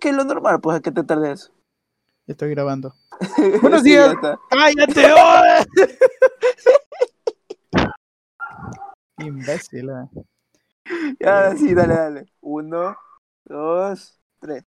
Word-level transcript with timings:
que 0.00 0.08
es 0.08 0.16
lo 0.16 0.24
normal, 0.24 0.60
pues, 0.60 0.78
a 0.78 0.80
que 0.80 0.90
te 0.90 1.04
tardes. 1.04 1.52
Estoy 2.26 2.50
grabando. 2.50 2.94
Buenos 3.62 3.82
días. 3.82 4.14
¡Cállate! 4.50 5.12
oh! 5.12 5.64
Imbécil. 9.24 9.90
eh. 9.90 10.08
Ya, 11.20 11.54
sí, 11.56 11.74
dale, 11.74 11.94
dale. 11.94 12.32
Uno, 12.40 12.96
dos, 13.44 14.18
tres. 14.40 14.64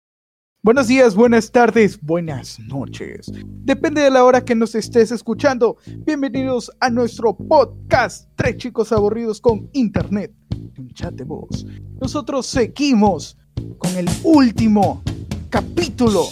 Buenos 0.62 0.88
días, 0.88 1.14
buenas 1.14 1.52
tardes, 1.52 2.00
buenas 2.00 2.58
noches. 2.58 3.30
Depende 3.44 4.00
de 4.02 4.10
la 4.10 4.24
hora 4.24 4.44
que 4.44 4.54
nos 4.56 4.74
estés 4.74 5.12
escuchando. 5.12 5.76
Bienvenidos 6.04 6.70
a 6.80 6.90
nuestro 6.90 7.36
podcast 7.36 8.28
Tres 8.34 8.56
chicos 8.56 8.90
aburridos 8.90 9.40
con 9.40 9.70
internet. 9.72 10.32
Un 10.78 10.90
chat 10.94 11.14
de 11.14 11.24
voz. 11.24 11.64
Nosotros 12.00 12.46
seguimos 12.46 13.36
con 13.78 13.96
el 13.96 14.08
último 14.24 15.02
capítulo 15.50 16.24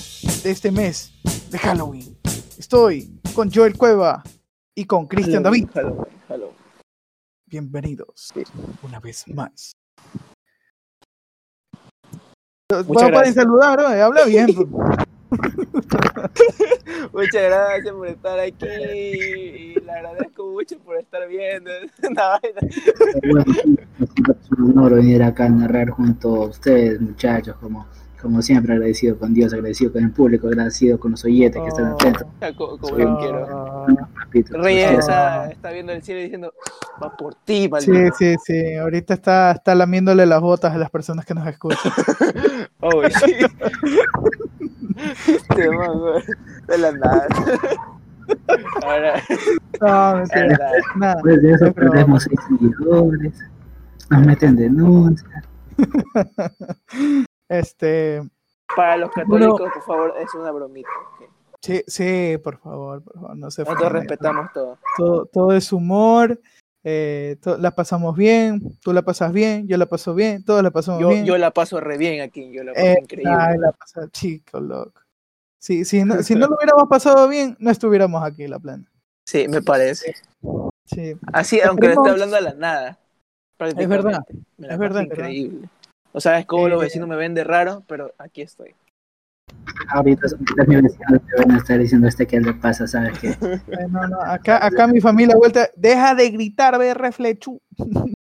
de 0.42 0.50
este 0.50 0.70
mes 0.70 1.12
de 1.50 1.58
Halloween. 1.58 2.16
Estoy 2.58 3.20
con 3.34 3.50
Joel 3.52 3.76
Cueva 3.76 4.22
y 4.74 4.84
con 4.84 5.06
Cristian 5.06 5.42
David. 5.42 5.68
Halloween, 5.74 6.04
Halloween. 6.28 6.56
Bienvenidos 7.46 8.30
Sí. 8.34 8.42
una 8.82 9.00
vez 9.00 9.24
más. 9.28 9.72
Muchas 12.70 12.86
Vamos 12.88 13.10
para 13.12 13.32
saludar, 13.32 13.78
¿no? 13.80 13.86
habla 14.04 14.24
bien. 14.24 14.48
pues. 14.54 14.68
Muchas 17.12 17.42
gracias 17.42 17.94
por 17.94 18.08
estar 18.08 18.38
aquí 18.38 18.66
y 18.66 19.74
le 19.74 19.92
agradezco 19.92 20.46
mucho 20.50 20.78
por 20.80 20.96
estar 20.98 21.26
viendo. 21.28 21.70
Bueno, 23.30 23.44
es 24.42 24.50
un 24.58 24.70
honor 24.78 24.94
venir 24.96 25.22
acá 25.22 25.46
a 25.46 25.48
narrar 25.50 25.90
junto 25.90 26.34
a 26.44 26.46
ustedes, 26.48 27.00
muchachos, 27.00 27.56
como, 27.60 27.86
como 28.20 28.42
siempre, 28.42 28.72
agradecido 28.74 29.18
con 29.18 29.32
Dios, 29.34 29.52
agradecido 29.52 29.92
con 29.92 30.02
el 30.04 30.10
público, 30.10 30.48
agradecido 30.48 30.98
con 30.98 31.12
los 31.12 31.24
oyentes 31.24 31.60
que 31.62 31.68
están 31.68 31.86
atentos. 31.92 32.26
Co- 32.56 32.78
Como 32.78 32.96
Sí. 32.96 33.02
yo 33.02 33.18
quiero. 33.18 33.46
Ah. 33.48 33.86
Reyes 34.62 34.88
Sí, 34.90 34.94
está, 34.96 35.48
está 35.50 35.70
viendo 35.70 35.92
el 35.92 36.02
cielo 36.02 36.20
diciendo, 36.20 36.52
va 37.02 37.16
por 37.16 37.34
ti, 37.36 37.62
Sí, 37.62 37.68
maldito. 37.68 38.14
sí, 38.18 38.34
sí. 38.44 38.74
Ahorita 38.74 39.14
está, 39.14 39.52
está 39.52 39.74
lamiéndole 39.74 40.26
las 40.26 40.40
botas 40.40 40.74
a 40.74 40.78
las 40.78 40.90
personas 40.90 41.24
que 41.24 41.34
nos 41.34 41.46
escuchan. 41.46 41.92
Oh, 42.80 43.02
sí. 43.08 43.34
Este 45.26 45.70
man, 45.70 45.98
güey, 45.98 46.22
de 46.68 46.78
la 46.78 46.92
nada. 46.92 47.26
Ahora, 48.84 49.22
No, 49.80 50.16
mentira. 50.18 50.58
Nada. 50.96 51.14
Después 51.14 51.42
de 51.42 51.52
eso 51.52 51.72
perdemos 51.72 52.22
seis 52.24 52.38
seguidores, 52.48 53.32
nos 54.10 54.26
meten 54.26 54.56
denuncias. 54.56 55.44
Este, 57.48 58.22
para 58.74 58.96
los 58.96 59.10
católicos, 59.10 59.70
por 59.72 59.82
favor, 59.82 60.14
es 60.18 60.34
una 60.34 60.50
bromita. 60.50 60.88
sí, 61.60 61.82
sí, 61.86 62.38
por 62.42 62.58
favor, 62.58 63.02
por 63.02 63.14
favor, 63.14 63.36
no 63.36 63.50
se 63.50 63.62
Nosotros 63.62 63.92
respetamos 63.92 64.52
todo. 64.52 64.78
Todo, 64.96 65.26
todo 65.26 65.52
es 65.52 65.72
humor. 65.72 66.40
eh, 66.88 67.36
to- 67.42 67.58
la 67.58 67.72
pasamos 67.72 68.16
bien, 68.16 68.60
tú 68.80 68.92
la 68.92 69.02
pasas 69.02 69.32
bien, 69.32 69.66
yo 69.66 69.76
la 69.76 69.86
paso 69.86 70.14
bien, 70.14 70.44
todos 70.44 70.62
la 70.62 70.70
pasamos 70.70 71.00
Yo, 71.00 71.08
bien. 71.08 71.24
yo 71.26 71.36
la 71.36 71.50
paso 71.50 71.80
re 71.80 71.98
bien 71.98 72.20
aquí, 72.20 72.52
yo 72.52 72.62
la 72.62 72.74
paso 72.74 72.86
Eh, 72.86 72.98
increíble. 73.02 73.34
ay, 73.36 73.58
la 73.58 73.72
pasa 73.72 74.08
chico, 74.12 74.60
loco. 74.60 75.00
Sí, 75.58 75.84
si, 75.84 76.04
no, 76.04 76.22
si 76.22 76.36
no 76.36 76.46
lo 76.46 76.54
hubiéramos 76.56 76.88
pasado 76.88 77.26
bien, 77.28 77.56
no 77.58 77.72
estuviéramos 77.72 78.22
aquí, 78.22 78.46
la 78.46 78.60
plana. 78.60 78.84
Sí, 79.24 79.48
me 79.48 79.62
parece. 79.62 80.14
Sí, 80.84 81.14
Así, 81.32 81.60
aunque 81.60 81.88
le 81.88 81.94
esté 81.94 82.08
hablando 82.08 82.36
a 82.36 82.40
la 82.40 82.54
nada. 82.54 82.90
Es 83.58 83.74
paso 83.76 83.88
verdad, 83.88 84.20
es 84.58 84.78
verdad. 84.78 85.02
increíble. 85.02 85.68
O 86.16 86.20
sea, 86.20 86.38
es 86.38 86.46
como 86.46 86.66
los 86.66 86.80
Eh, 86.80 86.86
vecinos 86.86 87.08
me 87.08 87.16
ven 87.16 87.34
de 87.34 87.44
raro, 87.44 87.84
pero 87.86 88.10
aquí 88.16 88.40
estoy. 88.40 88.74
Ahorita, 89.90 90.26
ahorita 90.28 90.64
mi 90.66 90.76
vecino 90.80 91.20
te 91.20 91.36
van 91.42 91.50
a 91.50 91.56
estar 91.58 91.78
diciendo 91.78 92.08
este 92.08 92.26
que 92.26 92.40
le 92.40 92.54
pasa, 92.54 92.86
¿sabes 92.86 93.18
qué? 93.18 93.28
Eh, 93.68 93.86
no, 93.90 94.08
no, 94.08 94.18
acá, 94.22 94.64
acá 94.64 94.86
mi 94.86 95.00
familia 95.02 95.36
vuelta, 95.36 95.68
deja 95.76 96.14
de 96.14 96.30
gritar, 96.30 96.78
ve 96.78 96.94
reflechu. 96.94 97.60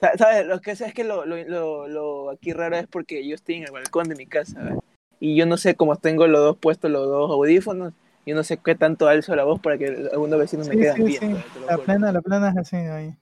Sa- 0.00 0.16
¿Sabes? 0.18 0.46
Lo 0.46 0.60
que 0.60 0.74
sé 0.74 0.86
es 0.86 0.94
que 0.94 1.04
lo, 1.04 1.24
lo, 1.26 1.36
lo, 1.44 1.86
lo 1.86 2.30
aquí 2.30 2.52
raro 2.52 2.74
es 2.74 2.88
porque 2.88 3.24
yo 3.24 3.36
estoy 3.36 3.54
en 3.56 3.64
el 3.64 3.70
balcón 3.70 4.08
de 4.08 4.16
mi 4.16 4.26
casa, 4.26 4.60
¿ves? 4.64 4.78
Y 5.20 5.36
yo 5.36 5.46
no 5.46 5.56
sé 5.56 5.76
cómo 5.76 5.94
tengo 5.94 6.26
los 6.26 6.40
dos 6.40 6.56
puestos, 6.58 6.90
los 6.90 7.06
dos 7.06 7.30
audífonos, 7.30 7.92
yo 8.26 8.34
no 8.34 8.42
sé 8.42 8.56
qué 8.56 8.74
tanto 8.74 9.06
alzo 9.06 9.36
la 9.36 9.44
voz 9.44 9.60
para 9.60 9.78
que 9.78 10.08
algunos 10.12 10.40
vecinos 10.40 10.66
me 10.66 10.74
Sí, 10.74 10.82
sí, 10.82 11.04
bien. 11.04 11.20
sí. 11.20 11.28
lo 11.60 11.66
La 11.68 11.78
plana, 11.78 12.10
la 12.10 12.20
plana 12.20 12.48
es 12.50 12.56
así 12.56 12.76
ahí. 12.76 13.10
Sí, 13.10 13.20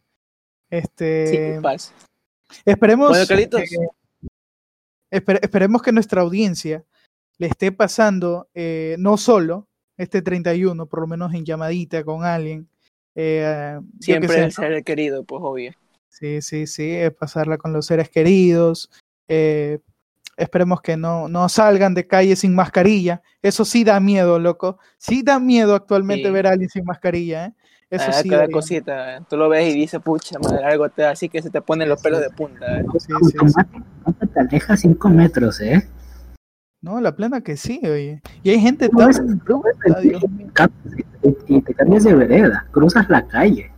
Este, 0.70 1.58
pasa. 1.60 1.92
Esperemos, 2.64 3.08
Bueno, 3.10 3.26
Carlitos. 3.26 3.60
eh, 3.62 3.88
esper- 5.10 5.40
esperemos 5.42 5.82
que 5.82 5.92
nuestra 5.92 6.22
audiencia 6.22 6.84
le 7.38 7.46
esté 7.46 7.72
pasando 7.72 8.48
eh, 8.54 8.96
no 8.98 9.16
solo 9.16 9.66
este 9.96 10.22
31, 10.22 10.86
por 10.86 11.00
lo 11.00 11.06
menos 11.06 11.32
en 11.34 11.44
llamadita 11.44 12.04
con 12.04 12.24
alguien. 12.24 12.68
eh, 13.14 13.78
Siempre 14.00 14.28
sé, 14.28 14.44
el 14.44 14.52
ser 14.52 14.84
querido, 14.84 15.24
pues 15.24 15.40
obvio. 15.44 15.72
Sí, 16.08 16.40
sí, 16.42 16.66
sí, 16.66 16.90
es 16.90 17.12
pasarla 17.12 17.58
con 17.58 17.72
los 17.72 17.86
seres 17.86 18.08
queridos. 18.08 18.90
eh, 19.28 19.78
esperemos 20.36 20.80
que 20.80 20.96
no, 20.96 21.28
no 21.28 21.48
salgan 21.50 21.92
de 21.94 22.06
calle 22.06 22.34
sin 22.34 22.54
mascarilla. 22.54 23.22
Eso 23.42 23.64
sí 23.64 23.84
da 23.84 24.00
miedo, 24.00 24.38
loco. 24.38 24.78
Sí 24.96 25.22
da 25.22 25.38
miedo 25.38 25.74
actualmente 25.74 26.28
Sí. 26.28 26.32
ver 26.32 26.46
a 26.46 26.50
alguien 26.50 26.70
sin 26.70 26.84
mascarilla, 26.84 27.46
¿eh? 27.46 27.54
Eso 27.90 28.04
Ah, 28.08 28.12
sí. 28.12 28.28
cada 28.28 28.46
cosita, 28.48 29.16
¿eh? 29.16 29.20
tú 29.28 29.36
lo 29.36 29.48
ves 29.48 29.68
y 29.74 29.76
dices, 29.76 30.00
pucha, 30.00 30.38
madre, 30.38 30.64
algo 30.64 30.88
te 30.90 31.04
así 31.04 31.28
que 31.28 31.42
se 31.42 31.50
te 31.50 31.60
ponen 31.60 31.88
los 31.88 32.00
pelos 32.00 32.20
de 32.20 32.30
punta. 32.30 32.78
¿eh? 32.78 32.84
Sí, 33.00 33.12
sí, 33.20 33.36
sí. 33.48 33.80
¿Cuánto 34.04 34.26
te 34.28 34.40
alejas? 34.40 34.80
Cinco 34.80 35.08
metros, 35.08 35.60
¿eh? 35.60 35.88
No, 36.82 37.00
la 37.00 37.14
plena 37.16 37.40
que 37.40 37.56
sí, 37.56 37.80
oye. 37.82 38.22
Y 38.44 38.50
hay 38.50 38.60
gente 38.60 38.88
No, 38.92 39.08
es- 39.08 39.16
tan 39.16 40.06
mío. 40.06 40.18
Y, 41.22 41.56
y 41.56 41.60
te 41.62 41.74
cambias 41.74 42.04
de 42.04 42.14
vereda, 42.14 42.66
cruzas 42.70 43.08
la 43.10 43.26
calle. 43.26 43.70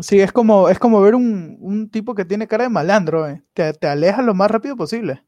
Sí, 0.00 0.20
es 0.20 0.30
como, 0.30 0.68
es 0.68 0.78
como 0.78 1.00
ver 1.00 1.14
un, 1.14 1.56
un 1.60 1.88
tipo 1.90 2.14
que 2.14 2.24
tiene 2.24 2.46
cara 2.46 2.64
de 2.64 2.70
malandro, 2.70 3.26
¿eh? 3.28 3.42
Te, 3.54 3.72
te 3.72 3.86
alejas 3.88 4.24
lo 4.24 4.34
más 4.34 4.50
rápido 4.50 4.76
posible. 4.76 5.24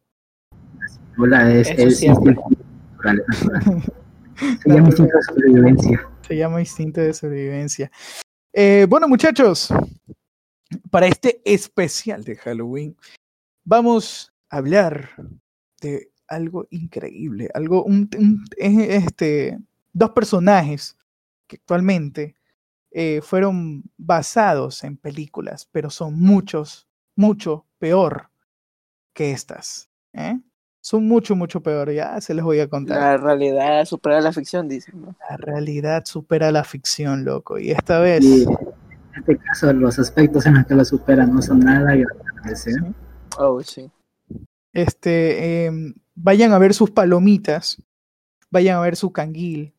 Hola, 1.19 1.51
es, 1.53 1.71
Eso 1.71 1.89
es 1.89 2.03
natural, 2.25 3.25
es 3.33 3.45
natural. 3.47 3.83
Se 4.63 4.69
llama 4.69 4.87
instinto 4.89 5.17
de 5.17 5.23
sobrevivencia. 5.23 6.09
Se 6.27 6.37
llama 6.37 6.61
instinto 6.61 7.03
de 7.03 7.13
sobrevivencia. 7.13 7.91
Eh, 8.53 8.87
bueno, 8.89 9.07
muchachos, 9.09 9.69
para 10.91 11.07
este 11.07 11.43
especial 11.45 12.25
de 12.25 12.37
Halloween, 12.37 12.97
vamos 13.63 14.33
a 14.49 14.57
hablar 14.57 15.11
de 15.83 16.11
algo 16.27 16.67
increíble, 16.71 17.51
algo, 17.53 17.85
un, 17.85 18.09
este, 18.57 19.59
dos 19.93 20.11
personajes 20.11 20.97
que 21.47 21.57
actualmente 21.57 22.37
eh, 22.91 23.21
fueron 23.23 23.83
basados 23.99 24.83
en 24.85 24.97
películas, 24.97 25.69
pero 25.71 25.91
son 25.91 26.19
muchos, 26.19 26.89
mucho 27.17 27.67
peor 27.79 28.31
que 29.13 29.33
estas. 29.33 29.91
¿eh? 30.15 30.39
Son 30.85 31.09
mucho, 31.09 31.35
mucho 31.35 31.63
peor. 31.63 31.91
Ya 31.93 32.21
se 32.21 32.35
les 32.35 32.45
voy 32.45 32.61
a 32.61 32.69
contar. 32.69 32.99
La 32.99 33.17
realidad 33.17 33.87
supera 33.87 34.21
la 34.21 34.33
ficción, 34.35 34.69
dicen. 34.69 35.01
¿no? 35.01 35.17
La 35.31 35.39
realidad 35.39 36.05
supera 36.05 36.53
la 36.53 36.63
ficción, 36.63 37.25
loco. 37.25 37.59
Y 37.59 37.71
esta 37.71 38.01
vez. 38.01 38.23
Y 38.23 38.43
en 38.43 38.59
este 39.17 39.39
caso, 39.39 39.73
los 39.73 39.99
aspectos 39.99 40.45
en 40.45 40.57
los 40.57 40.67
que 40.67 40.75
lo 40.75 40.85
superan 40.85 41.35
no 41.35 41.41
son 41.41 41.61
nada 41.61 41.93
agradables, 41.93 42.67
¿eh? 42.67 42.93
Oh, 43.39 43.63
sí. 43.63 43.91
Este, 44.75 45.65
em, 45.65 45.95
vayan 46.15 46.53
a 46.53 46.59
ver 46.59 46.75
sus 46.75 46.91
palomitas. 46.91 47.83
Vayan 48.51 48.77
a 48.77 48.83
ver 48.83 48.97
su 48.97 49.11
canguil. 49.11 49.73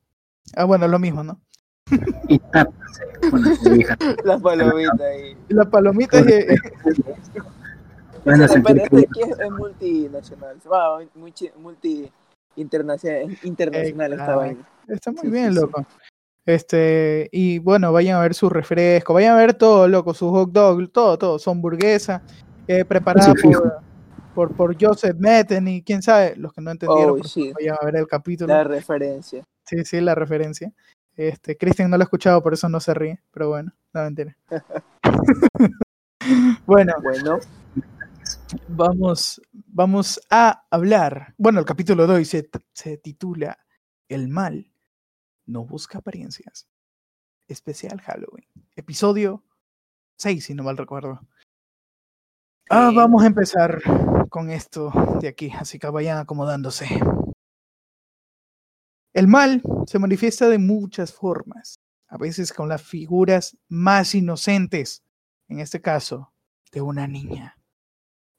Ah, 0.55 0.63
bueno, 0.63 0.87
lo 0.87 0.97
mismo, 0.97 1.23
¿no? 1.23 1.39
Y 2.27 2.39
tápase 2.39 3.03
con 3.29 3.43
la 3.43 3.55
cobija. 3.63 3.97
La 4.23 4.39
palomita 4.39 5.05
ahí. 5.05 5.37
La 5.49 5.69
palomita 5.69 6.17
es, 6.17 6.59
Van 8.25 8.41
a 8.41 8.45
Ese 8.45 8.53
sentir 8.55 8.75
depende, 8.75 9.07
que 9.13 9.23
aquí 9.23 9.31
es, 9.31 9.39
es 9.39 9.51
multinacional. 9.51 10.57
Va, 10.71 10.99
multi, 11.13 11.49
multi 11.57 12.11
internacional, 12.55 13.37
internacional 13.43 14.13
esta 14.13 14.23
Exacto. 14.23 14.39
vaina. 14.39 14.69
está 14.87 15.11
muy 15.11 15.21
Sí, 15.21 15.29
bien, 15.29 15.45
sí, 15.47 15.53
sí. 15.53 15.59
loco. 15.61 15.85
Este, 16.47 17.29
y 17.31 17.59
bueno, 17.59 17.91
vayan 17.91 18.17
a 18.17 18.21
ver 18.21 18.33
su 18.33 18.49
refresco, 18.49 19.13
vayan 19.13 19.33
a 19.35 19.37
ver 19.39 19.53
todo, 19.55 19.87
loco, 19.87 20.13
su 20.13 20.29
hot 20.29 20.51
dog, 20.51 20.89
todo, 20.91 21.17
todo, 21.17 21.39
su 21.39 21.49
hamburguesa, 21.49 22.21
eh, 22.67 22.85
preparada 22.85 23.33
por, 23.41 23.79
por, 24.35 24.55
por 24.55 24.75
Joseph 24.79 25.15
Metten 25.17 25.67
y 25.67 25.81
quién 25.81 26.01
sabe, 26.03 26.35
los 26.35 26.53
que 26.53 26.61
no 26.61 26.71
entendieron, 26.71 27.19
Oh, 27.19 27.53
vayan 27.55 27.77
a 27.81 27.85
ver 27.85 27.95
el 27.95 28.07
capítulo. 28.07 28.53
La 28.53 28.63
referencia. 28.63 29.43
Sí, 29.65 29.83
sí, 29.85 30.01
la 30.01 30.13
referencia. 30.13 30.71
Este, 31.17 31.57
Christian 31.57 31.89
no 31.89 31.97
lo 31.97 32.03
ha 32.03 32.05
escuchado, 32.05 32.43
por 32.43 32.53
eso 32.53 32.69
no 32.69 32.79
se 32.79 32.93
ríe, 32.93 33.19
pero 33.31 33.49
bueno, 33.49 33.71
no 33.93 34.03
mentira. 34.03 34.35
bueno, 36.65 36.93
Bueno, 37.01 37.39
vamos, 38.67 39.41
vamos 39.51 40.19
a 40.29 40.65
hablar. 40.69 41.33
Bueno, 41.37 41.59
el 41.59 41.65
capítulo 41.65 42.07
de 42.07 42.13
hoy 42.13 42.25
se, 42.25 42.49
se 42.73 42.97
titula 42.97 43.57
El 44.07 44.27
mal 44.27 44.71
no 45.45 45.65
busca 45.65 45.99
apariencias. 45.99 46.67
Especial 47.47 48.01
Halloween. 48.01 48.47
Episodio 48.75 49.43
6, 50.17 50.45
si 50.45 50.53
no 50.53 50.63
mal 50.63 50.77
recuerdo. 50.77 51.19
Ah, 52.69 52.91
vamos 52.93 53.23
a 53.23 53.27
empezar 53.27 53.81
con 54.29 54.49
esto 54.49 54.91
de 55.21 55.27
aquí, 55.27 55.51
así 55.51 55.77
que 55.77 55.87
vayan 55.87 56.17
acomodándose. 56.17 56.87
El 59.13 59.27
mal 59.27 59.61
se 59.85 59.99
manifiesta 59.99 60.49
de 60.49 60.57
muchas 60.57 61.13
formas, 61.13 61.79
a 62.07 62.17
veces 62.17 62.51
con 62.51 62.67
las 62.67 62.81
figuras 62.81 63.57
más 63.69 64.15
inocentes, 64.15 65.03
en 65.47 65.59
este 65.59 65.79
caso, 65.79 66.33
de 66.71 66.81
una 66.81 67.07
niña. 67.07 67.54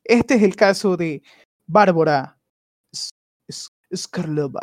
Este 0.08 0.35
es 0.35 0.43
el 0.43 0.55
caso 0.55 0.97
de 0.97 1.23
Bárbara 1.67 2.38
S- 2.93 3.11
S- 3.49 3.69
Skrlova, 3.94 4.62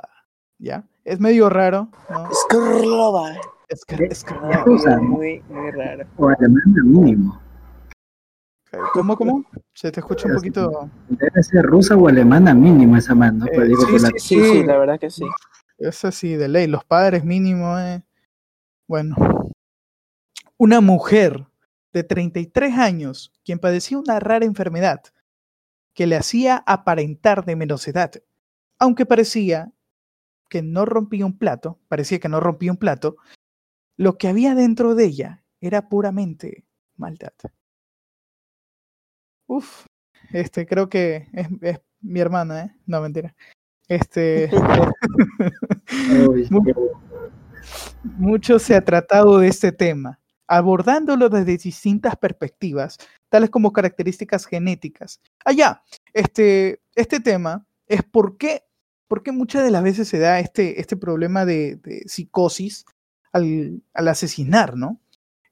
¿ya? 0.58 0.88
Es 1.04 1.20
medio 1.20 1.50
raro, 1.50 1.90
¿no? 2.10 2.30
Skrlova. 2.34 3.34
Skr- 3.70 4.08
Eh, 4.12 4.16
Skrlova. 4.16 4.64
rusa, 4.64 4.96
¿no? 4.98 5.02
Muy, 5.04 5.42
muy 5.50 5.72
raro. 5.72 6.06
O 6.18 6.28
alemana 6.30 6.84
mínimo. 6.84 7.42
¿Cómo, 8.94 9.16
cómo? 9.18 9.44
Se 9.74 9.92
te 9.92 10.00
escucha 10.00 10.28
un 10.28 10.36
poquito... 10.36 10.90
Debe 11.10 11.44
ser 11.44 11.64
rusa 11.64 11.96
o 11.96 12.08
alemana 12.08 12.54
mínimo 12.54 12.96
esa 12.98 13.14
mano. 13.14 13.46
Eh, 13.48 13.52
Pues 13.54 13.68
digo, 13.68 13.82
sí, 13.86 13.92
por 13.92 14.02
la- 14.02 14.10
sí, 14.10 14.20
Sí, 14.20 14.44
sí, 14.44 14.64
la 14.64 14.78
verdad 14.78 15.00
que 15.00 15.10
sí. 15.12 15.26
Es 15.78 16.06
así, 16.06 16.36
de 16.36 16.48
ley, 16.48 16.68
los 16.68 16.84
padres 16.86 17.24
mínimo. 17.24 17.78
eh. 17.80 18.02
Bueno, 18.88 19.16
una 20.58 20.82
mujer 20.82 21.46
de 21.92 22.04
33 22.04 22.78
años, 22.78 23.32
quien 23.44 23.60
padecía 23.60 23.98
una 23.98 24.20
rara 24.20 24.46
enfermedad 24.46 25.02
que 25.94 26.08
le 26.08 26.16
hacía 26.16 26.64
aparentar 26.66 27.46
de 27.46 27.56
menos 27.56 27.88
edad, 27.88 28.12
aunque 28.80 29.06
parecía 29.06 29.72
que 30.50 30.62
no 30.62 30.86
rompía 30.86 31.26
un 31.26 31.38
plato, 31.38 31.80
parecía 31.88 32.20
que 32.20 32.30
no 32.30 32.40
rompía 32.40 32.72
un 32.72 32.78
plato, 32.78 33.18
lo 33.98 34.18
que 34.18 34.28
había 34.28 34.56
dentro 34.56 34.96
de 34.96 35.06
ella 35.06 35.44
era 35.62 35.90
puramente 35.90 36.66
maldad. 36.98 37.34
Uf, 39.48 39.86
este 40.32 40.66
creo 40.66 40.90
que 40.90 41.28
es, 41.34 41.48
es 41.62 41.80
mi 42.02 42.20
hermana, 42.20 42.66
¿eh? 42.66 42.76
No, 42.86 43.02
mentira. 43.02 43.36
Este. 43.88 44.50
Mucho 48.04 48.60
se 48.60 48.76
ha 48.76 48.84
tratado 48.84 49.40
de 49.40 49.48
este 49.48 49.72
tema, 49.72 50.20
abordándolo 50.58 51.30
desde 51.30 51.58
distintas 51.58 52.16
perspectivas, 52.16 52.98
tales 53.30 53.50
como 53.50 53.74
características 53.74 54.46
genéticas. 54.46 55.22
Allá, 55.46 55.84
este, 56.14 56.82
este 56.96 57.20
tema 57.20 57.66
es 57.88 58.04
por 58.04 58.38
qué, 58.38 58.64
muchas 59.32 59.64
de 59.64 59.72
las 59.72 59.84
veces 59.84 60.08
se 60.08 60.20
da 60.20 60.40
este, 60.40 60.80
este 60.82 60.98
problema 60.98 61.46
de, 61.46 61.76
de 61.78 62.04
psicosis 62.08 62.86
al, 63.32 63.84
al 63.94 64.08
asesinar, 64.08 64.76
¿no? 64.76 65.00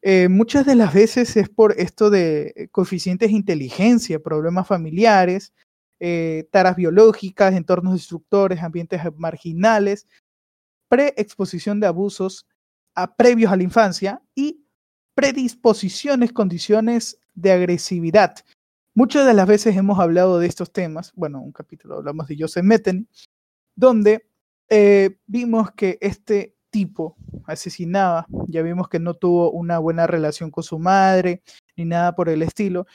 Eh, 0.04 0.30
muchas 0.30 0.66
de 0.66 0.74
las 0.76 0.94
veces 0.94 1.38
es 1.38 1.48
por 1.48 1.80
esto 1.80 2.10
de 2.10 2.70
coeficientes 2.72 3.30
de 3.30 3.36
inteligencia, 3.36 4.20
problemas 4.20 4.68
familiares, 4.68 5.54
eh, 6.00 6.48
taras 6.52 6.76
biológicas, 6.76 7.54
entornos 7.54 7.94
destructores, 7.94 8.64
ambientes 8.64 9.02
marginales, 9.18 10.08
preexposición 10.90 11.80
de 11.80 11.86
abusos 11.86 12.48
a 12.96 13.16
previos 13.16 13.52
a 13.52 13.56
la 13.56 13.64
infancia 13.64 14.22
y 14.34 14.61
predisposiciones, 15.16 16.34
condiciones 16.34 17.20
de 17.34 17.52
agresividad. 17.52 18.36
Muchas 18.94 19.26
de 19.26 19.34
las 19.34 19.48
veces 19.48 19.76
hemos 19.78 20.00
hablado 20.00 20.40
de 20.40 20.48
estos 20.48 20.72
temas, 20.72 21.14
bueno, 21.16 21.42
un 21.42 21.52
capítulo 21.52 21.96
hablamos 21.96 22.28
de 22.28 22.38
Joseph 22.40 22.64
Metten, 22.64 23.08
donde 23.76 24.28
eh, 24.70 25.18
vimos 25.28 25.72
que 25.72 25.98
este 26.02 26.56
tipo 26.70 27.16
asesinaba, 27.46 28.26
ya 28.48 28.62
vimos 28.62 28.90
que 28.90 29.00
no 29.00 29.14
tuvo 29.14 29.52
una 29.52 29.80
buena 29.80 30.08
relación 30.08 30.52
con 30.52 30.64
su 30.64 30.80
madre, 30.80 31.42
ni 31.76 31.86
nada 31.86 32.16
por 32.16 32.30
el 32.30 32.42
estilo. 32.42 32.86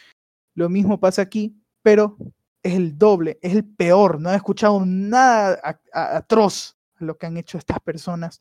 Lo 0.54 0.68
mismo 0.68 0.98
pasa 0.98 1.22
aquí, 1.22 1.54
pero 1.82 2.16
es 2.62 2.74
el 2.74 2.98
doble, 2.98 3.38
es 3.42 3.54
el 3.54 3.64
peor, 3.64 4.20
no 4.20 4.32
he 4.32 4.36
escuchado 4.36 4.84
nada 4.84 5.60
atroz 5.92 6.76
lo 6.98 7.16
que 7.16 7.26
han 7.26 7.36
hecho 7.36 7.58
estas 7.58 7.80
personas, 7.80 8.40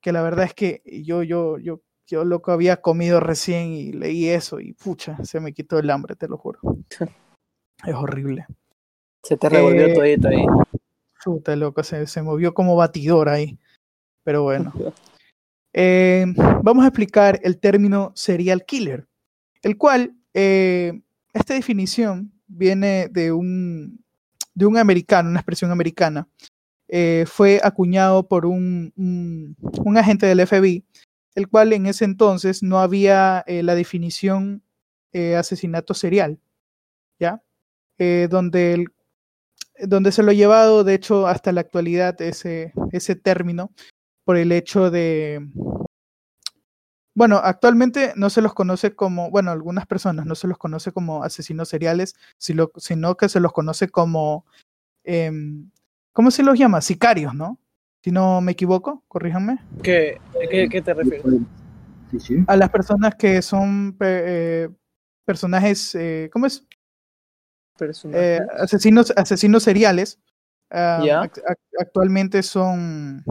que 0.00 0.12
la 0.12 0.22
verdad 0.22 0.46
es 0.46 0.54
que 0.54 0.82
yo, 1.04 1.22
yo, 1.22 1.58
yo, 1.58 1.82
yo 2.08 2.24
lo 2.24 2.40
que 2.40 2.50
había 2.50 2.80
comido 2.80 3.20
recién 3.20 3.72
y 3.72 3.92
leí 3.92 4.28
eso 4.28 4.60
y 4.60 4.72
pucha, 4.72 5.22
se 5.24 5.40
me 5.40 5.52
quitó 5.52 5.78
el 5.78 5.90
hambre, 5.90 6.16
te 6.16 6.26
lo 6.26 6.36
juro. 6.38 6.58
Es 7.86 7.94
horrible. 7.94 8.44
Se 9.22 9.36
te 9.36 9.48
revolvió 9.48 9.86
Eh, 9.86 9.94
todito 9.94 10.26
ahí. 10.26 10.44
Puta, 11.24 11.54
loco, 11.54 11.84
se, 11.84 12.08
se 12.08 12.22
movió 12.22 12.52
como 12.52 12.74
batidor 12.74 13.28
ahí. 13.28 13.56
Pero 14.24 14.42
bueno. 14.42 14.72
Eh, 15.74 16.24
vamos 16.62 16.82
a 16.82 16.88
explicar 16.88 17.38
el 17.44 17.60
término 17.60 18.10
serial 18.16 18.64
killer, 18.64 19.06
el 19.62 19.76
cual, 19.76 20.16
eh, 20.34 21.02
esta 21.32 21.54
definición 21.54 22.32
viene 22.48 23.08
de 23.08 23.30
un, 23.30 24.02
de 24.54 24.66
un 24.66 24.78
americano, 24.78 25.28
una 25.28 25.38
expresión 25.38 25.70
americana. 25.70 26.26
Eh, 26.88 27.26
fue 27.28 27.60
acuñado 27.62 28.26
por 28.26 28.46
un, 28.46 28.92
un, 28.96 29.54
un 29.84 29.98
agente 29.98 30.26
del 30.26 30.44
FBI, 30.46 30.84
el 31.38 31.48
cual 31.48 31.72
en 31.72 31.86
ese 31.86 32.04
entonces 32.04 32.64
no 32.64 32.80
había 32.80 33.44
eh, 33.46 33.62
la 33.62 33.76
definición 33.76 34.64
eh, 35.12 35.36
asesinato 35.36 35.94
serial, 35.94 36.40
¿ya? 37.20 37.40
Eh, 37.96 38.26
donde, 38.28 38.74
el, 38.74 38.86
donde 39.78 40.10
se 40.10 40.24
lo 40.24 40.32
ha 40.32 40.34
llevado, 40.34 40.82
de 40.82 40.94
hecho, 40.94 41.28
hasta 41.28 41.52
la 41.52 41.60
actualidad 41.60 42.20
ese, 42.20 42.72
ese 42.90 43.14
término 43.14 43.70
por 44.24 44.36
el 44.36 44.50
hecho 44.50 44.90
de... 44.90 45.48
Bueno, 47.14 47.36
actualmente 47.36 48.14
no 48.16 48.30
se 48.30 48.42
los 48.42 48.52
conoce 48.52 48.96
como, 48.96 49.30
bueno, 49.30 49.52
algunas 49.52 49.86
personas 49.86 50.26
no 50.26 50.34
se 50.34 50.48
los 50.48 50.58
conoce 50.58 50.90
como 50.90 51.22
asesinos 51.22 51.68
seriales, 51.68 52.16
sino, 52.36 52.68
que 53.16 53.28
se 53.28 53.38
los 53.40 53.52
conoce 53.52 53.88
como, 53.88 54.44
em, 55.04 55.70
¿cómo 56.12 56.32
se 56.32 56.42
los 56.42 56.58
llama? 56.58 56.80
Sicarios, 56.80 57.32
¿no? 57.32 57.60
Si 58.08 58.12
no 58.12 58.40
me 58.40 58.52
equivoco, 58.52 59.04
corríjanme. 59.06 59.58
¿Qué, 59.82 60.18
qué, 60.50 60.66
qué 60.70 60.80
te 60.80 60.94
refieres? 60.94 61.22
Sí, 62.10 62.18
sí. 62.20 62.36
A 62.46 62.56
las 62.56 62.70
personas 62.70 63.14
que 63.16 63.42
son 63.42 63.94
eh, 64.00 64.70
personajes, 65.26 65.94
eh, 65.94 66.30
¿cómo 66.32 66.46
es? 66.46 66.66
Eh, 68.14 68.40
asesinos, 68.60 69.12
asesinos 69.14 69.62
seriales. 69.62 70.18
ah, 70.70 71.02
act- 71.22 71.42
act- 71.46 71.78
actualmente 71.78 72.42
son, 72.42 73.22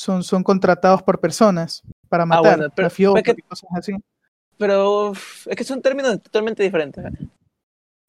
son, 0.00 0.22
son 0.22 0.42
contratados 0.42 1.02
por 1.02 1.20
personas 1.20 1.82
para 2.08 2.24
matar, 2.24 2.46
Ah, 2.46 2.56
bueno, 2.56 2.72
pero- 2.74 2.86
mafiosos 2.86 3.18
es 3.18 3.22
que- 3.24 3.34
y 3.38 3.42
cosas 3.42 3.68
así. 3.74 3.92
Pero 4.56 5.12
es 5.12 5.56
que 5.56 5.64
son 5.64 5.82
términos 5.82 6.22
totalmente 6.22 6.62
diferentes. 6.62 7.04
¿eh? 7.04 7.10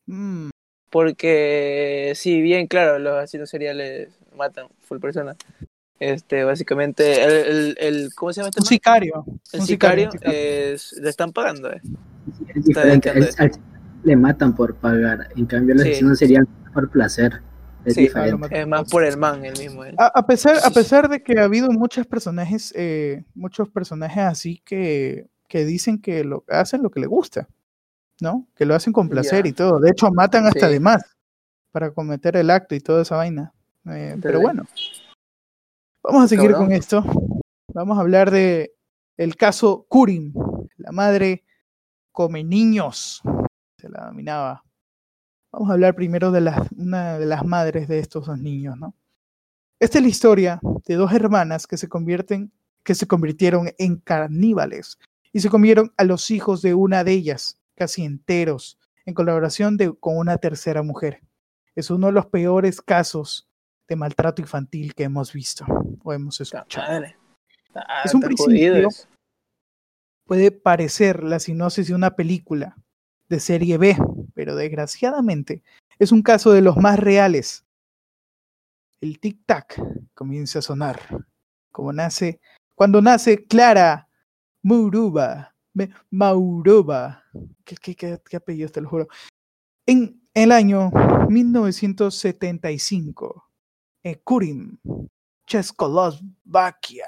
Mm, 0.05 0.49
Porque, 0.89 2.13
si 2.15 2.41
bien, 2.41 2.67
claro, 2.67 2.97
los 2.99 3.15
asesinos 3.15 3.49
seriales 3.49 4.09
matan 4.35 4.67
full 4.81 4.99
personas. 4.99 5.35
Este, 5.99 6.43
básicamente, 6.43 7.23
el, 7.23 7.31
el, 7.31 7.77
el- 7.79 8.09
¿cómo 8.15 8.31
se 8.31 8.39
llama 8.41 8.49
este 8.49 8.61
un 8.61 8.67
sicario. 8.67 9.25
El 9.51 9.59
un 9.61 9.65
sicario, 9.67 10.11
sicario. 10.11 10.31
es, 10.39 10.93
le 10.93 11.09
están 11.09 11.33
pagando, 11.33 11.71
eh. 11.73 11.81
Es 12.55 12.65
diferente. 12.65 13.11
dedicando 13.11 13.55
al- 13.55 13.61
le 14.03 14.15
matan 14.15 14.55
por 14.55 14.75
pagar. 14.75 15.29
En 15.35 15.45
cambio, 15.47 15.73
el 15.73 15.81
Sí. 15.81 15.89
asesino 15.89 16.15
sería 16.15 16.43
por 16.73 16.89
placer. 16.89 17.41
Es 17.83 17.95
Sí, 17.95 18.01
diferente. 18.01 18.47
Es 18.59 18.67
más 18.67 18.89
por 18.89 19.03
el 19.03 19.17
man, 19.17 19.43
el 19.43 19.57
mismo. 19.57 19.83
eh. 19.85 19.93
A, 19.97 20.07
a 20.19 20.25
pesar, 20.27 20.57
a 20.63 20.69
pesar 20.69 21.09
de 21.09 21.23
que 21.23 21.39
ha 21.39 21.45
habido 21.45 21.69
muchos 21.71 22.05
personajes, 22.05 22.73
eh, 22.75 23.23
muchos 23.33 23.69
personajes 23.69 24.19
así 24.23 24.61
que, 24.65 25.27
que 25.47 25.65
dicen 25.65 25.99
que 25.99 26.23
lo 26.23 26.43
hacen 26.49 26.83
lo 26.83 26.91
que 26.91 26.99
le 26.99 27.07
gusta, 27.07 27.47
¿no? 28.21 28.47
Que 28.55 28.65
lo 28.65 28.75
hacen 28.75 28.93
con 28.93 29.09
placer 29.09 29.45
y 29.45 29.53
todo. 29.53 29.79
De 29.79 29.89
hecho, 29.91 30.11
matan 30.11 30.45
hasta 30.45 30.67
Sí. 30.67 30.73
de 30.73 30.79
más 30.79 31.03
para 31.71 31.91
cometer 31.91 32.35
el 32.37 32.49
acto 32.49 32.75
y 32.75 32.79
toda 32.79 33.01
esa 33.03 33.15
vaina. 33.17 33.53
Eh, 33.85 34.17
pero 34.21 34.41
bueno, 34.41 34.63
vamos 36.03 36.23
a 36.25 36.27
seguir 36.27 36.51
Cabrón. 36.51 36.67
con 36.67 36.75
esto. 36.75 37.03
Vamos 37.73 37.97
a 37.97 38.01
hablar 38.01 38.31
de 38.31 38.73
el 39.17 39.35
caso 39.35 39.85
Kurin, 39.87 40.33
la 40.77 40.91
madre 40.91 41.43
come 42.11 42.43
niños, 42.43 43.21
se 43.77 43.89
la 43.89 44.05
dominaba. 44.07 44.63
Vamos 45.51 45.69
a 45.69 45.73
hablar 45.73 45.95
primero 45.95 46.31
de 46.31 46.41
las, 46.41 46.67
una 46.75 47.17
de 47.19 47.25
las 47.25 47.45
madres 47.45 47.87
de 47.87 47.99
estos 47.99 48.25
dos 48.27 48.37
niños, 48.39 48.77
¿no? 48.77 48.93
Esta 49.79 49.99
es 49.99 50.03
la 50.03 50.09
historia 50.09 50.59
de 50.87 50.95
dos 50.95 51.13
hermanas 51.13 51.67
que 51.67 51.77
se 51.77 51.87
convierten, 51.87 52.51
que 52.83 52.95
se 52.95 53.07
convirtieron 53.07 53.69
en 53.77 53.97
caníbales 53.97 54.97
y 55.31 55.39
se 55.39 55.49
comieron 55.49 55.93
a 55.97 56.03
los 56.03 56.31
hijos 56.31 56.61
de 56.63 56.73
una 56.73 57.03
de 57.03 57.11
ellas, 57.13 57.56
casi 57.77 58.03
enteros, 58.03 58.77
en 59.05 59.13
colaboración 59.13 59.77
de- 59.77 59.93
con 59.95 60.17
una 60.17 60.37
tercera 60.37 60.81
mujer. 60.81 61.21
Es 61.75 61.89
uno 61.91 62.07
de 62.07 62.13
los 62.13 62.25
peores 62.25 62.81
casos 62.81 63.47
de 63.87 63.95
maltrato 63.95 64.41
infantil 64.41 64.93
que 64.95 65.03
hemos 65.03 65.31
visto 65.31 65.63
o 66.03 66.11
hemos 66.11 66.41
escuchado. 66.41 66.87
madre. 66.91 67.15
Ah, 67.75 68.01
Es 68.03 68.13
un 68.15 68.21
principio. 68.21 68.89
Puede 70.25 70.51
parecer 70.51 71.23
la 71.23 71.39
sinopsis 71.39 71.87
de 71.87 71.93
una 71.95 72.15
película 72.15 72.75
de 73.29 73.39
serie 73.39 73.77
B, 73.77 73.95
pero 74.33 74.55
desgraciadamente 74.55 75.61
es 75.99 76.11
un 76.11 76.21
caso 76.21 76.51
de 76.51 76.61
los 76.61 76.75
más 76.77 76.99
reales. 76.99 77.63
El 78.99 79.21
tic-tac 79.21 79.75
comienza 80.15 80.59
a 80.59 80.63
sonar, 80.63 80.99
como 81.71 81.93
nace, 81.93 82.41
cuando 82.75 83.01
nace 83.01 83.45
Clara 83.45 84.09
Muruba 84.63 85.55
Maurova. 86.09 87.23
¿Qué, 87.63 87.75
qué, 87.75 87.95
qué, 87.95 88.19
qué 88.27 88.37
apellido, 88.37 88.69
te 88.69 88.81
lo 88.81 88.89
juro. 88.89 89.07
En 89.85 90.19
el 90.33 90.51
año 90.51 90.89
1975, 91.29 93.51
en 94.03 94.19
Kurim, 94.23 94.79
Checoslovaquia. 95.47 97.07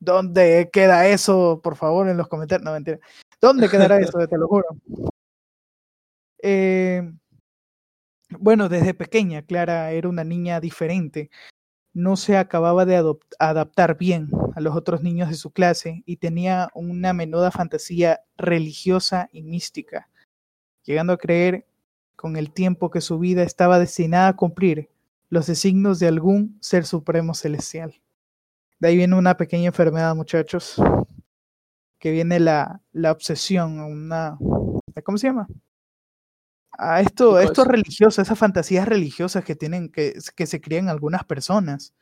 ¿Dónde 0.00 0.70
queda 0.72 1.06
eso? 1.06 1.60
Por 1.62 1.76
favor, 1.76 2.08
en 2.08 2.16
los 2.16 2.28
comentarios. 2.28 2.64
No, 2.64 2.72
mentira. 2.72 2.98
¿Dónde 3.40 3.68
quedará 3.68 3.98
eso? 4.00 4.18
Te 4.26 4.38
lo 4.38 4.48
juro. 4.48 4.66
Eh, 6.42 7.02
bueno, 8.30 8.68
desde 8.68 8.94
pequeña, 8.94 9.42
Clara 9.42 9.90
era 9.90 10.08
una 10.08 10.24
niña 10.24 10.60
diferente. 10.60 11.30
No 11.94 12.16
se 12.16 12.36
acababa 12.36 12.84
de 12.84 13.16
adaptar 13.38 13.96
bien 13.96 14.28
a 14.58 14.60
los 14.60 14.74
otros 14.74 15.04
niños 15.04 15.28
de 15.28 15.36
su 15.36 15.52
clase 15.52 16.02
y 16.04 16.16
tenía 16.16 16.68
una 16.74 17.12
menuda 17.12 17.52
fantasía 17.52 18.22
religiosa 18.36 19.28
y 19.30 19.44
mística, 19.44 20.08
llegando 20.84 21.12
a 21.12 21.16
creer 21.16 21.64
con 22.16 22.36
el 22.36 22.50
tiempo 22.50 22.90
que 22.90 23.00
su 23.00 23.20
vida 23.20 23.44
estaba 23.44 23.78
destinada 23.78 24.28
a 24.28 24.36
cumplir 24.36 24.90
los 25.30 25.46
designios 25.46 26.00
de 26.00 26.08
algún 26.08 26.58
ser 26.60 26.86
supremo 26.86 27.34
celestial. 27.34 28.02
De 28.80 28.88
ahí 28.88 28.96
viene 28.96 29.14
una 29.14 29.36
pequeña 29.36 29.68
enfermedad, 29.68 30.16
muchachos, 30.16 30.82
que 32.00 32.10
viene 32.10 32.40
la, 32.40 32.82
la 32.92 33.12
obsesión, 33.12 33.78
una... 33.78 34.38
¿Cómo 35.04 35.18
se 35.18 35.28
llama? 35.28 35.46
A 36.72 37.00
esto, 37.00 37.36
¿Qué 37.36 37.44
esto 37.44 37.64
religioso, 37.64 38.20
esas 38.20 38.36
fantasías 38.36 38.88
religiosas 38.88 39.44
que 39.44 39.54
tienen, 39.54 39.88
que, 39.88 40.18
que 40.34 40.46
se 40.46 40.60
crían 40.60 40.88
algunas 40.88 41.22
personas. 41.22 41.94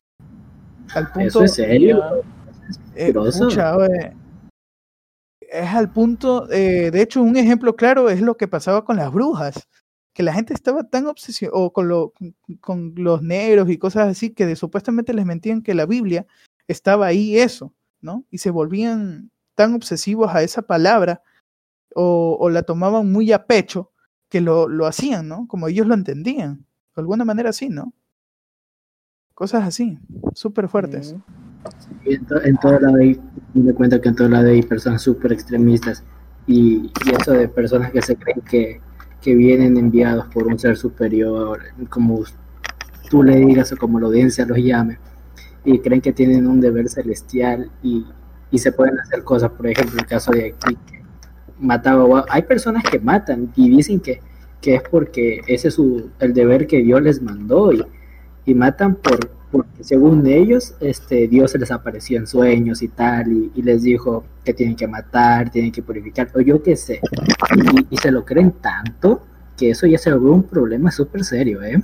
Al 0.95 1.13
punto, 1.13 1.29
¿Eso 1.29 1.45
es 1.45 1.55
serio? 1.55 2.25
Eh, 2.95 3.13
es 5.41 5.69
al 5.75 5.93
punto, 5.93 6.51
eh, 6.51 6.91
de 6.91 7.03
hecho, 7.03 7.23
un 7.23 7.37
ejemplo 7.37 7.77
claro 7.77 8.09
es 8.11 8.21
lo 8.21 8.37
que 8.37 8.49
pasaba 8.49 8.85
con 8.85 8.97
las 8.97 9.13
brujas, 9.13 9.69
que 10.13 10.23
la 10.23 10.33
gente 10.33 10.55
estaba 10.55 10.85
tan 10.85 11.07
obsesionada, 11.07 11.59
o 11.59 11.73
con, 11.73 11.89
lo- 11.89 12.13
con 12.61 12.95
los 12.97 13.23
negros 13.23 13.69
y 13.71 13.79
cosas 13.79 14.09
así, 14.09 14.31
que 14.31 14.47
de- 14.47 14.57
supuestamente 14.57 15.13
les 15.15 15.27
mentían 15.27 15.63
que 15.63 15.75
la 15.75 15.87
Biblia 15.87 16.27
estaba 16.69 17.07
ahí 17.07 17.39
eso, 17.39 17.73
¿no? 18.01 18.25
Y 18.31 18.39
se 18.39 18.51
volvían 18.51 19.31
tan 19.55 19.75
obsesivos 19.75 20.35
a 20.35 20.43
esa 20.43 20.63
palabra, 20.63 21.23
o, 21.95 22.37
o 22.41 22.51
la 22.51 22.63
tomaban 22.63 23.11
muy 23.13 23.33
a 23.33 23.47
pecho, 23.47 23.93
que 24.29 24.41
lo, 24.41 24.69
lo 24.69 24.87
hacían, 24.87 25.29
¿no? 25.29 25.47
Como 25.49 25.69
ellos 25.69 25.87
lo 25.87 25.95
entendían, 25.95 26.67
de 26.95 27.01
alguna 27.01 27.25
manera 27.25 27.51
así, 27.51 27.69
¿no? 27.69 27.93
Cosas 29.35 29.65
así, 29.65 29.99
súper 30.35 30.69
fuertes. 30.69 31.15
Mm. 31.15 31.46
En, 32.05 32.25
to- 32.27 32.43
en 32.43 32.57
todo 32.57 32.79
lado 32.81 32.97
hay, 32.97 33.21
me 33.55 33.73
cuenta 33.75 34.01
que 34.01 34.09
en 34.09 34.17
todo 34.17 34.29
lado 34.29 34.49
hay 34.49 34.63
personas 34.63 35.03
súper 35.03 35.33
extremistas 35.33 36.03
y, 36.47 36.91
y 37.05 37.11
eso 37.21 37.33
de 37.33 37.49
personas 37.49 37.91
que 37.93 38.03
se 38.03 38.17
creen 38.17 38.41
que, 38.43 38.81
que 39.21 39.35
vienen 39.35 39.77
enviados 39.77 40.27
por 40.29 40.47
un 40.47 40.59
ser 40.59 40.77
superior, 40.77 41.61
como 41.89 42.23
tú 43.11 43.23
le 43.23 43.37
digas 43.37 43.73
o 43.73 43.77
como 43.77 44.01
la 44.01 44.07
audiencia 44.07 44.47
los 44.47 44.59
llame, 44.59 44.99
y 45.65 45.79
creen 45.81 46.01
que 46.01 46.13
tienen 46.13 46.47
un 46.47 46.61
deber 46.61 46.89
celestial 46.89 47.71
y, 47.83 48.05
y 48.51 48.59
se 48.59 48.73
pueden 48.73 48.99
hacer 49.01 49.25
cosas, 49.25 49.51
por 49.51 49.67
ejemplo, 49.67 49.99
el 49.99 50.07
caso 50.07 50.31
de 50.33 50.55
aquí, 50.55 50.77
que 50.87 51.03
mataba, 51.59 52.25
hay 52.29 52.43
personas 52.43 52.85
que 52.85 52.99
matan 53.01 53.53
y 53.57 53.69
dicen 53.71 54.01
que, 54.01 54.21
que 54.61 54.77
es 54.77 54.83
porque 54.89 55.41
ese 55.47 55.69
es 55.69 55.75
su, 55.75 56.11
el 56.21 56.33
deber 56.35 56.67
que 56.67 56.79
Dios 56.79 57.03
les 57.03 57.21
mandó 57.23 57.73
y, 57.73 57.85
y 58.45 58.55
matan 58.55 58.95
por 58.95 59.19
porque 59.51 59.85
según 59.85 60.27
ellos 60.27 60.75
este 60.81 61.29
Dios 61.29 61.53
se 61.53 61.59
les 61.59 61.71
apareció 61.71 62.19
en 62.19 62.27
sueños 62.27 62.83
y 62.83 62.89
tal 62.89 63.33
y, 63.33 63.53
y 63.55 63.63
les 63.63 63.83
dijo 63.83 64.25
que 64.45 64.53
tienen 64.53 64.75
que 64.77 64.87
matar, 64.89 65.51
tienen 65.51 65.71
que 65.73 65.83
purificar 65.83 66.29
o 66.35 66.41
yo 66.41 66.63
qué 66.63 66.77
sé 66.77 67.01
y, 67.55 67.87
y 67.95 67.97
se 67.99 68.11
lo 68.11 68.25
creen 68.25 68.53
tanto 68.61 69.23
que 69.57 69.71
eso 69.71 69.87
ya 69.87 69.99
se 69.99 70.13
volvió 70.13 70.33
un 70.33 70.43
problema 70.43 70.91
súper 70.91 71.25
serio, 71.25 71.63
¿eh? 71.63 71.81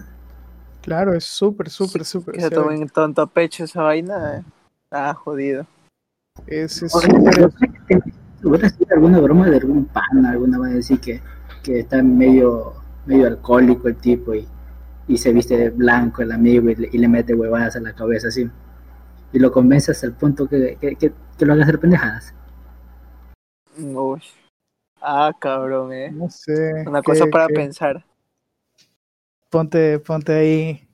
Claro, 0.83 1.15
es 1.15 1.25
súper, 1.25 1.71
súper, 1.71 2.05
súper. 2.05 2.35
Que 2.35 2.41
se 2.43 2.49
serio. 2.49 2.65
tomen 2.65 2.89
tanto 2.89 3.23
a 3.23 3.27
pecho 3.27 3.65
esa 3.65 3.83
vaina. 3.83 4.39
eh. 4.39 4.43
Ah, 4.91 5.15
jodido. 5.15 5.65
Es, 6.47 6.83
es 6.83 6.93
súper- 6.93 7.51
alguna 8.91 9.21
broma 9.21 9.49
de 9.49 9.57
algún 9.57 9.85
pan, 9.87 10.27
alguna 10.27 10.59
va 10.59 10.67
a 10.67 10.71
decir 10.71 10.99
que, 11.01 11.21
que 11.63 11.79
está 11.81 12.03
medio, 12.03 12.75
medio 13.07 13.27
alcohólico 13.29 13.89
el 13.89 13.97
tipo 13.97 14.35
y, 14.35 14.47
y 15.09 15.19
se 15.19 15.33
viste 15.33 15.57
de 15.57 15.71
blanco 15.71 16.23
el 16.23 16.33
amigo 16.33 16.71
y 16.71 16.75
le, 16.77 16.89
y 16.93 16.99
le 16.99 17.09
mete 17.09 17.35
huevadas 17.35 17.77
en 17.77 17.85
la 17.85 17.93
cabeza 17.95 18.29
así. 18.29 18.49
Y 19.33 19.39
lo 19.39 19.51
convence 19.51 19.91
hasta 19.91 20.07
el 20.07 20.13
punto 20.13 20.47
que, 20.49 20.77
que, 20.81 20.95
que, 20.97 21.13
que 21.39 21.47
lo 21.47 21.53
haga 21.55 21.63
hacer 21.65 21.79
pendejadas. 21.81 22.35
Uy. 23.79 24.23
Ah, 25.01 25.33
cabrón, 25.41 25.93
eh. 25.93 26.11
no 26.13 26.29
sé. 26.31 26.85
Una 26.87 27.01
qué- 27.01 27.07
cosa 27.07 27.27
para 27.27 27.47
qué- 27.49 27.55
pensar. 27.55 28.05
Ponte, 29.51 29.99
ponte 29.99 30.33
ahí. 30.33 30.89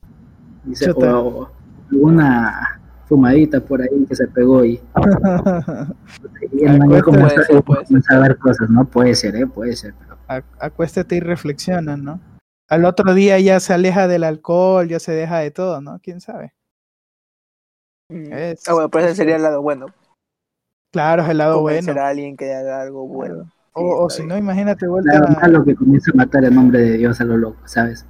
Dice, 0.63 0.85
Chuta. 0.87 1.17
o, 1.19 1.43
o 1.43 1.49
alguna 1.91 2.79
fumadita 3.07 3.59
por 3.59 3.81
ahí 3.81 4.05
que 4.07 4.15
se 4.15 4.27
pegó 4.27 4.63
y, 4.65 4.79
y 6.51 6.63
el 6.65 6.77
puede 6.79 7.29
ser. 7.45 7.63
comienza 7.63 8.15
a 8.15 8.19
ver 8.19 8.37
cosas, 8.37 8.69
¿no? 8.69 8.85
Puede 8.85 9.15
ser, 9.15 9.35
¿eh? 9.35 9.47
Puede 9.47 9.75
ser, 9.75 9.93
pero 9.99 10.17
Ac- 10.27 10.43
Acuéstate 10.59 11.15
y 11.15 11.19
reflexiona, 11.21 11.95
¿no? 11.97 12.19
Al 12.69 12.85
otro 12.85 13.13
día 13.15 13.39
ya 13.39 13.59
se 13.59 13.73
aleja 13.73 14.07
del 14.07 14.23
alcohol, 14.23 14.87
ya 14.87 14.99
se 14.99 15.11
deja 15.11 15.39
de 15.39 15.49
todo, 15.51 15.81
¿no? 15.81 15.99
¿Quién 16.01 16.21
sabe? 16.21 16.53
Mm. 18.09 18.31
Es- 18.31 18.67
Ah, 18.67 18.73
bueno, 18.73 18.89
pues 18.89 19.05
ese 19.05 19.15
sería 19.15 19.35
el 19.37 19.43
lado 19.43 19.61
bueno. 19.61 19.87
Claro, 20.91 21.23
es 21.23 21.29
el 21.29 21.37
lado 21.39 21.61
bueno. 21.61 21.91
A 21.99 22.07
alguien 22.09 22.37
que 22.37 22.53
haga 22.53 22.81
algo 22.81 23.07
bueno. 23.07 23.51
O, 23.73 24.05
o 24.05 24.09
si 24.09 24.25
no, 24.25 24.37
imagínate 24.37 24.85
Claro, 24.87 24.91
vuelta. 24.91 25.41
malo 25.41 25.63
que 25.63 25.75
comienza 25.75 26.11
a 26.11 26.15
matar 26.17 26.43
en 26.45 26.55
nombre 26.55 26.79
de 26.79 26.97
Dios 26.97 27.19
a 27.21 27.23
lo 27.23 27.37
loco, 27.37 27.59
¿sabes? 27.65 28.05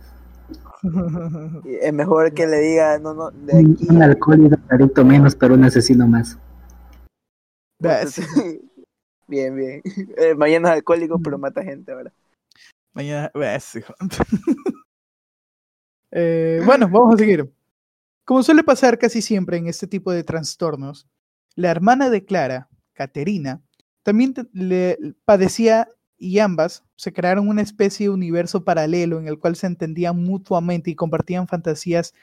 Es 1.81 1.93
mejor 1.93 2.33
que 2.33 2.47
le 2.47 2.57
diga, 2.59 2.97
no, 2.99 3.13
no, 3.13 3.31
de 3.31 3.53
Un, 3.53 3.71
aquí. 3.73 3.87
un 3.89 4.01
alcohólico 4.01 4.55
clarito 4.67 5.05
menos, 5.05 5.35
pero 5.35 5.53
un 5.53 5.63
asesino 5.65 6.07
más. 6.07 6.37
Ves, 7.79 8.19
bien, 9.27 9.55
bien. 9.55 9.81
Eh, 10.17 10.35
mañana 10.35 10.69
es 10.69 10.75
alcohólico, 10.75 11.19
pero 11.19 11.37
mata 11.37 11.63
gente 11.63 11.91
ahora. 11.91 12.11
Mañana. 12.93 13.31
Eh, 16.11 16.59
bueno, 16.65 16.89
vamos 16.89 17.13
a 17.13 17.17
seguir. 17.19 17.53
Como 18.25 18.41
suele 18.41 18.63
pasar 18.63 18.97
casi 18.97 19.21
siempre 19.21 19.57
en 19.57 19.67
este 19.67 19.85
tipo 19.85 20.11
de 20.11 20.23
trastornos, 20.23 21.07
la 21.53 21.69
hermana 21.69 22.09
de 22.09 22.25
Clara, 22.25 22.67
Caterina, 22.93 23.61
también 24.01 24.33
le 24.51 24.97
padecía 25.23 25.87
y 26.17 26.39
ambas 26.39 26.83
se 26.95 27.13
crearon 27.13 27.47
una 27.47 27.61
especie 27.61 28.07
de 28.07 28.09
universo 28.09 28.63
paralelo 28.63 29.19
en 29.19 29.27
el 29.27 29.39
cual 29.39 29.55
se 29.55 29.67
entendían 29.67 30.21
mutuamente 30.21 30.91
y 30.91 30.95
compartían 30.95 31.47
fantasías 31.47 32.13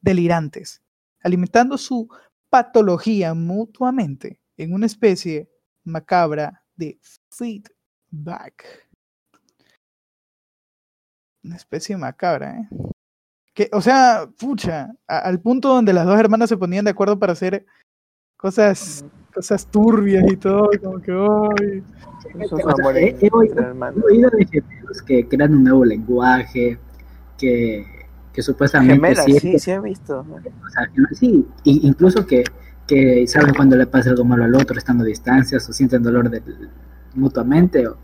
delirantes, 0.00 0.82
alimentando 1.22 1.78
su 1.78 2.08
patología 2.48 3.34
mutuamente 3.34 4.40
en 4.56 4.72
una 4.72 4.86
especie 4.86 5.50
macabra 5.84 6.64
de 6.76 6.98
feedback. 7.30 8.89
Una 11.42 11.56
especie 11.56 11.96
macabra, 11.96 12.58
¿eh? 12.60 12.68
Que, 13.54 13.68
o 13.72 13.80
sea, 13.80 14.28
pucha, 14.38 14.90
a- 15.08 15.18
al 15.18 15.40
punto 15.40 15.68
donde 15.68 15.92
las 15.92 16.06
dos 16.06 16.18
hermanas 16.18 16.48
se 16.48 16.56
ponían 16.56 16.84
de 16.84 16.90
acuerdo 16.92 17.18
para 17.18 17.32
hacer 17.32 17.66
cosas, 18.36 19.04
cosas 19.34 19.66
turbias 19.66 20.24
y 20.30 20.36
todo, 20.36 20.70
como 20.82 21.00
que, 21.00 21.12
amores 22.78 23.14
he- 23.22 23.28
oído- 23.32 24.30
de 24.30 24.46
gemelos 24.46 25.02
que 25.02 25.26
crean 25.28 25.54
un 25.54 25.64
nuevo 25.64 25.84
lenguaje, 25.84 26.78
que, 27.38 27.84
que 28.32 28.42
supuestamente 28.42 28.94
Gemelas, 28.94 29.26
sienten- 29.26 29.40
sí, 29.52 29.58
sí 29.58 29.70
he 29.72 29.80
visto. 29.80 30.20
o 30.20 30.68
sea, 30.70 30.86
que- 30.86 31.14
sí, 31.14 31.46
incluso 31.64 32.26
que, 32.26 32.44
que 32.86 33.26
saben 33.26 33.54
cuando 33.54 33.76
le 33.76 33.86
pasa 33.86 34.10
algo 34.10 34.24
malo 34.24 34.44
al 34.44 34.54
otro 34.54 34.76
estando 34.78 35.04
a 35.04 35.06
distancias 35.06 35.68
o 35.68 35.72
sienten 35.72 36.02
dolor 36.02 36.30
mutuamente 37.14 37.86
o 37.88 37.96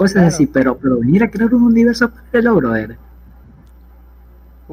cosas 0.00 0.14
Claro. 0.14 0.28
así, 0.28 0.46
pero, 0.46 0.78
pero 0.78 0.98
venir 0.98 1.22
a 1.22 1.30
crear 1.30 1.54
un 1.54 1.64
universo 1.64 2.10
paralelo, 2.10 2.54
brother. 2.56 2.96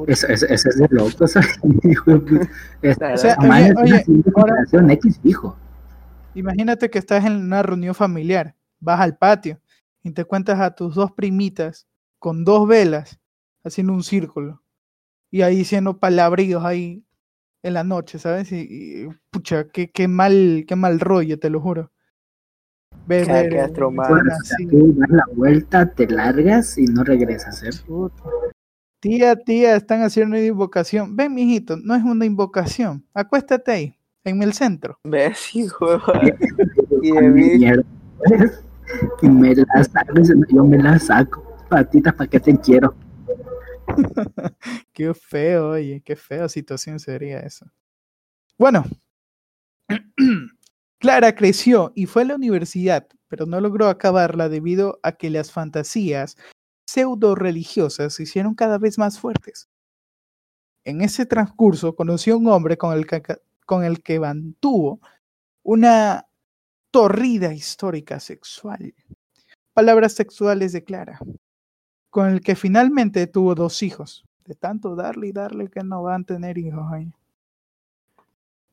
Eso, 0.06 0.26
eso, 0.26 0.46
eso 0.46 0.68
es 0.70 0.78
de 0.78 0.88
loco. 0.90 1.26
Imagínate 6.34 6.88
que 6.88 6.98
estás 6.98 7.26
en 7.26 7.36
una 7.36 7.62
reunión 7.62 7.94
familiar, 7.94 8.54
vas 8.80 9.00
al 9.00 9.18
patio 9.18 9.60
y 10.02 10.12
te 10.12 10.24
cuentas 10.24 10.58
a 10.60 10.74
tus 10.74 10.94
dos 10.94 11.12
primitas 11.12 11.86
con 12.18 12.42
dos 12.44 12.66
velas 12.66 13.18
haciendo 13.64 13.92
un 13.92 14.02
círculo 14.02 14.62
y 15.30 15.42
ahí 15.42 15.56
diciendo 15.56 15.98
palabrillos 15.98 16.64
ahí 16.64 17.04
en 17.62 17.74
la 17.74 17.84
noche, 17.84 18.18
¿sabes? 18.18 18.50
Y, 18.52 18.60
y, 18.60 19.08
pucha, 19.30 19.68
qué, 19.68 19.90
qué 19.90 20.08
mal, 20.08 20.64
qué 20.66 20.74
mal 20.74 21.00
rollo, 21.00 21.38
te 21.38 21.50
lo 21.50 21.60
juro. 21.60 21.92
Ver, 23.06 23.26
Queda- 23.26 23.42
ver, 23.42 23.48
quedas 23.50 23.70
eh, 23.70 23.72
traumado. 23.72 24.16
escenas 24.16 24.40
O 24.40 24.44
sea, 24.44 24.54
así. 24.56 24.66
tú 24.66 24.94
das 24.96 25.10
la 25.10 25.24
vuelta, 25.34 25.90
te 25.92 26.06
largas 26.08 26.76
y 26.78 26.84
no 26.84 27.04
regresas, 27.04 27.62
¿eh? 27.62 27.70
Tía, 29.00 29.36
tía, 29.36 29.76
están 29.76 30.02
haciendo 30.02 30.36
una 30.36 30.44
invocación. 30.44 31.14
Ven, 31.16 31.32
mijito, 31.34 31.76
no 31.76 31.94
es 31.94 32.02
una 32.02 32.24
invocación. 32.26 33.06
Acuéstate 33.14 33.70
ahí, 33.70 33.96
en 34.24 34.42
el 34.42 34.52
centro. 34.52 34.98
¿Ves, 35.04 35.54
hijo? 35.54 35.86
Y 37.02 37.12
de 37.12 37.22
mí. 37.30 37.64
Y 39.22 39.28
me 39.28 39.54
la 39.54 39.84
saco, 39.84 40.14
yo 40.50 40.64
me 40.64 40.78
la 40.78 40.98
saco. 40.98 41.42
Patitas, 41.68 42.14
¿para 42.14 42.28
qué 42.28 42.40
te 42.40 42.56
quiero? 42.58 42.94
qué 44.92 45.14
feo, 45.14 45.70
oye, 45.70 46.02
qué 46.04 46.16
fea 46.16 46.48
situación 46.48 46.98
sería 46.98 47.40
eso. 47.40 47.66
Bueno, 48.58 48.84
Clara 50.98 51.34
creció 51.34 51.92
y 51.94 52.06
fue 52.06 52.22
a 52.22 52.26
la 52.26 52.34
universidad, 52.34 53.06
pero 53.28 53.46
no 53.46 53.60
logró 53.60 53.88
acabarla 53.88 54.48
debido 54.48 54.98
a 55.02 55.12
que 55.12 55.30
las 55.30 55.52
fantasías 55.52 56.36
pseudo 56.86 57.34
religiosas 57.34 58.14
se 58.14 58.24
hicieron 58.24 58.54
cada 58.54 58.78
vez 58.78 58.98
más 58.98 59.20
fuertes. 59.20 59.68
En 60.84 61.02
ese 61.02 61.26
transcurso 61.26 61.94
conoció 61.94 62.34
a 62.34 62.38
un 62.38 62.48
hombre 62.48 62.78
con 62.78 62.96
el 62.96 63.06
que, 63.06 63.22
con 63.66 63.84
mantuvo 64.20 65.00
una 65.62 66.26
torrida 66.90 67.52
histórica 67.52 68.18
sexual. 68.18 68.94
Palabras 69.74 70.14
sexuales 70.14 70.72
de 70.72 70.82
Clara, 70.82 71.20
con 72.10 72.28
el 72.28 72.40
que 72.40 72.56
finalmente 72.56 73.26
tuvo 73.26 73.54
dos 73.54 73.82
hijos. 73.82 74.24
De 74.46 74.54
tanto 74.54 74.96
darle 74.96 75.26
y 75.26 75.32
darle 75.32 75.68
que 75.68 75.84
no 75.84 76.02
van 76.02 76.22
a 76.22 76.24
tener 76.24 76.56
hijos. 76.56 76.82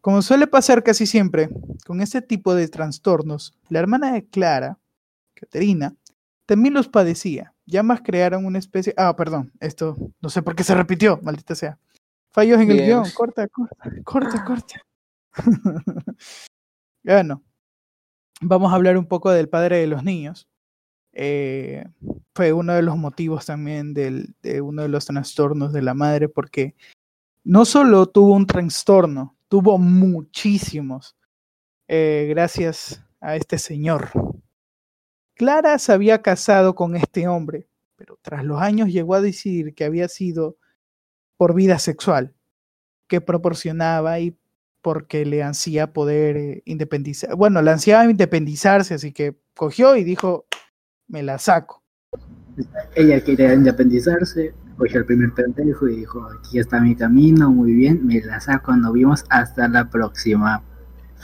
Como 0.05 0.21
suele 0.21 0.45
pasar 0.45 0.83
casi 0.83 1.07
siempre 1.07 1.49
con 1.83 1.99
este 1.99 2.21
tipo 2.21 2.53
de 2.53 2.67
trastornos, 2.67 3.57
la 3.69 3.79
hermana 3.79 4.13
de 4.13 4.23
Clara, 4.23 4.77
Caterina, 5.33 5.95
también 6.45 6.75
los 6.75 6.87
padecía. 6.87 7.55
Ya 7.65 7.81
más 7.81 8.01
crearon 8.01 8.45
una 8.45 8.59
especie. 8.59 8.93
Ah, 8.97 9.15
perdón, 9.15 9.51
esto 9.59 9.97
no 10.21 10.29
sé 10.29 10.43
por 10.43 10.55
qué 10.55 10.63
se 10.63 10.75
repitió, 10.75 11.19
maldita 11.23 11.55
sea. 11.55 11.79
Fallos 12.29 12.61
en 12.61 12.69
el 12.69 12.85
guion, 12.85 13.09
corta, 13.15 13.47
corta, 13.47 13.89
corta, 14.03 14.45
corta. 14.45 14.81
bueno, 17.03 17.41
vamos 18.41 18.71
a 18.71 18.75
hablar 18.75 18.99
un 18.99 19.07
poco 19.07 19.31
del 19.31 19.49
padre 19.49 19.79
de 19.79 19.87
los 19.87 20.03
niños. 20.03 20.47
Eh, 21.13 21.83
fue 22.35 22.53
uno 22.53 22.73
de 22.73 22.83
los 22.83 22.95
motivos 22.95 23.47
también 23.47 23.95
del, 23.95 24.35
de 24.43 24.61
uno 24.61 24.83
de 24.83 24.89
los 24.89 25.07
trastornos 25.07 25.73
de 25.73 25.81
la 25.81 25.95
madre, 25.95 26.29
porque 26.29 26.75
no 27.43 27.65
solo 27.65 28.05
tuvo 28.05 28.35
un 28.35 28.45
trastorno, 28.45 29.34
tuvo 29.47 29.77
muchísimos, 29.77 31.15
eh, 31.87 32.27
gracias 32.29 33.03
a 33.19 33.35
este 33.35 33.57
señor. 33.57 34.09
Clara 35.35 35.77
se 35.79 35.91
había 35.91 36.21
casado 36.21 36.75
con 36.75 36.95
este 36.95 37.27
hombre, 37.27 37.67
pero 37.95 38.17
tras 38.21 38.43
los 38.43 38.61
años 38.61 38.89
llegó 38.89 39.15
a 39.15 39.21
decidir 39.21 39.75
que 39.75 39.83
había 39.83 40.07
sido 40.07 40.57
por 41.37 41.53
vida 41.53 41.79
sexual, 41.79 42.33
que 43.07 43.21
proporcionaba 43.21 44.19
y 44.19 44.37
porque 44.81 45.25
le 45.25 45.43
ansía 45.43 45.93
poder 45.93 46.37
eh, 46.37 46.61
independizar. 46.65 47.35
Bueno, 47.35 47.61
le 47.61 47.71
ansiaba 47.71 48.05
independizarse, 48.05 48.93
así 48.93 49.11
que 49.11 49.35
cogió 49.55 49.95
y 49.95 50.03
dijo, 50.03 50.45
me 51.07 51.23
la 51.23 51.39
saco. 51.39 51.83
Ella 52.95 53.21
quería 53.23 53.53
independizarse, 53.53 54.53
cogió 54.77 54.99
el 54.99 55.05
primer 55.05 55.33
pendejo 55.33 55.87
y 55.87 55.97
dijo, 55.97 56.27
aquí 56.37 56.59
está 56.59 56.79
mi 56.79 56.95
camino, 56.95 57.51
muy 57.51 57.73
bien, 57.73 58.05
me 58.05 58.21
la 58.21 58.39
saco, 58.39 58.75
nos 58.75 58.93
vimos, 58.93 59.23
hasta 59.29 59.67
la 59.67 59.89
próxima. 59.89 60.63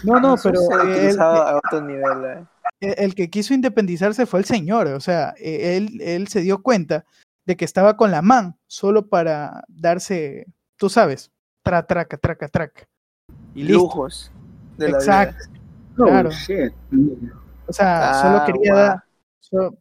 No, 0.04 0.20
no, 0.20 0.36
pero... 0.42 0.60
El, 0.84 1.20
a 1.20 1.58
otro 1.58 1.82
nivel, 1.82 2.48
eh. 2.80 2.96
el, 2.98 3.14
que 3.14 3.30
quiso 3.30 3.54
independizarse 3.54 4.26
fue 4.26 4.40
el 4.40 4.46
señor, 4.46 4.88
o 4.88 5.00
sea, 5.00 5.34
e, 5.38 5.78
él, 5.78 6.02
él 6.02 6.28
se 6.28 6.42
dio 6.42 6.62
cuenta 6.62 7.06
de 7.46 7.56
que 7.58 7.66
estaba 7.66 7.98
con 7.98 8.12
la 8.12 8.22
man 8.22 8.58
solo 8.68 9.08
para 9.08 9.64
darse, 9.68 10.48
tú 10.78 10.90
sabes, 10.90 11.32
tra, 11.64 11.86
traca, 11.86 12.18
traca, 12.18 12.48
traca. 12.48 12.88
Y 13.54 13.64
Lujos. 13.64 14.32
De 14.78 14.90
Exacto. 14.90 15.44
claro. 15.96 16.30
O 17.68 17.74
sea, 17.74 18.14
solo 18.16 18.38
ah, 18.38 18.46
quería 18.46 19.04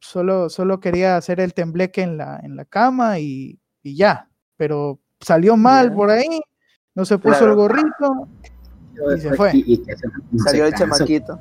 solo, 0.01 0.49
solo 0.49 0.81
quería 0.81 1.17
hacer 1.17 1.41
el 1.41 1.55
tembleque 1.55 2.03
en 2.03 2.17
la, 2.17 2.41
en 2.43 2.57
la 2.57 2.65
cama 2.65 3.19
y, 3.19 3.60
y 3.83 3.97
ya. 3.97 4.29
Pero 4.57 4.99
salió 5.21 5.57
mal 5.57 5.93
por 5.93 6.11
ahí, 6.11 6.41
no 6.95 7.05
se 7.05 7.19
puso 7.19 7.47
el 7.47 7.55
gorrito 7.55 8.29
y 9.17 9.21
se 9.21 9.35
fue. 9.35 9.53
Salió 10.45 10.67
el 10.67 10.75
chamaquito. 10.75 11.41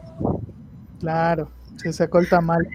Claro, 0.99 1.49
se 1.77 1.93
sacó 1.93 2.19
el 2.19 2.29
tamal. 2.29 2.67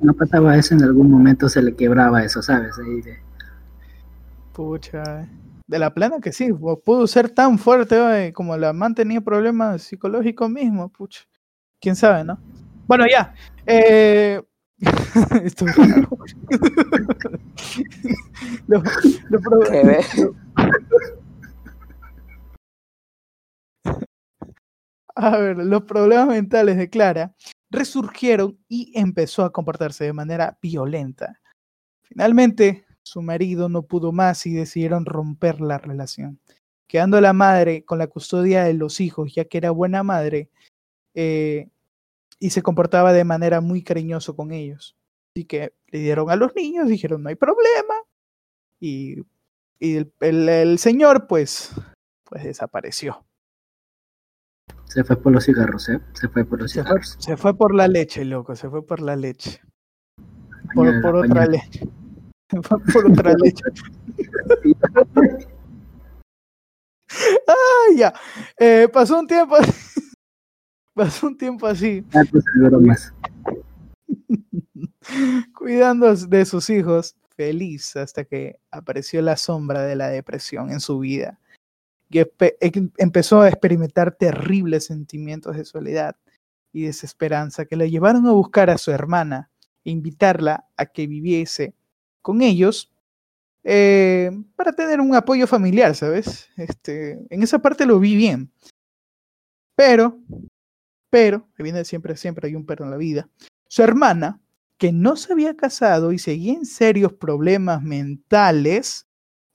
no 0.00 0.14
pasaba 0.14 0.56
eso, 0.56 0.74
en 0.74 0.82
algún 0.82 1.10
momento 1.10 1.48
se 1.48 1.62
le 1.62 1.74
quebraba 1.74 2.24
eso, 2.24 2.42
¿sabes? 2.42 2.72
Ahí 2.78 3.00
de... 3.02 3.18
Pucha. 4.52 5.22
Eh. 5.22 5.28
De 5.66 5.78
la 5.78 5.92
plena 5.92 6.20
que 6.20 6.32
sí, 6.32 6.52
pudo 6.52 7.06
ser 7.06 7.28
tan 7.30 7.58
fuerte 7.58 8.32
como 8.32 8.56
la 8.56 8.72
man 8.72 8.94
tenía 8.94 9.20
problemas 9.20 9.82
psicológicos 9.82 10.48
mismo, 10.48 10.88
pucha. 10.88 11.22
Quién 11.80 11.96
sabe, 11.96 12.24
¿no? 12.24 12.38
Bueno, 12.86 13.04
ya. 13.10 13.34
Eh... 13.66 14.40
Esto 15.42 15.66
es 15.66 15.76
raro. 15.76 16.06
lo, 18.66 18.82
A 25.14 25.38
ver, 25.38 25.56
los 25.56 25.84
problemas 25.84 26.28
mentales 26.28 26.76
de 26.76 26.90
Clara 26.90 27.34
resurgieron 27.70 28.58
y 28.68 28.92
empezó 28.94 29.44
a 29.44 29.52
comportarse 29.52 30.04
de 30.04 30.12
manera 30.12 30.58
violenta. 30.60 31.40
Finalmente, 32.02 32.84
su 33.02 33.22
marido 33.22 33.70
no 33.70 33.82
pudo 33.82 34.12
más 34.12 34.44
y 34.46 34.52
decidieron 34.52 35.06
romper 35.06 35.60
la 35.60 35.78
relación, 35.78 36.38
quedando 36.86 37.20
la 37.20 37.32
madre 37.32 37.84
con 37.84 37.98
la 37.98 38.06
custodia 38.08 38.64
de 38.64 38.74
los 38.74 39.00
hijos, 39.00 39.34
ya 39.34 39.46
que 39.46 39.58
era 39.58 39.70
buena 39.70 40.02
madre 40.02 40.50
eh, 41.14 41.70
y 42.38 42.50
se 42.50 42.62
comportaba 42.62 43.12
de 43.12 43.24
manera 43.24 43.60
muy 43.60 43.82
cariñosa 43.82 44.32
con 44.32 44.52
ellos. 44.52 44.96
Así 45.34 45.44
que 45.44 45.74
le 45.88 45.98
dieron 46.00 46.30
a 46.30 46.36
los 46.36 46.54
niños, 46.54 46.88
dijeron 46.88 47.22
no 47.22 47.28
hay 47.28 47.34
problema 47.34 47.94
y, 48.80 49.22
y 49.78 50.06
el, 50.20 50.78
señor 50.78 51.26
pues, 51.26 51.72
pues 52.24 52.44
desapareció. 52.44 53.24
Se 54.84 55.04
fue 55.04 55.16
por 55.16 55.32
los 55.32 55.44
cigarros, 55.44 55.88
¿eh? 55.88 56.00
Se 56.14 56.28
fue 56.28 56.44
por 56.44 56.60
los 56.60 56.72
cigarros. 56.72 57.16
Se 57.18 57.36
fue, 57.36 57.56
por 57.56 57.74
la 57.74 57.88
leche, 57.88 58.24
loco, 58.24 58.54
se 58.54 58.70
fue 58.70 58.86
por 58.86 59.00
la 59.00 59.16
leche. 59.16 59.60
Por, 60.74 61.02
por 61.02 61.16
otra 61.16 61.46
leche. 61.46 61.86
por 62.92 63.10
otra 63.10 63.34
leche. 63.42 63.64
ah, 67.48 67.94
ya. 67.96 68.14
Eh, 68.58 68.88
pasó 68.92 69.18
un 69.18 69.26
tiempo. 69.26 69.56
pasó 70.96 71.26
un 71.26 71.36
tiempo 71.36 71.66
así. 71.66 72.02
Ah, 72.14 72.22
pues, 72.30 72.44
Cuidando 75.56 76.16
de 76.16 76.44
sus 76.46 76.68
hijos, 76.70 77.14
feliz 77.36 77.94
hasta 77.96 78.24
que 78.24 78.58
apareció 78.70 79.20
la 79.20 79.36
sombra 79.36 79.82
de 79.82 79.94
la 79.94 80.08
depresión 80.08 80.70
en 80.70 80.80
su 80.80 80.98
vida. 80.98 81.38
Y 82.08 82.22
empezó 82.98 83.42
a 83.42 83.48
experimentar 83.48 84.16
terribles 84.16 84.86
sentimientos 84.86 85.56
de 85.56 85.64
soledad 85.64 86.16
y 86.72 86.84
desesperanza 86.84 87.66
que 87.66 87.76
le 87.76 87.90
llevaron 87.90 88.26
a 88.26 88.32
buscar 88.32 88.70
a 88.70 88.78
su 88.78 88.90
hermana 88.90 89.50
e 89.84 89.90
invitarla 89.90 90.66
a 90.76 90.86
que 90.86 91.06
viviese 91.06 91.74
con 92.22 92.42
ellos 92.42 92.92
eh, 93.64 94.30
para 94.54 94.72
tener 94.72 95.00
un 95.00 95.14
apoyo 95.14 95.46
familiar, 95.46 95.94
¿sabes? 95.94 96.48
Este, 96.56 97.18
en 97.28 97.42
esa 97.42 97.58
parte 97.58 97.84
lo 97.84 97.98
vi 97.98 98.14
bien. 98.14 98.50
Pero, 99.74 100.18
pero, 101.10 101.48
viene 101.58 101.84
siempre, 101.84 102.16
siempre 102.16 102.48
hay 102.48 102.54
un 102.54 102.66
perro 102.66 102.84
en 102.84 102.90
la 102.90 102.96
vida. 102.96 103.28
Su 103.68 103.82
hermana, 103.82 104.40
que 104.78 104.92
no 104.92 105.16
se 105.16 105.32
había 105.32 105.56
casado 105.56 106.12
y 106.12 106.18
seguía 106.18 106.54
en 106.54 106.66
serios 106.66 107.12
problemas 107.14 107.82
mentales, 107.82 109.06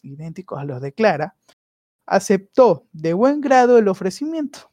idénticos 0.02 0.60
a 0.60 0.66
los 0.66 0.82
de 0.82 0.94
Clara, 0.94 1.36
aceptó 2.06 2.88
de 2.92 3.14
buen 3.14 3.42
grado 3.42 3.78
el 3.78 3.88
ofrecimiento. 3.88 4.72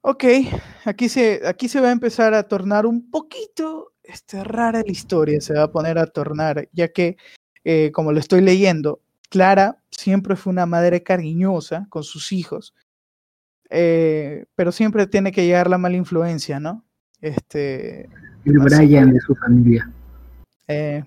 Ok, 0.00 0.24
aquí 0.84 1.08
se, 1.08 1.46
aquí 1.46 1.68
se 1.68 1.80
va 1.80 1.88
a 1.88 1.92
empezar 1.92 2.32
a 2.32 2.44
tornar 2.44 2.86
un 2.86 3.10
poquito 3.10 3.92
este, 4.02 4.42
rara 4.42 4.82
la 4.84 4.90
historia, 4.90 5.40
se 5.40 5.54
va 5.54 5.64
a 5.64 5.72
poner 5.72 5.98
a 5.98 6.06
tornar, 6.06 6.68
ya 6.72 6.88
que, 6.88 7.16
eh, 7.64 7.90
como 7.92 8.12
lo 8.12 8.20
estoy 8.20 8.40
leyendo, 8.40 9.02
Clara 9.28 9.82
siempre 9.90 10.36
fue 10.36 10.52
una 10.52 10.66
madre 10.66 11.02
cariñosa 11.02 11.86
con 11.90 12.04
sus 12.04 12.32
hijos, 12.32 12.74
eh, 13.70 14.46
pero 14.54 14.72
siempre 14.72 15.06
tiene 15.06 15.32
que 15.32 15.44
llegar 15.44 15.68
la 15.68 15.78
mala 15.78 15.96
influencia, 15.96 16.60
¿no? 16.60 16.84
Este, 17.20 18.08
el 18.44 18.58
Brian 18.58 19.12
de 19.12 19.20
su 19.20 19.34
familia. 19.34 19.90
Eh, 20.68 21.04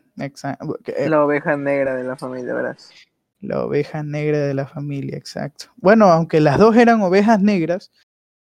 la 1.07 1.23
oveja 1.23 1.55
negra 1.55 1.95
de 1.95 2.03
la 2.03 2.17
familia, 2.17 2.53
verás. 2.53 2.91
La 3.39 3.63
oveja 3.63 4.03
negra 4.03 4.39
de 4.39 4.53
la 4.53 4.67
familia, 4.67 5.17
exacto. 5.17 5.65
Bueno, 5.77 6.05
aunque 6.05 6.39
las 6.39 6.59
dos 6.59 6.75
eran 6.75 7.01
ovejas 7.01 7.41
negras, 7.41 7.91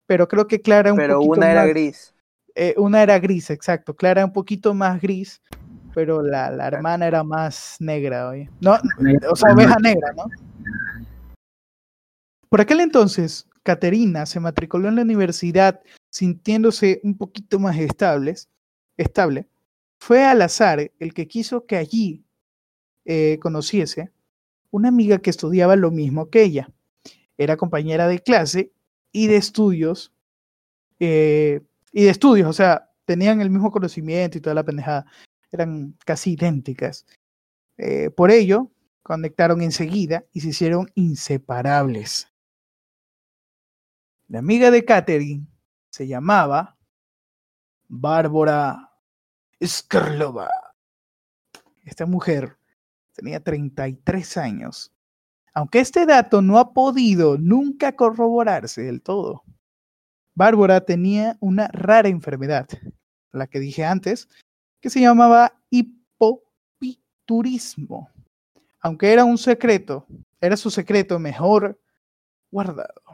pero 0.05 0.27
creo 0.27 0.47
que 0.47 0.61
Clara 0.61 0.91
un 0.91 0.97
Pero 0.97 1.21
una 1.21 1.51
era 1.51 1.65
gris. 1.65 2.15
Eh, 2.55 2.73
una 2.77 3.03
era 3.03 3.19
gris, 3.19 3.49
exacto. 3.49 3.95
Clara 3.95 4.25
un 4.25 4.33
poquito 4.33 4.73
más 4.73 4.99
gris, 5.01 5.41
pero 5.93 6.21
la, 6.21 6.49
la 6.49 6.67
hermana 6.67 7.05
era 7.05 7.23
más 7.23 7.75
negra, 7.79 8.29
oye. 8.29 8.49
No, 8.61 8.77
o 9.29 9.35
sea, 9.35 9.53
oveja 9.53 9.77
negra, 9.79 10.13
¿no? 10.15 10.25
Por 12.49 12.61
aquel 12.61 12.79
entonces, 12.79 13.46
Caterina 13.67 14.25
se 14.25 14.39
matriculó 14.39 14.87
en 14.87 14.95
la 14.95 15.01
universidad 15.01 15.81
sintiéndose 16.09 17.01
un 17.03 17.17
poquito 17.17 17.59
más 17.59 17.77
estables, 17.77 18.47
estable. 18.95 19.45
Fue 19.99 20.23
al 20.23 20.41
azar 20.41 20.89
el 20.99 21.13
que 21.13 21.27
quiso 21.27 21.65
que 21.65 21.75
allí 21.75 22.23
eh, 23.03 23.37
conociese 23.41 24.13
una 24.71 24.87
amiga 24.87 25.17
que 25.17 25.31
estudiaba 25.31 25.75
lo 25.75 25.91
mismo 25.91 26.29
que 26.29 26.43
ella. 26.43 26.71
Era 27.37 27.57
compañera 27.57 28.07
de 28.07 28.19
clase 28.19 28.71
y 29.11 29.27
de 29.27 29.35
estudios. 29.35 30.13
eh, 31.01 31.59
y 31.91 32.03
de 32.05 32.09
estudios, 32.09 32.47
o 32.47 32.53
sea, 32.53 32.89
tenían 33.03 33.41
el 33.41 33.49
mismo 33.49 33.69
conocimiento 33.69 34.37
y 34.37 34.41
toda 34.41 34.53
la 34.53 34.63
pendejada. 34.63 35.07
Eran 35.51 35.93
casi 36.05 36.31
idénticas. 36.33 37.05
Eh, 37.77 38.11
por 38.11 38.31
ello, 38.31 38.71
conectaron 39.03 39.61
enseguida 39.61 40.23
y 40.31 40.39
se 40.39 40.49
hicieron 40.49 40.89
inseparables. 40.95 42.29
La 44.29 44.39
amiga 44.39 44.71
de 44.71 44.83
Catherine 44.83 45.47
se 45.89 46.05
llamaba 46.05 46.77
Bárbara 47.87 48.91
Skrlova. 49.63 50.49
Esta 51.85 52.05
mujer 52.05 52.57
tenía 53.13 53.41
33 53.41 54.35
años, 54.35 54.91
aunque 55.53 55.79
este 55.79 56.05
dato 56.05 56.41
no 56.41 56.59
ha 56.59 56.73
podido 56.73 57.37
nunca 57.37 57.95
corroborarse 57.95 58.81
del 58.81 59.01
todo. 59.01 59.45
Bárbara 60.35 60.81
tenía 60.81 61.37
una 61.39 61.69
rara 61.69 62.09
enfermedad, 62.09 62.67
la 63.31 63.47
que 63.47 63.61
dije 63.61 63.85
antes, 63.85 64.27
que 64.81 64.89
se 64.89 64.99
llamaba 64.99 65.57
hipopiturismo. 65.69 68.09
Aunque 68.81 69.13
era 69.13 69.23
un 69.23 69.37
secreto, 69.37 70.05
era 70.41 70.57
su 70.57 70.69
secreto 70.69 71.17
mejor 71.17 71.79
guardado. 72.51 73.06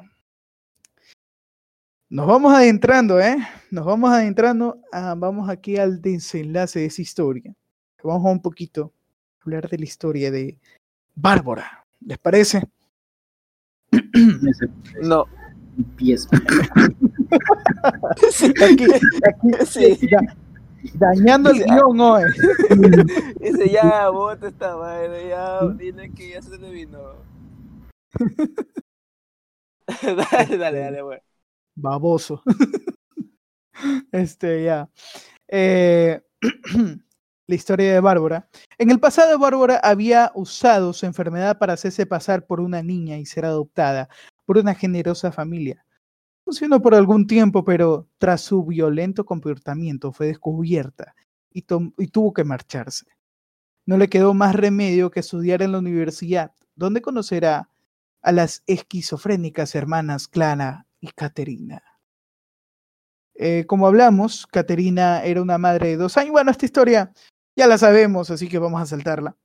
Nos 2.09 2.27
vamos 2.27 2.53
adentrando, 2.53 3.19
¿eh? 3.19 3.37
Nos 3.71 3.85
vamos 3.85 4.11
adentrando, 4.11 4.79
a- 4.91 5.15
vamos 5.15 5.49
aquí 5.49 5.77
al 5.77 6.01
desenlace 6.01 6.79
de 6.79 6.85
esa 6.85 7.01
historia. 7.01 7.55
Vamos 8.03 8.25
a 8.25 8.29
un 8.31 8.41
poquito 8.41 8.91
a 9.39 9.43
hablar 9.45 9.69
de 9.69 9.77
la 9.79 9.85
historia 9.85 10.29
de 10.29 10.57
Bárbara. 11.15 11.85
¿Les 12.01 12.17
parece? 12.17 12.63
No. 15.01 15.25
Empieza. 15.77 16.29
Aquí, 18.63 18.85
aquí, 18.85 19.65
Sí. 19.65 20.07
da- 20.07 20.35
dañando 20.93 21.49
el 21.49 21.57
Sí, 21.57 21.63
guion 21.63 21.99
hoy. 21.99 22.23
Dice, 23.39 23.69
ya, 23.71 24.09
bota 24.09 24.49
esta 24.49 24.77
madre, 24.77 25.29
ya, 25.29 25.65
dile 25.69 26.11
que 26.11 26.29
ya 26.29 26.41
se 26.43 26.57
le 26.59 26.69
vino. 26.69 26.99
dale, 30.03 30.57
dale, 30.57 30.79
dale, 30.79 31.01
güey. 31.01 31.19
Baboso. 31.75 32.41
Este, 34.11 34.63
ya. 34.63 34.87
Eh, 35.47 36.21
la 37.47 37.55
historia 37.55 37.93
de 37.93 37.99
Bárbara. 37.99 38.47
En 38.77 38.91
el 38.91 38.99
pasado, 38.99 39.37
Bárbara 39.39 39.79
había 39.83 40.31
usado 40.35 40.93
su 40.93 41.05
enfermedad 41.05 41.57
para 41.57 41.73
hacerse 41.73 42.05
pasar 42.05 42.45
por 42.45 42.61
una 42.61 42.81
niña 42.81 43.17
y 43.17 43.25
ser 43.25 43.45
adoptada 43.45 44.09
por 44.45 44.57
una 44.57 44.75
generosa 44.75 45.31
familia. 45.31 45.85
Funcionó 46.45 46.81
por 46.81 46.95
algún 46.95 47.27
tiempo, 47.27 47.63
pero 47.63 48.07
tras 48.17 48.41
su 48.41 48.65
violento 48.65 49.25
comportamiento 49.25 50.11
fue 50.11 50.27
descubierta 50.27 51.15
y, 51.51 51.65
y 51.97 52.07
tuvo 52.07 52.33
que 52.33 52.43
marcharse. 52.43 53.05
No 53.85 53.97
le 53.97 54.09
quedó 54.09 54.33
más 54.33 54.55
remedio 54.55 55.11
que 55.11 55.21
estudiar 55.21 55.61
en 55.61 55.73
la 55.73 55.79
universidad, 55.79 56.53
donde 56.75 57.01
conocerá 57.01 57.69
a 58.21 58.31
las 58.31 58.63
esquizofrénicas 58.67 59.75
hermanas 59.75 60.27
Clara 60.27 60.87
y 61.03 61.11
Caterina. 61.11 61.83
Eh, 63.35 63.65
como 63.67 63.87
hablamos, 63.87 64.47
Caterina 64.47 65.21
era 65.23 65.41
una 65.41 65.57
madre 65.57 65.89
de 65.89 65.97
dos 65.97 66.17
años. 66.17 66.31
Bueno, 66.31 66.49
esta 66.49 66.65
historia 66.65 67.11
ya 67.57 67.67
la 67.67 67.77
sabemos, 67.77 68.29
así 68.29 68.47
que 68.47 68.57
vamos 68.57 68.81
a 68.81 68.85
saltarla. 68.85 69.35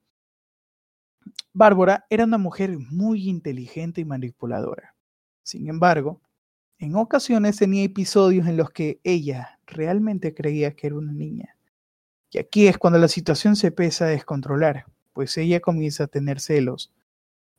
Bárbara 1.53 2.07
era 2.11 2.25
una 2.25 2.39
mujer 2.39 2.79
muy 2.79 3.29
inteligente 3.29 4.01
y 4.01 4.05
manipuladora. 4.05 4.95
Sin 5.43 5.69
embargo, 5.69 6.21
en 6.79 6.95
ocasiones 6.95 7.57
tenía 7.57 7.83
episodios 7.83 8.47
en 8.47 8.57
los 8.57 8.71
que 8.71 9.01
ella 9.03 9.59
realmente 9.67 10.35
creía 10.35 10.77
que 10.77 10.87
era 10.87 10.97
una 10.97 11.13
niña. 11.13 11.57
Y 12.31 12.39
aquí 12.39 12.69
es 12.69 12.79
cuando 12.79 13.01
la 13.01 13.09
situación 13.09 13.57
se 13.57 13.69
empieza 13.69 14.05
a 14.05 14.09
descontrolar, 14.09 14.87
pues 15.13 15.37
ella 15.39 15.59
comienza 15.59 16.05
a 16.05 16.09
tener 16.09 16.39
celos 16.39 16.93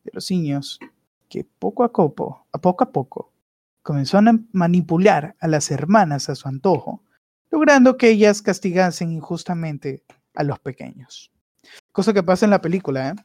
de 0.06 0.12
los 0.14 0.32
niños 0.32 0.80
que 1.28 1.44
poco 1.44 1.84
a 1.84 1.92
poco, 1.92 2.46
a 2.54 2.62
poco 2.62 2.86
a 2.86 2.92
poco, 2.92 3.34
comenzó 3.82 4.18
a 4.18 4.24
manipular 4.52 5.36
a 5.40 5.48
las 5.48 5.72
hermanas 5.72 6.30
a 6.30 6.36
su 6.36 6.48
antojo, 6.48 7.04
logrando 7.52 7.98
que 7.98 8.10
ellas 8.10 8.42
castigasen 8.42 9.12
injustamente 9.12 10.04
a 10.36 10.44
los 10.44 10.60
pequeños. 10.60 11.32
Cosa 11.92 12.14
que 12.14 12.24
pasa 12.24 12.46
en 12.46 12.52
la 12.52 12.62
película. 12.62 13.10
¿eh? 13.10 13.16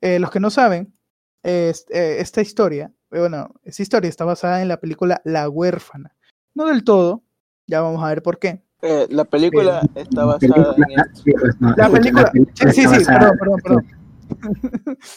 Eh, 0.00 0.18
los 0.18 0.30
que 0.30 0.40
no 0.40 0.50
saben, 0.50 0.94
es- 1.42 1.86
eh, 1.90 2.16
esta 2.20 2.40
historia, 2.40 2.92
eh, 3.12 3.20
bueno, 3.20 3.54
esta 3.62 3.82
historia 3.82 4.08
está 4.08 4.24
basada 4.24 4.62
en 4.62 4.68
la 4.68 4.78
película 4.80 5.20
La 5.24 5.48
huérfana. 5.48 6.14
No 6.54 6.66
del 6.66 6.84
todo, 6.84 7.22
ya 7.66 7.80
vamos 7.82 8.02
a 8.02 8.08
ver 8.08 8.22
por 8.22 8.38
qué. 8.38 8.62
Eh, 8.82 9.06
la 9.10 9.24
película 9.24 9.82
está 9.94 10.24
basada 10.24 10.74
en 10.76 10.82
película- 10.84 11.02
esto. 11.12 11.22
sí, 11.24 11.32
pues, 11.32 11.60
no, 11.60 11.68
La 11.76 11.84
escucha, 11.86 12.00
película, 12.00 12.32
sí, 12.54 12.72
sí, 12.72 12.86
sí, 12.88 13.04
perdón, 13.06 13.38
perdón. 13.62 13.86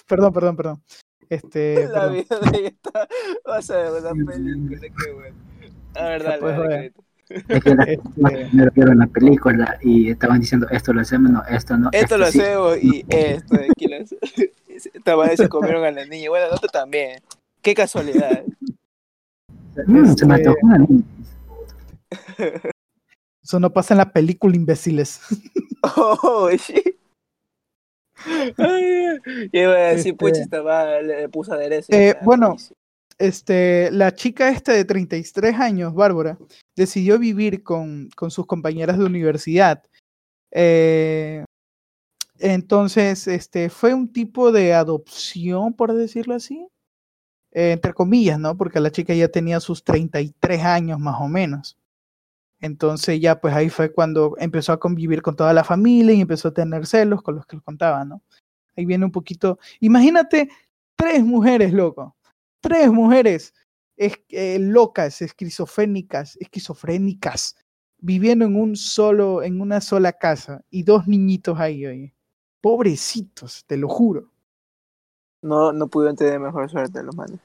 perdón, 0.08 0.34
perdón, 0.34 0.56
perdón. 0.56 0.84
Este, 1.30 1.88
La 1.94 1.94
perdón. 2.10 2.14
vida 2.14 2.40
de 2.52 2.58
ella 2.58 2.68
está 2.70 3.08
basada 3.46 4.00
en 4.00 4.06
una 4.18 4.32
película, 4.32 4.80
qué 4.82 5.12
bueno. 5.14 5.36
A 5.96 6.04
ver, 6.04 6.24
dale, 6.24 6.40
pues, 6.40 6.58
dale. 6.58 6.94
Es 7.48 7.64
que 7.64 7.76
la- 7.76 7.84
Este, 7.84 8.70
vieron 8.74 8.98
la 8.98 9.08
película 9.08 9.78
y 9.84 10.10
estaban 10.10 10.40
diciendo 10.40 10.68
esto 10.72 10.94
lo 10.94 11.02
hacemos, 11.02 11.30
no, 11.32 11.44
esto 11.46 11.78
no. 11.78 11.90
Esto 11.92 12.18
lo 12.18 12.26
sí. 12.32 12.40
hacemos 12.42 12.78
y 12.84 13.06
esto 13.08 13.56
de 13.56 13.68
aquí 13.70 13.88
lo 13.88 13.96
hacemos. 13.98 15.38
Se 15.38 15.50
comieron 15.50 15.84
a 15.84 15.92
la 15.92 16.06
niña. 16.06 16.30
Bueno, 16.30 16.48
nosotros 16.48 16.72
también. 16.72 17.20
Qué 17.62 17.76
casualidad. 17.76 18.44
Mm, 19.86 20.06
se 20.06 20.12
Este- 20.12 20.26
antojó 20.26 20.58
una 20.64 20.78
niña. 20.80 21.04
Eso 23.44 23.60
no 23.60 23.72
pasa 23.72 23.94
en 23.94 23.98
la 24.00 24.12
película, 24.12 24.56
imbéciles. 24.56 25.20
Oh, 25.98 26.50
shit. 26.52 26.96
Yo 28.26 28.66
iba 29.54 29.74
a 29.74 29.94
decir, 29.94 30.16
Este- 30.20 30.62
pues, 30.62 31.04
le 31.04 31.30
puso 31.30 31.54
aderezo. 31.54 31.92
Eh, 31.92 32.16
bueno. 32.24 32.56
Este, 33.18 33.92
la 33.92 34.16
chica 34.16 34.48
esta 34.48 34.72
de 34.72 34.86
33 34.86 35.54
años, 35.60 35.94
Bárbara, 35.94 36.38
decidió 36.74 37.20
vivir 37.20 37.64
con, 37.64 38.10
con 38.16 38.32
sus 38.32 38.46
compañeras 38.46 38.98
de 38.98 39.04
universidad. 39.04 39.84
Eh, 40.52 41.44
entonces, 42.40 43.28
este, 43.28 43.70
fue 43.70 43.94
un 43.94 44.12
tipo 44.12 44.54
de 44.54 44.74
adopción, 44.74 45.74
por 45.74 45.94
decirlo 45.94 46.34
así. 46.36 46.66
Eh, 47.52 47.72
entre 47.74 47.94
comillas, 47.94 48.40
¿no? 48.40 48.56
Porque 48.56 48.80
la 48.80 48.92
chica 48.92 49.14
ya 49.14 49.28
tenía 49.28 49.60
sus 49.60 49.84
33 49.84 50.64
años 50.64 51.00
más 51.00 51.20
o 51.20 51.28
menos. 51.28 51.79
Entonces 52.62 53.20
ya 53.22 53.40
pues 53.40 53.54
ahí 53.54 53.70
fue 53.70 53.92
cuando 53.92 54.36
empezó 54.38 54.74
a 54.74 54.80
convivir 54.80 55.22
con 55.22 55.36
toda 55.36 55.54
la 55.54 55.64
familia 55.64 56.14
y 56.14 56.22
empezó 56.22 56.50
a 56.50 56.54
tener 56.54 56.86
celos 56.86 57.22
con 57.22 57.36
los 57.36 57.46
que 57.46 57.56
le 57.56 57.62
contaba, 57.62 58.04
¿no? 58.06 58.22
Ahí 58.76 58.86
viene 58.86 59.06
un 59.06 59.12
poquito. 59.12 59.60
Imagínate 59.80 60.50
tres 60.96 61.24
mujeres, 61.24 61.74
loco. 61.74 62.16
Tres 62.62 62.92
mujeres 62.92 63.54
es, 63.96 64.20
eh, 64.30 64.60
locas, 64.60 65.22
esquizofrénicas, 65.22 66.38
esquizofrénicas, 66.38 67.56
viviendo 67.98 68.46
en 68.46 68.56
un 68.56 68.76
solo, 68.76 69.44
en 69.44 69.62
una 69.62 69.82
sola 69.82 70.14
casa 70.14 70.64
y 70.70 70.84
dos 70.84 71.08
niñitos 71.08 71.60
ahí, 71.60 71.86
oye. 71.86 72.14
Pobrecitos, 72.62 73.64
te 73.66 73.78
lo 73.78 73.88
juro. 73.88 74.30
No, 75.42 75.72
no 75.72 75.88
pude 75.88 76.14
tener 76.16 76.40
mejor 76.40 76.70
suerte 76.70 77.02
los 77.02 77.16
manes. 77.16 77.40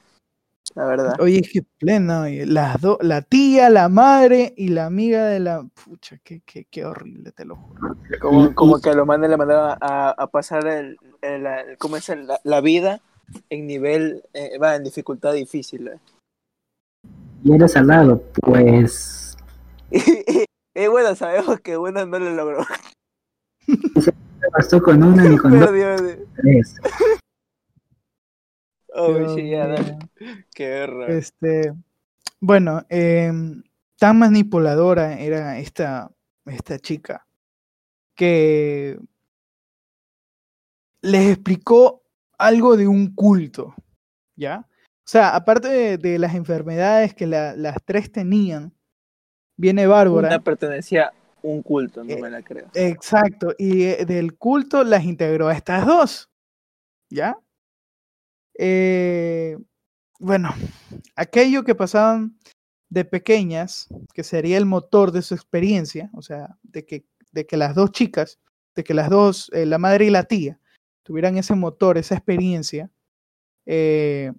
La 0.75 0.87
verdad. 0.87 1.15
Oye, 1.21 1.39
es 1.39 1.51
que 1.53 1.63
plena, 1.63 2.23
oye, 2.23 2.47
las 2.47 2.81
dos, 2.81 2.99
la 3.01 3.23
tía, 3.23 3.71
la 3.71 3.89
madre 3.89 4.53
y 4.57 4.69
la 4.69 4.87
amiga 4.87 5.25
de 5.27 5.39
la. 5.39 5.63
Pucha, 5.85 6.19
qué, 6.25 6.43
qué, 6.45 6.65
qué 6.69 6.85
horrible, 6.85 7.31
te 7.31 7.45
lo 7.45 7.55
juro. 7.57 7.97
Como, 8.21 8.47
Y- 8.47 8.55
como 8.55 8.79
y- 8.79 8.81
que 8.81 8.91
a 8.91 8.95
los 8.95 9.07
manes 9.07 9.31
le 9.31 9.37
mandaban 9.37 9.79
a, 9.81 10.11
a 10.11 10.27
pasar 10.27 10.67
el, 10.67 10.97
el- 11.23 11.47
el- 11.47 11.79
¿cómo 11.79 11.97
es? 11.97 12.09
el- 12.09 12.27
la, 12.27 12.41
la 12.43 12.61
vida 12.61 13.01
en 13.51 13.67
nivel, 13.69 14.25
eh, 14.33 14.59
va, 14.59 14.75
en 14.75 14.83
dificultad 14.83 15.33
difícil. 15.33 15.87
eh. 15.89 15.99
Y 17.45 17.55
eres 17.55 17.77
al 17.77 17.87
lado, 17.87 18.23
pues. 18.43 19.37
Y, 19.93 19.99
y 20.75 20.87
bueno, 20.89 21.15
sabemos 21.15 21.61
que 21.61 21.77
uno 21.79 22.05
no 22.05 22.19
lo 22.19 22.31
logró. 22.35 22.65
No 24.45 24.51
bastó 24.59 24.83
con 24.83 25.03
una 25.03 25.25
ni 25.25 25.39
con 25.39 25.59
dos, 25.59 25.71
tres. 26.37 26.75
Oh, 28.95 29.37
shit, 29.37 29.51
ya, 29.51 29.67
dale. 29.67 29.99
Qué 30.55 30.65
error. 30.65 31.11
Este, 31.11 31.73
bueno, 32.41 32.85
em, 32.89 33.63
tan 33.99 34.19
manipuladora 34.19 35.19
era 35.19 35.59
esta, 35.59 36.11
esta 36.47 36.79
chica 36.79 37.27
que 38.15 38.99
les 41.03 41.31
explicó 41.33 42.03
algo 42.39 42.77
de 42.77 42.87
un 42.89 43.15
culto, 43.15 43.75
¿ya? 44.37 44.67
O 44.71 45.07
sea, 45.07 45.35
aparte 45.35 45.69
de, 45.69 45.99
de 45.99 46.19
las 46.19 46.35
enfermedades 46.35 47.15
que 47.15 47.27
la- 47.27 47.55
las 47.57 47.77
tres 47.85 48.11
tenían, 48.11 48.73
viene 49.57 49.87
Bárbara. 49.87 50.29
Una 50.29 50.39
pertenecía 50.43 51.07
a 51.09 51.13
un 51.43 51.63
culto, 51.63 52.03
no 52.05 52.15
Eh, 52.15 52.21
me 52.23 52.31
la 52.31 52.43
creo. 52.43 52.69
Exacto, 52.75 53.55
y 53.59 53.83
eh, 53.85 54.05
del 54.07 54.37
culto 54.39 54.83
las 54.85 55.05
integró 55.05 55.49
a 55.49 55.55
estas 55.55 55.87
dos. 55.87 56.31
¿Ya? 57.11 57.37
Eh, 58.59 59.59
bueno, 60.19 60.55
aquello 61.17 61.65
que 61.65 61.75
pasaban 61.75 62.39
de 62.89 63.05
pequeñas, 63.05 63.89
que 64.13 64.23
sería 64.23 64.57
el 64.57 64.67
motor 64.67 65.11
de 65.11 65.23
su 65.23 65.35
experiencia, 65.35 66.11
o 66.15 66.23
sea, 66.23 66.57
de 66.63 66.85
que, 66.85 67.05
de 67.33 67.47
que 67.47 67.57
las 67.57 67.75
dos 67.75 67.91
chicas, 67.91 68.39
de 68.75 68.85
que 68.85 68.95
las 68.95 69.11
dos, 69.11 69.51
eh, 69.53 69.67
la 69.67 69.79
madre 69.79 70.07
y 70.07 70.11
la 70.11 70.25
tía, 70.25 70.61
tuvieran 71.03 71.37
ese 71.37 71.55
motor, 71.55 71.99
esa 71.99 72.15
experiencia, 72.15 72.91
eh, 73.67 74.33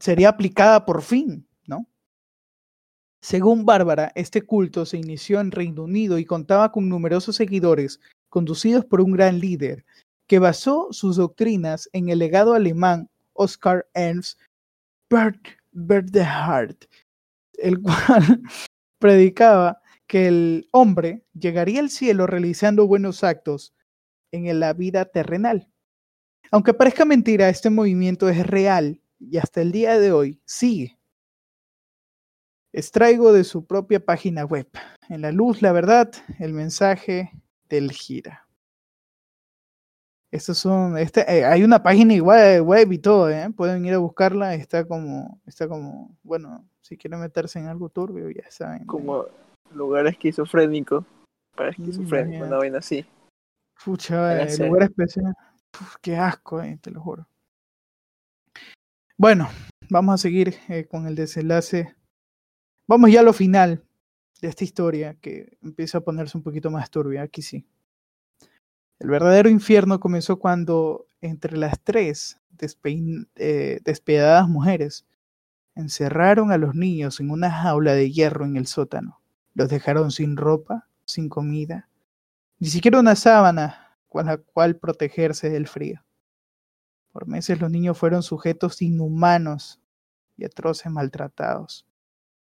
sería 0.00 0.30
aplicada 0.30 0.86
por 0.86 1.02
fin, 1.02 1.46
¿no? 1.66 1.86
Según 3.20 3.66
Bárbara, 3.66 4.12
este 4.14 4.42
culto 4.42 4.86
se 4.86 4.96
inició 4.96 5.40
en 5.40 5.50
Reino 5.50 5.82
Unido 5.82 6.18
y 6.18 6.24
contaba 6.24 6.72
con 6.72 6.88
numerosos 6.88 7.36
seguidores, 7.36 8.00
conducidos 8.30 8.84
por 8.84 9.00
un 9.00 9.12
gran 9.12 9.40
líder, 9.40 9.84
que 10.26 10.38
basó 10.38 10.88
sus 10.92 11.16
doctrinas 11.16 11.88
en 11.92 12.08
el 12.10 12.20
legado 12.20 12.54
alemán 12.54 13.10
Oscar 13.38 13.88
Ernst 13.94 14.40
Bert, 15.10 15.40
Berdehard, 15.72 16.76
el 17.54 17.80
cual 17.82 18.42
predicaba 18.98 19.80
que 20.06 20.26
el 20.26 20.68
hombre 20.72 21.24
llegaría 21.34 21.80
al 21.80 21.90
cielo 21.90 22.26
realizando 22.26 22.86
buenos 22.86 23.24
actos 23.24 23.74
en 24.32 24.60
la 24.60 24.72
vida 24.72 25.04
terrenal. 25.06 25.70
Aunque 26.50 26.74
parezca 26.74 27.04
mentira, 27.04 27.48
este 27.48 27.70
movimiento 27.70 28.28
es 28.28 28.46
real 28.46 29.00
y 29.18 29.36
hasta 29.36 29.60
el 29.60 29.72
día 29.72 29.98
de 29.98 30.12
hoy 30.12 30.40
sigue. 30.46 30.98
Extraigo 32.72 33.32
de 33.32 33.44
su 33.44 33.66
propia 33.66 34.04
página 34.04 34.44
web. 34.44 34.68
En 35.08 35.22
la 35.22 35.32
luz, 35.32 35.62
la 35.62 35.72
verdad, 35.72 36.10
el 36.38 36.52
mensaje 36.52 37.32
del 37.68 37.92
gira. 37.92 38.47
Estos 40.30 40.58
son, 40.58 40.98
este, 40.98 41.20
eh, 41.32 41.44
hay 41.44 41.64
una 41.64 41.82
página 41.82 42.12
igual 42.12 42.60
web 42.60 42.92
y 42.92 42.98
todo, 42.98 43.30
¿eh? 43.30 43.48
pueden 43.56 43.84
ir 43.86 43.94
a 43.94 43.98
buscarla, 43.98 44.54
está 44.54 44.86
como, 44.86 45.40
está 45.46 45.66
como, 45.66 46.14
bueno, 46.22 46.68
si 46.82 46.98
quieren 46.98 47.20
meterse 47.20 47.58
en 47.58 47.66
algo 47.66 47.88
turbio, 47.88 48.28
ya 48.30 48.50
saben. 48.50 48.82
¿eh? 48.82 48.86
Como 48.86 49.26
lugar 49.74 50.06
esquizofrénico. 50.06 51.04
Para 51.56 51.70
esquizofrénico, 51.70 52.14
imagínate. 52.14 52.46
una 52.46 52.56
vaina 52.58 52.78
así. 52.78 53.06
Pucha, 53.84 54.48
ser. 54.48 54.68
lugar 54.68 54.84
especial. 54.84 55.34
Uf, 55.80 55.96
qué 56.00 56.16
asco, 56.16 56.62
eh, 56.62 56.78
te 56.80 56.90
lo 56.90 57.00
juro. 57.00 57.26
Bueno, 59.16 59.48
vamos 59.90 60.14
a 60.14 60.18
seguir 60.18 60.54
eh, 60.68 60.86
con 60.86 61.06
el 61.06 61.14
desenlace. 61.14 61.94
Vamos 62.86 63.10
ya 63.10 63.20
a 63.20 63.24
lo 63.24 63.32
final 63.32 63.82
de 64.40 64.48
esta 64.48 64.64
historia 64.64 65.14
que 65.20 65.58
empieza 65.62 65.98
a 65.98 66.02
ponerse 66.02 66.36
un 66.36 66.42
poquito 66.42 66.70
más 66.70 66.90
turbia. 66.90 67.22
Aquí 67.22 67.42
sí. 67.42 67.66
El 68.98 69.10
verdadero 69.10 69.48
infierno 69.48 70.00
comenzó 70.00 70.38
cuando 70.38 71.06
entre 71.20 71.56
las 71.56 71.80
tres 71.80 72.40
despein- 72.56 73.28
eh, 73.36 73.80
mujeres 74.48 75.06
encerraron 75.74 76.50
a 76.50 76.58
los 76.58 76.74
niños 76.74 77.20
en 77.20 77.30
una 77.30 77.50
jaula 77.50 77.94
de 77.94 78.10
hierro 78.10 78.44
en 78.44 78.56
el 78.56 78.66
sótano. 78.66 79.20
Los 79.54 79.68
dejaron 79.68 80.10
sin 80.10 80.36
ropa, 80.36 80.88
sin 81.04 81.28
comida, 81.28 81.88
ni 82.58 82.68
siquiera 82.68 82.98
una 82.98 83.14
sábana 83.14 83.96
con 84.08 84.26
la 84.26 84.38
cual 84.38 84.76
protegerse 84.76 85.48
del 85.50 85.68
frío. 85.68 86.04
Por 87.12 87.28
meses 87.28 87.60
los 87.60 87.70
niños 87.70 87.96
fueron 87.96 88.22
sujetos 88.22 88.82
inhumanos 88.82 89.80
y 90.36 90.44
atroces 90.44 90.90
maltratados. 90.90 91.86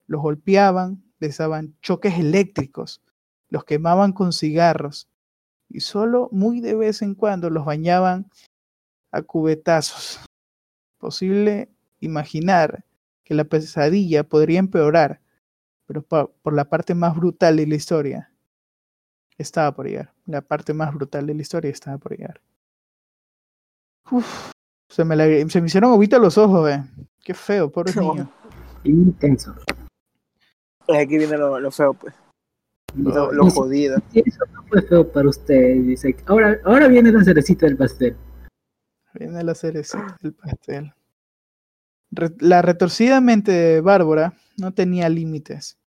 Los 0.06 0.22
golpeaban, 0.22 1.04
les 1.18 1.36
daban 1.36 1.76
choques 1.82 2.18
eléctricos, 2.18 3.02
los 3.50 3.64
quemaban 3.64 4.12
con 4.12 4.32
cigarros 4.32 5.08
y 5.68 5.80
solo 5.80 6.28
muy 6.32 6.60
de 6.60 6.74
vez 6.74 7.02
en 7.02 7.14
cuando 7.14 7.50
los 7.50 7.64
bañaban 7.64 8.30
a 9.12 9.22
cubetazos. 9.22 10.20
Posible 10.98 11.68
imaginar 12.00 12.84
que 13.24 13.34
la 13.34 13.44
pesadilla 13.44 14.24
podría 14.24 14.58
empeorar, 14.58 15.20
pero 15.86 16.02
por 16.02 16.52
la 16.52 16.64
parte 16.68 16.94
más 16.94 17.14
brutal 17.16 17.56
de 17.56 17.66
la 17.66 17.74
historia 17.74 18.32
estaba 19.36 19.72
por 19.72 19.86
llegar. 19.86 20.12
La 20.26 20.40
parte 20.40 20.74
más 20.74 20.92
brutal 20.94 21.26
de 21.26 21.34
la 21.34 21.42
historia 21.42 21.70
estaba 21.70 21.98
por 21.98 22.12
llegar. 22.16 22.40
Uf, 24.10 24.50
se 24.88 25.04
me, 25.04 25.14
la- 25.16 25.48
se 25.48 25.60
me 25.60 25.66
hicieron 25.66 25.92
agüita 25.92 26.18
los 26.18 26.38
ojos, 26.38 26.68
eh. 26.70 26.82
Qué 27.22 27.34
feo, 27.34 27.70
pobre 27.70 27.92
niño. 27.94 28.30
Intenso. 28.84 29.54
Aquí 30.88 31.18
viene 31.18 31.36
lo, 31.36 31.60
lo 31.60 31.70
feo, 31.70 31.92
pues. 31.94 32.14
Lo, 32.94 33.32
lo 33.32 33.50
jodido. 33.50 33.98
si 34.12 34.20
eso 34.20 34.44
no 34.52 34.62
fue 34.64 34.82
feo 34.82 35.10
para 35.10 35.28
usted, 35.28 35.76
dice, 35.82 36.16
ahora, 36.26 36.58
ahora 36.64 36.88
viene 36.88 37.12
la 37.12 37.22
cerecita 37.22 37.66
del 37.66 37.76
pastel. 37.76 38.16
Viene 39.14 39.42
la 39.44 39.54
cerecita 39.54 40.16
del 40.20 40.34
pastel. 40.34 40.92
Re- 42.10 42.34
la 42.40 42.62
retorcida 42.62 43.20
mente 43.20 43.52
de 43.52 43.80
Bárbara 43.80 44.34
no 44.56 44.72
tenía 44.72 45.08
límites. 45.08 45.78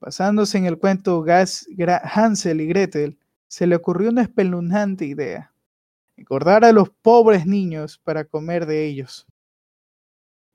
Basándose 0.00 0.58
en 0.58 0.66
el 0.66 0.78
cuento 0.78 1.22
Gas, 1.22 1.66
Hansel 2.14 2.60
y 2.60 2.66
Gretel, 2.66 3.18
se 3.48 3.66
le 3.66 3.76
ocurrió 3.76 4.10
una 4.10 4.22
espeluznante 4.22 5.06
idea. 5.06 5.52
Engordar 6.16 6.64
a 6.64 6.72
los 6.72 6.90
pobres 6.90 7.46
niños 7.46 7.98
para 7.98 8.24
comer 8.24 8.66
de 8.66 8.86
ellos. 8.86 9.26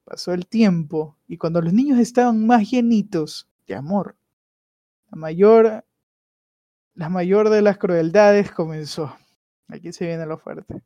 Pasó 0.03 0.33
el 0.33 0.47
tiempo 0.47 1.17
y 1.27 1.37
cuando 1.37 1.61
los 1.61 1.73
niños 1.73 1.99
estaban 1.99 2.45
más 2.45 2.69
llenitos 2.69 3.47
de 3.67 3.75
amor, 3.75 4.15
la 5.11 5.17
mayor, 5.17 5.85
la 6.95 7.09
mayor 7.09 7.49
de 7.49 7.61
las 7.61 7.77
crueldades 7.77 8.51
comenzó. 8.51 9.15
Aquí 9.67 9.91
se 9.93 10.05
viene 10.07 10.25
lo 10.25 10.37
fuerte. 10.37 10.81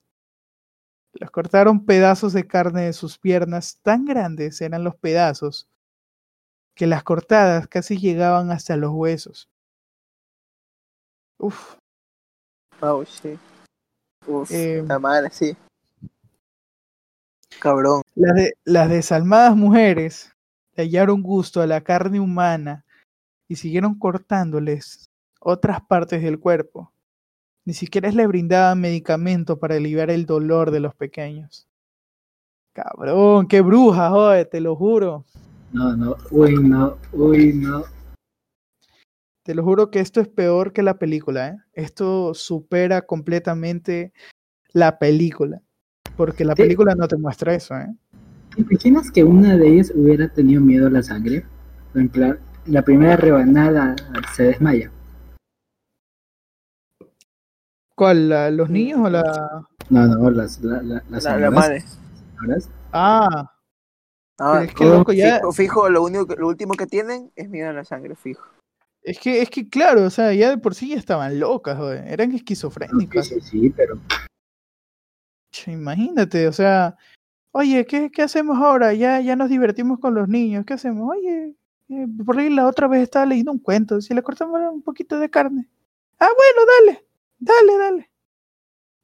Les 1.13 1.31
cortaron 1.31 1.85
pedazos 1.85 2.33
de 2.33 2.45
carne 2.45 2.83
de 2.83 2.93
sus 2.93 3.17
piernas, 3.17 3.79
tan 3.81 4.03
grandes 4.05 4.59
eran 4.61 4.83
los 4.83 4.95
pedazos 4.97 5.67
que 6.75 6.87
las 6.87 7.03
cortadas 7.03 7.67
casi 7.69 7.97
llegaban 7.97 8.51
hasta 8.51 8.75
los 8.75 8.91
huesos. 8.91 9.49
Uf, 11.39 11.75
Oh, 12.81 13.03
shit. 13.05 13.39
Uf, 14.27 14.51
Eh, 14.51 14.83
la 14.85 14.99
madre, 14.99 15.29
sí. 15.31 15.55
Cabrón. 17.61 18.01
las, 18.15 18.35
de- 18.35 18.53
las 18.65 18.89
desalmadas 18.89 19.55
mujeres 19.55 20.33
le 20.73 20.83
hallaron 20.83 21.21
gusto 21.23 21.61
a 21.61 21.67
la 21.67 21.81
carne 21.81 22.19
humana 22.19 22.84
y 23.47 23.55
siguieron 23.55 23.97
cortándoles 23.97 25.09
otras 25.39 25.81
partes 25.81 26.21
del 26.21 26.39
cuerpo. 26.39 26.91
Ni 27.65 27.73
siquiera 27.73 28.11
le 28.11 28.27
brindaban 28.27 28.79
medicamento 28.79 29.59
para 29.59 29.75
aliviar 29.75 30.09
el 30.09 30.25
dolor 30.25 30.71
de 30.71 30.79
los 30.79 30.95
pequeños. 30.95 31.67
Cabrón, 32.73 33.47
qué 33.47 33.61
bruja, 33.61 34.09
joder, 34.09 34.47
te 34.47 34.59
lo 34.59 34.75
juro. 34.75 35.25
No, 35.71 35.95
no, 35.95 36.15
uy, 36.31 36.55
no, 36.55 36.97
uy, 37.13 37.53
no. 37.53 37.83
Te 39.43 39.53
lo 39.53 39.63
juro 39.63 39.91
que 39.91 39.99
esto 39.99 40.21
es 40.21 40.27
peor 40.27 40.73
que 40.73 40.83
la 40.83 40.97
película, 40.97 41.49
¿eh? 41.49 41.57
Esto 41.73 42.33
supera 42.33 43.03
completamente 43.03 44.11
la 44.73 44.97
película. 44.97 45.61
Porque 46.17 46.45
la 46.45 46.55
película 46.55 46.95
no 46.95 47.07
te 47.07 47.17
muestra 47.17 47.53
eso, 47.53 47.75
¿eh? 47.75 47.95
¿Te 48.55 48.61
imaginas 48.61 49.11
que 49.11 49.23
una 49.23 49.55
de 49.57 49.67
ellas 49.67 49.91
hubiera 49.93 50.29
tenido 50.29 50.61
miedo 50.61 50.87
a 50.87 50.89
la 50.89 51.03
sangre? 51.03 51.45
En 51.93 52.09
plan, 52.09 52.39
la 52.67 52.81
primera 52.81 53.15
rebanada 53.15 53.95
se 54.35 54.43
desmaya. 54.43 54.91
¿Cuál? 57.95 58.29
la- 58.29 58.51
¿Los 58.51 58.69
niños 58.69 58.99
o 59.01 59.09
la...? 59.09 59.65
No, 59.89 60.07
no, 60.07 60.29
las, 60.31 60.59
la, 60.61 60.81
la, 60.81 60.95
las 61.09 61.23
La, 61.23 61.31
señoras, 61.33 61.53
madre. 61.53 61.83
señoras. 62.39 62.69
Ah, 62.91 63.51
Ah, 64.37 64.63
es 64.65 64.73
que 64.73 64.83
loco, 64.83 65.13
ya... 65.13 65.37
fijo, 65.37 65.51
fijo, 65.53 65.89
lo, 65.89 66.03
único, 66.03 66.27
que- 66.27 66.35
lo 66.35 66.47
último 66.49 66.73
que 66.73 66.87
tienen 66.87 67.31
es 67.37 67.47
miedo 67.49 67.69
a 67.69 67.73
la 67.73 67.85
sangre, 67.85 68.15
fijo. 68.15 68.45
Es 69.01 69.17
que, 69.19 69.41
es 69.41 69.49
que 69.49 69.69
claro, 69.69 70.03
o 70.03 70.09
sea, 70.09 70.33
ya 70.33 70.49
de 70.49 70.57
por 70.57 70.75
sí 70.75 70.89
ya 70.89 70.95
estaban 70.97 71.39
locas, 71.39 71.77
joder. 71.77 72.05
Eran 72.11 72.33
esquizofrénicas. 72.33 73.27
sí, 73.27 73.39
sí, 73.39 73.69
pero 73.69 73.97
Che, 75.53 75.71
Imagínate, 75.71 76.47
o 76.49 76.51
sea, 76.51 76.97
oye, 77.53 77.85
¿qué, 77.85 78.11
qué 78.11 78.23
hacemos 78.23 78.57
ahora? 78.57 78.93
Ya, 78.93 79.21
ya 79.21 79.37
nos 79.37 79.49
divertimos 79.49 79.99
con 79.99 80.15
los 80.15 80.27
niños, 80.27 80.65
¿qué 80.65 80.73
hacemos? 80.73 81.09
Oye, 81.15 81.55
eh, 81.89 82.07
por 82.25 82.37
ahí 82.37 82.49
la 82.49 82.67
otra 82.67 82.87
vez 82.87 83.03
estaba 83.03 83.25
leyendo 83.25 83.51
un 83.51 83.59
cuento, 83.59 84.01
si 84.01 84.13
le 84.13 84.23
cortamos 84.23 84.59
un 84.71 84.81
poquito 84.81 85.19
de 85.19 85.29
carne. 85.29 85.67
Ah, 86.19 86.29
bueno, 86.35 86.71
dale, 86.79 87.05
dale, 87.39 87.77
dale. 87.77 88.09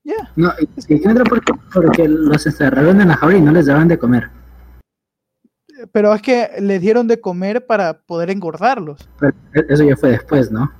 Ya. 0.04 0.32
no, 0.36 0.52
y, 0.60 0.94
y 0.94 1.00
que 1.00 1.10
otra 1.10 1.24
porque, 1.26 1.54
porque 1.72 2.08
los 2.08 2.46
encerraron 2.48 3.00
en 3.02 3.10
la 3.10 3.18
jaula 3.18 3.38
y 3.38 3.42
no 3.42 3.52
les 3.52 3.68
daban 3.68 3.88
de 3.88 4.00
comer. 4.00 4.30
Pero 5.92 6.14
es 6.14 6.22
que 6.22 6.50
les 6.60 6.82
dieron 6.82 7.08
de 7.08 7.22
comer 7.22 7.66
para 7.66 8.02
poder 8.02 8.32
engordarlos. 8.32 9.08
Pero 9.20 9.34
eso 9.70 9.84
ya 9.84 9.96
fue 9.96 10.10
después, 10.12 10.52
¿no? 10.52 10.72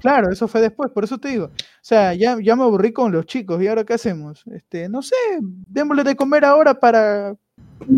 Claro, 0.00 0.30
eso 0.30 0.48
fue 0.48 0.62
después, 0.62 0.90
por 0.90 1.04
eso 1.04 1.18
te 1.18 1.28
digo. 1.28 1.46
O 1.46 1.82
sea, 1.82 2.14
ya, 2.14 2.38
ya 2.42 2.56
me 2.56 2.62
aburrí 2.62 2.92
con 2.92 3.12
los 3.12 3.26
chicos, 3.26 3.62
¿y 3.62 3.68
ahora 3.68 3.84
qué 3.84 3.94
hacemos? 3.94 4.44
Este, 4.46 4.88
no 4.88 5.02
sé, 5.02 5.14
démosle 5.40 6.04
de 6.04 6.16
comer 6.16 6.46
ahora 6.46 6.72
para, 6.72 7.36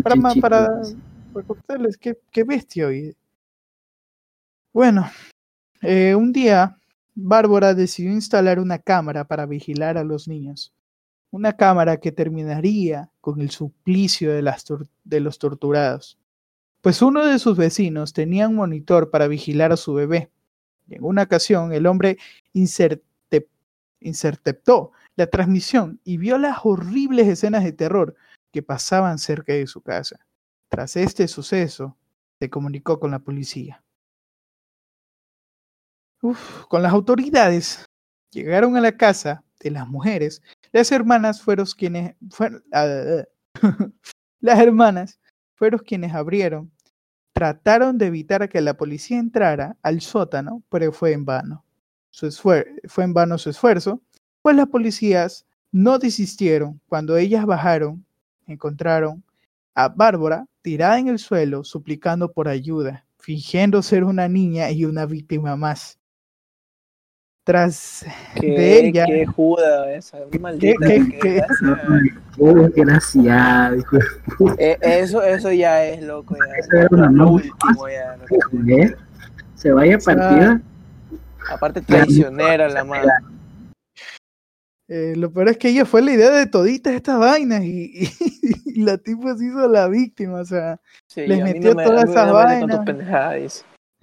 para, 0.03 0.15
para, 0.41 0.81
contarles 1.47 1.97
qué, 1.97 2.17
qué 2.29 2.43
bestia 2.43 2.87
hoy. 2.87 3.15
Bueno, 4.73 5.07
eh, 5.83 6.15
un 6.15 6.33
día 6.33 6.79
Bárbara 7.13 7.75
decidió 7.75 8.11
instalar 8.11 8.59
una 8.59 8.79
cámara 8.79 9.27
para 9.27 9.45
vigilar 9.45 9.99
a 9.99 10.03
los 10.03 10.27
niños. 10.27 10.73
Una 11.29 11.53
cámara 11.55 11.97
que 11.97 12.11
terminaría 12.11 13.11
con 13.21 13.39
el 13.39 13.51
suplicio 13.51 14.33
de, 14.33 15.19
los 15.19 15.37
torturados. 15.37 16.17
Pues 16.81 17.03
uno 17.03 17.23
de 17.23 17.37
sus 17.37 17.55
vecinos 17.55 18.13
tenía 18.13 18.47
un 18.47 18.55
monitor 18.55 19.11
para 19.11 19.27
vigilar 19.27 19.71
a 19.71 19.77
su 19.77 19.93
bebé. 19.93 20.31
Y 20.87 20.95
en 20.95 21.03
una 21.03 21.21
ocasión 21.21 21.71
el 21.71 21.85
hombre 21.85 22.17
interceptó 23.99 24.91
la 25.15 25.27
transmisión 25.27 25.99
y 26.03 26.17
vio 26.17 26.39
las 26.39 26.57
horribles 26.63 27.27
escenas 27.27 27.63
de 27.63 27.73
terror 27.73 28.15
que 28.51 28.63
pasaban 28.63 29.19
cerca 29.19 29.53
de 29.53 29.67
su 29.67 29.81
casa. 29.81 30.25
Tras 30.69 30.95
este 30.95 31.27
suceso, 31.27 31.95
se 32.39 32.49
comunicó 32.49 32.99
con 32.99 33.11
la 33.11 33.19
policía. 33.19 33.83
Con 36.69 36.81
las 36.81 36.93
autoridades 36.93 37.85
llegaron 38.31 38.77
a 38.77 38.81
la 38.81 38.95
casa 38.95 39.43
de 39.59 39.71
las 39.71 39.87
mujeres. 39.87 40.41
Las 40.71 40.91
hermanas 40.91 41.41
fueron 41.41 41.65
quienes 41.77 42.15
fueron, 42.29 42.63
ah, 42.71 43.23
las 44.39 44.59
hermanas 44.59 45.19
fueron 45.55 45.81
quienes 45.81 46.13
abrieron. 46.13 46.71
Trataron 47.33 47.97
de 47.97 48.05
evitar 48.07 48.47
que 48.47 48.61
la 48.61 48.77
policía 48.77 49.19
entrara 49.19 49.75
al 49.81 49.99
sótano, 49.99 50.63
pero 50.69 50.93
fue 50.93 51.11
en 51.11 51.25
vano. 51.25 51.65
Su 52.09 52.31
fue 52.31 52.65
en 52.97 53.13
vano 53.13 53.37
su 53.37 53.49
esfuerzo, 53.49 54.01
pues 54.41 54.55
las 54.55 54.67
policías 54.67 55.45
no 55.71 55.99
desistieron. 55.99 56.79
Cuando 56.87 57.17
ellas 57.17 57.45
bajaron, 57.45 58.05
encontraron 58.47 59.23
a 59.75 59.89
Bárbara 59.89 60.45
tirada 60.61 60.99
en 60.99 61.09
el 61.09 61.19
suelo, 61.19 61.65
suplicando 61.65 62.31
por 62.31 62.47
ayuda, 62.47 63.05
fingiendo 63.17 63.81
ser 63.81 64.05
una 64.05 64.29
niña 64.29 64.71
y 64.71 64.85
una 64.85 65.05
víctima 65.05 65.57
más. 65.57 65.99
Tras 67.45 68.05
Qué, 68.39 68.47
de 68.51 68.79
ella, 68.87 69.05
qué 69.05 69.25
juda 69.25 69.93
esa, 69.93 70.19
maldita. 70.39 70.87
qué- 70.87 71.09
qué 71.09 71.19
qué- 71.19 71.41
Eh, 74.57 74.77
eso, 74.81 75.21
eso 75.21 75.51
ya 75.51 75.83
es 75.85 76.01
loco, 76.03 76.35
ya. 76.37 76.53
Eso 76.57 76.69
era 76.77 76.87
una 76.91 77.05
lo 77.07 77.11
no- 77.11 77.31
último 77.33 77.89
ya. 77.89 78.15
lo 78.17 78.73
¿eh? 78.77 78.95
Se 79.55 79.71
vaya 79.73 79.97
partida. 79.97 80.61
Aparte 81.49 81.81
traicionera 81.81 82.69
la 82.69 82.85
madre. 82.85 83.11
eh, 84.87 85.13
lo 85.17 85.31
peor 85.31 85.49
es 85.49 85.57
que 85.57 85.69
ella 85.69 85.85
fue 85.85 86.01
la 86.01 86.11
idea 86.13 86.29
de 86.29 86.45
toditas 86.45 86.93
estas 86.93 87.19
vainas 87.19 87.63
y, 87.63 88.07
y 88.65 88.83
la 88.83 88.97
tipa 88.97 89.35
se 89.35 89.45
hizo 89.47 89.67
la 89.67 89.89
víctima, 89.89 90.39
o 90.39 90.45
sea, 90.45 90.79
Sí, 91.07 91.27
Les 91.27 91.43
metió 91.43 91.71
no 91.71 91.75
me, 91.75 91.83
todas 91.83 92.09
esas 92.09 92.27
no 92.27 92.33
vainas. 92.33 92.85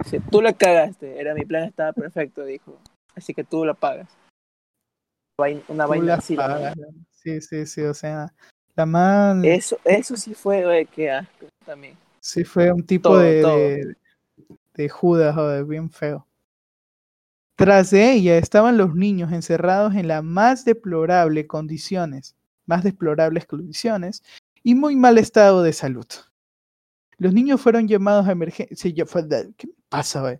Dice, 0.03 0.21
tú 0.31 0.41
la 0.43 0.53
cagaste, 0.53 1.19
era 1.21 1.35
mi 1.35 1.45
plan 1.45 1.65
estaba 1.65 1.93
perfecto, 1.95 2.45
dijo. 2.45 2.79
Así 3.15 3.35
que 3.35 3.45
tú 3.45 3.65
la 3.65 3.75
pagas. 3.75 4.09
Una 5.69 5.87
vaina 5.87 6.15
así. 6.15 6.37
la. 6.37 6.75
Sí, 7.11 7.41
sí, 7.41 7.67
sí, 7.67 7.83
o 7.83 7.95
sea, 7.95 8.33
la 8.75 8.87
man 8.87 9.45
Eso, 9.45 9.79
eso 9.85 10.17
sí 10.17 10.35
fue, 10.35 10.65
güey, 10.65 10.87
qué 10.87 11.11
asco 11.11 11.47
también. 11.65 11.97
sí 12.21 12.45
fue 12.45 12.73
un 12.73 12.85
tipo 12.85 13.11
todo, 13.11 13.19
de, 13.19 13.43
todo. 13.43 13.57
de, 13.57 13.97
de 14.75 14.89
Judas, 14.89 15.35
joder, 15.35 15.65
bien 15.65 15.91
feo. 15.91 16.27
Tras 17.57 17.91
de 17.91 18.13
ella 18.13 18.39
estaban 18.39 18.79
los 18.79 18.95
niños 18.95 19.33
encerrados 19.33 19.95
en 19.95 20.09
las 20.09 20.25
más 20.25 20.65
deplorables 20.65 21.47
condiciones, 21.47 22.35
más 22.65 22.83
deplorables 22.85 23.45
condiciones 23.45 24.23
y 24.63 24.75
muy 24.75 24.97
mal 24.97 25.19
estado 25.19 25.63
de 25.63 25.75
salud. 25.75 26.07
Los 27.19 27.35
niños 27.35 27.61
fueron 27.61 27.87
llamados 27.87 28.27
a 28.27 28.33
emergencia. 28.33 28.95
¿Qué 29.59 29.69
pasa, 29.91 30.23
güey? 30.23 30.39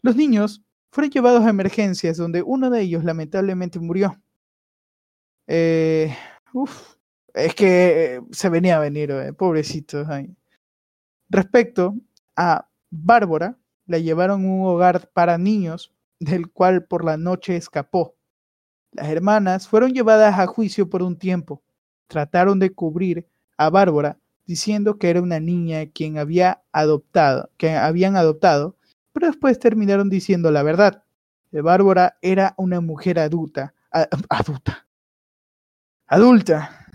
Los 0.00 0.16
niños 0.16 0.62
fueron 0.94 1.10
llevados 1.10 1.44
a 1.44 1.50
emergencias 1.50 2.16
donde 2.16 2.40
uno 2.40 2.70
de 2.70 2.82
ellos 2.82 3.02
lamentablemente 3.02 3.80
murió. 3.80 4.16
Eh, 5.48 6.14
es 7.34 7.54
que 7.56 8.14
eh, 8.14 8.20
se 8.30 8.48
venía 8.48 8.76
a 8.76 8.78
venir, 8.78 9.12
güey, 9.12 9.32
pobrecitos. 9.32 10.06
Respecto 11.28 11.96
a 12.36 12.68
Bárbara, 12.90 13.58
la 13.86 13.98
llevaron 13.98 14.44
a 14.44 14.48
un 14.48 14.66
hogar 14.66 15.10
para 15.12 15.36
niños, 15.36 15.92
del 16.20 16.48
cual 16.48 16.84
por 16.84 17.04
la 17.04 17.16
noche 17.16 17.56
escapó. 17.56 18.14
Las 18.92 19.08
hermanas 19.08 19.66
fueron 19.66 19.94
llevadas 19.94 20.38
a 20.38 20.46
juicio 20.46 20.88
por 20.88 21.02
un 21.02 21.18
tiempo. 21.18 21.60
Trataron 22.06 22.60
de 22.60 22.70
cubrir 22.70 23.26
a 23.56 23.68
Bárbara 23.68 24.20
diciendo 24.46 24.96
que 24.96 25.10
era 25.10 25.20
una 25.20 25.40
niña 25.40 25.86
quien 25.86 26.18
había 26.18 26.62
adoptado, 26.70 27.50
que 27.56 27.72
habían 27.72 28.14
adoptado, 28.14 28.76
pero 29.14 29.28
después 29.28 29.58
terminaron 29.58 30.10
diciendo 30.10 30.50
la 30.50 30.62
verdad. 30.62 31.04
Bárbara 31.62 32.18
era 32.20 32.52
una 32.58 32.80
mujer 32.80 33.20
adulta, 33.20 33.74
adulta, 33.90 34.88
adulta, 36.08 36.88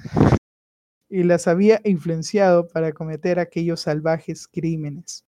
y 1.08 1.24
las 1.24 1.48
había 1.48 1.80
influenciado 1.86 2.68
para 2.68 2.92
cometer 2.92 3.40
aquellos 3.40 3.80
salvajes 3.80 4.50
crímenes. 4.50 5.26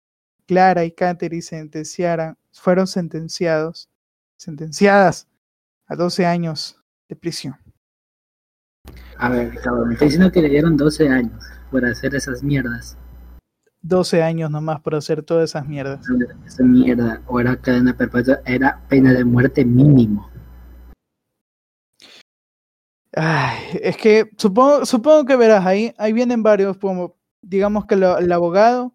Clara 0.45 0.85
y 0.85 0.91
Katherine 0.91 1.41
sentenciaran, 1.41 2.37
fueron 2.51 2.85
sentenciados, 2.85 3.89
sentenciadas 4.37 5.27
a 5.87 5.95
12 5.95 6.25
años 6.27 6.79
de 7.09 7.15
prisión. 7.15 7.55
A 9.17 9.29
ver, 9.29 9.55
cabrón, 9.59 9.87
me 9.87 9.93
está 9.95 10.05
diciendo 10.05 10.31
que 10.31 10.43
le 10.43 10.49
dieron 10.49 10.77
12 10.77 11.09
años 11.09 11.43
por 11.71 11.83
hacer 11.83 12.13
esas 12.13 12.43
mierdas. 12.43 12.95
12 13.87 14.23
años 14.23 14.49
nomás 14.49 14.81
por 14.81 14.95
hacer 14.95 15.21
todas 15.23 15.49
esas 15.51 15.67
mierdas. 15.67 16.05
Esa 16.45 16.63
mierda, 16.63 17.21
o 17.27 17.39
era 17.39 17.55
cadena 17.55 17.95
perpetua, 17.95 18.39
era 18.45 18.81
pena 18.89 19.13
de 19.13 19.23
muerte 19.23 19.63
mínimo. 19.63 20.27
Ay, 23.15 23.57
es 23.81 23.95
que 23.97 24.29
supongo, 24.37 24.85
supongo 24.85 25.25
que 25.25 25.35
verás, 25.37 25.65
ahí, 25.65 25.93
ahí 25.97 26.11
vienen 26.11 26.43
varios, 26.43 26.77
como 26.77 27.15
digamos 27.41 27.85
que 27.85 27.95
lo- 27.95 28.17
el 28.17 28.31
abogado 28.31 28.93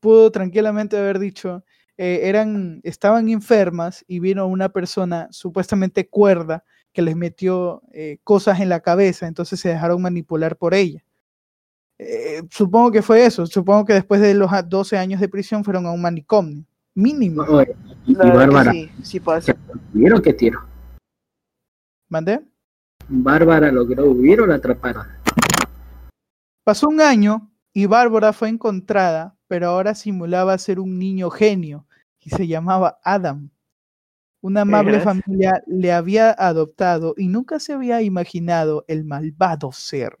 pudo 0.00 0.30
tranquilamente 0.30 0.98
haber 0.98 1.18
dicho, 1.18 1.64
eh, 1.96 2.20
eran, 2.24 2.80
estaban 2.82 3.28
enfermas 3.28 4.04
y 4.08 4.18
vino 4.18 4.46
una 4.46 4.70
persona 4.70 5.28
supuestamente 5.30 6.08
cuerda 6.08 6.64
que 6.92 7.00
les 7.00 7.16
metió 7.16 7.82
eh, 7.92 8.18
cosas 8.24 8.60
en 8.60 8.68
la 8.68 8.80
cabeza, 8.80 9.26
entonces 9.26 9.60
se 9.60 9.68
dejaron 9.70 10.02
manipular 10.02 10.56
por 10.56 10.74
ella. 10.74 11.02
Eh, 12.04 12.42
supongo 12.50 12.90
que 12.90 13.00
fue 13.00 13.24
eso, 13.24 13.46
supongo 13.46 13.84
que 13.84 13.92
después 13.92 14.20
de 14.20 14.34
los 14.34 14.52
a- 14.52 14.62
12 14.62 14.98
años 14.98 15.20
de 15.20 15.28
prisión 15.28 15.62
fueron 15.62 15.86
a 15.86 15.92
un 15.92 16.02
manicomio, 16.02 16.64
mínimo. 16.94 17.42
Oye, 17.42 17.76
y, 18.06 18.14
Bárbara, 18.14 18.72
sí, 18.72 18.90
sí 19.02 19.20
pasa. 19.20 19.54
¿vieron 19.92 20.20
qué 20.20 20.32
tiro? 20.32 20.60
¿Mandé? 22.08 22.40
Bárbara 23.08 23.70
logró 23.70 24.06
huir 24.10 24.40
o 24.40 24.46
la 24.46 24.56
atraparon. 24.56 25.06
Pasó 26.64 26.88
un 26.88 27.00
año 27.00 27.50
y 27.72 27.86
Bárbara 27.86 28.32
fue 28.32 28.48
encontrada, 28.48 29.36
pero 29.46 29.68
ahora 29.68 29.94
simulaba 29.94 30.58
ser 30.58 30.80
un 30.80 30.98
niño 30.98 31.30
genio 31.30 31.86
y 32.20 32.30
se 32.30 32.46
llamaba 32.46 32.98
Adam. 33.04 33.48
Una 34.40 34.62
amable 34.62 34.98
familia 35.00 35.62
le 35.68 35.92
había 35.92 36.32
adoptado 36.32 37.14
y 37.16 37.28
nunca 37.28 37.60
se 37.60 37.72
había 37.74 38.02
imaginado 38.02 38.84
el 38.88 39.04
malvado 39.04 39.70
ser 39.70 40.18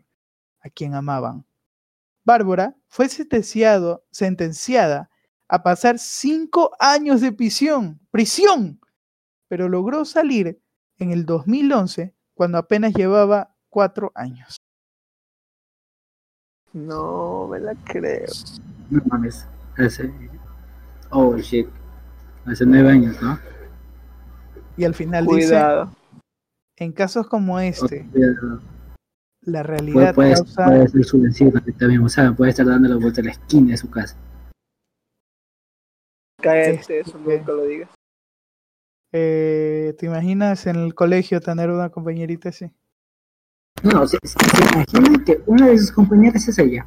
a 0.60 0.70
quien 0.70 0.94
amaban. 0.94 1.44
Bárbara 2.24 2.76
fue 2.88 3.08
sentenciado, 3.08 4.04
sentenciada 4.10 5.10
a 5.48 5.62
pasar 5.62 5.98
cinco 5.98 6.70
años 6.78 7.20
de 7.20 7.32
prisión, 7.32 8.00
prisión, 8.10 8.80
pero 9.48 9.68
logró 9.68 10.04
salir 10.04 10.62
en 10.98 11.10
el 11.10 11.26
2011 11.26 12.14
cuando 12.34 12.58
apenas 12.58 12.94
llevaba 12.94 13.54
cuatro 13.68 14.12
años. 14.14 14.56
No 16.72 17.48
me 17.50 17.60
la 17.60 17.74
creo. 17.84 18.32
No 18.88 19.02
mames. 19.06 19.46
Hace. 19.76 20.10
Oh 21.10 21.36
shit. 21.36 21.68
Hace 22.46 22.64
nueve 22.64 22.90
años, 22.90 23.20
¿no? 23.20 23.38
Y 24.76 24.84
al 24.84 24.94
final 24.94 25.26
dice, 25.26 25.48
Cuidado. 25.48 25.94
en 26.76 26.92
casos 26.92 27.28
como 27.28 27.60
este, 27.60 28.08
Cuidado. 28.10 28.60
La 29.42 29.62
realidad 29.62 30.14
puede, 30.14 30.34
causa... 30.34 30.64
puede 30.66 30.88
ser 30.88 31.04
su 31.04 31.20
vecino 31.20 31.52
también, 31.78 32.02
o 32.02 32.08
sea, 32.08 32.32
puede 32.32 32.50
estar 32.50 32.66
dando 32.66 32.88
la 32.88 32.96
vuelta 32.96 33.20
a 33.20 33.24
la 33.24 33.30
esquina 33.32 33.70
de 33.72 33.76
su 33.76 33.90
casa. 33.90 34.16
Cállate, 36.40 37.00
eso 37.00 37.16
Este, 37.16 37.18
nunca 37.18 37.52
lo 37.52 37.64
digas. 37.64 37.90
eh, 39.12 39.94
¿Te 39.98 40.06
imaginas 40.06 40.66
en 40.66 40.76
el 40.76 40.94
colegio 40.94 41.40
tener 41.40 41.70
una 41.70 41.90
compañerita 41.90 42.48
así? 42.48 42.70
No, 43.82 44.06
se, 44.06 44.18
se, 44.24 44.38
se 44.38 44.96
imagina 44.98 45.24
que 45.24 45.42
una 45.46 45.66
de 45.68 45.78
sus 45.78 45.92
compañeras 45.92 46.46
es 46.48 46.58
ella. 46.58 46.86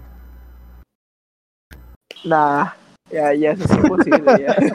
Nah, 2.23 2.71
ya, 3.11 3.33
ya, 3.33 3.51
eso 3.51 3.63
es 3.65 3.71
imposible, 3.71 4.31
ya. 4.39 4.55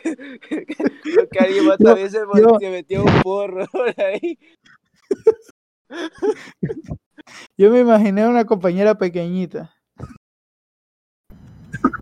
Que 1.30 1.38
alguien 1.38 1.66
más 1.66 1.78
también 1.78 2.10
se 2.10 2.24
metió 2.70 3.04
un 3.04 3.22
porro 3.22 3.66
por 3.72 4.00
ahí. 4.00 4.38
Yo 7.56 7.70
me 7.70 7.80
imaginé 7.80 8.26
una 8.26 8.44
compañera 8.44 8.96
pequeñita. 8.96 9.74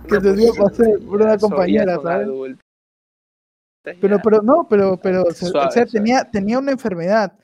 que 0.09 0.21
se 0.21 0.33
dio 0.35 0.55
para 0.55 0.75
ser 0.75 0.99
por 1.01 1.23
una 1.23 1.39
compañera, 1.39 1.99
¿sabes? 2.03 2.29
Pero, 4.01 4.19
pero 4.23 4.43
no, 4.43 4.67
pero, 4.69 4.99
pero, 4.99 5.23
o 5.23 5.33
sea, 5.33 5.87
tenía, 5.87 6.25
tenía 6.31 6.59
una 6.59 6.73
enfermedad 6.73 7.39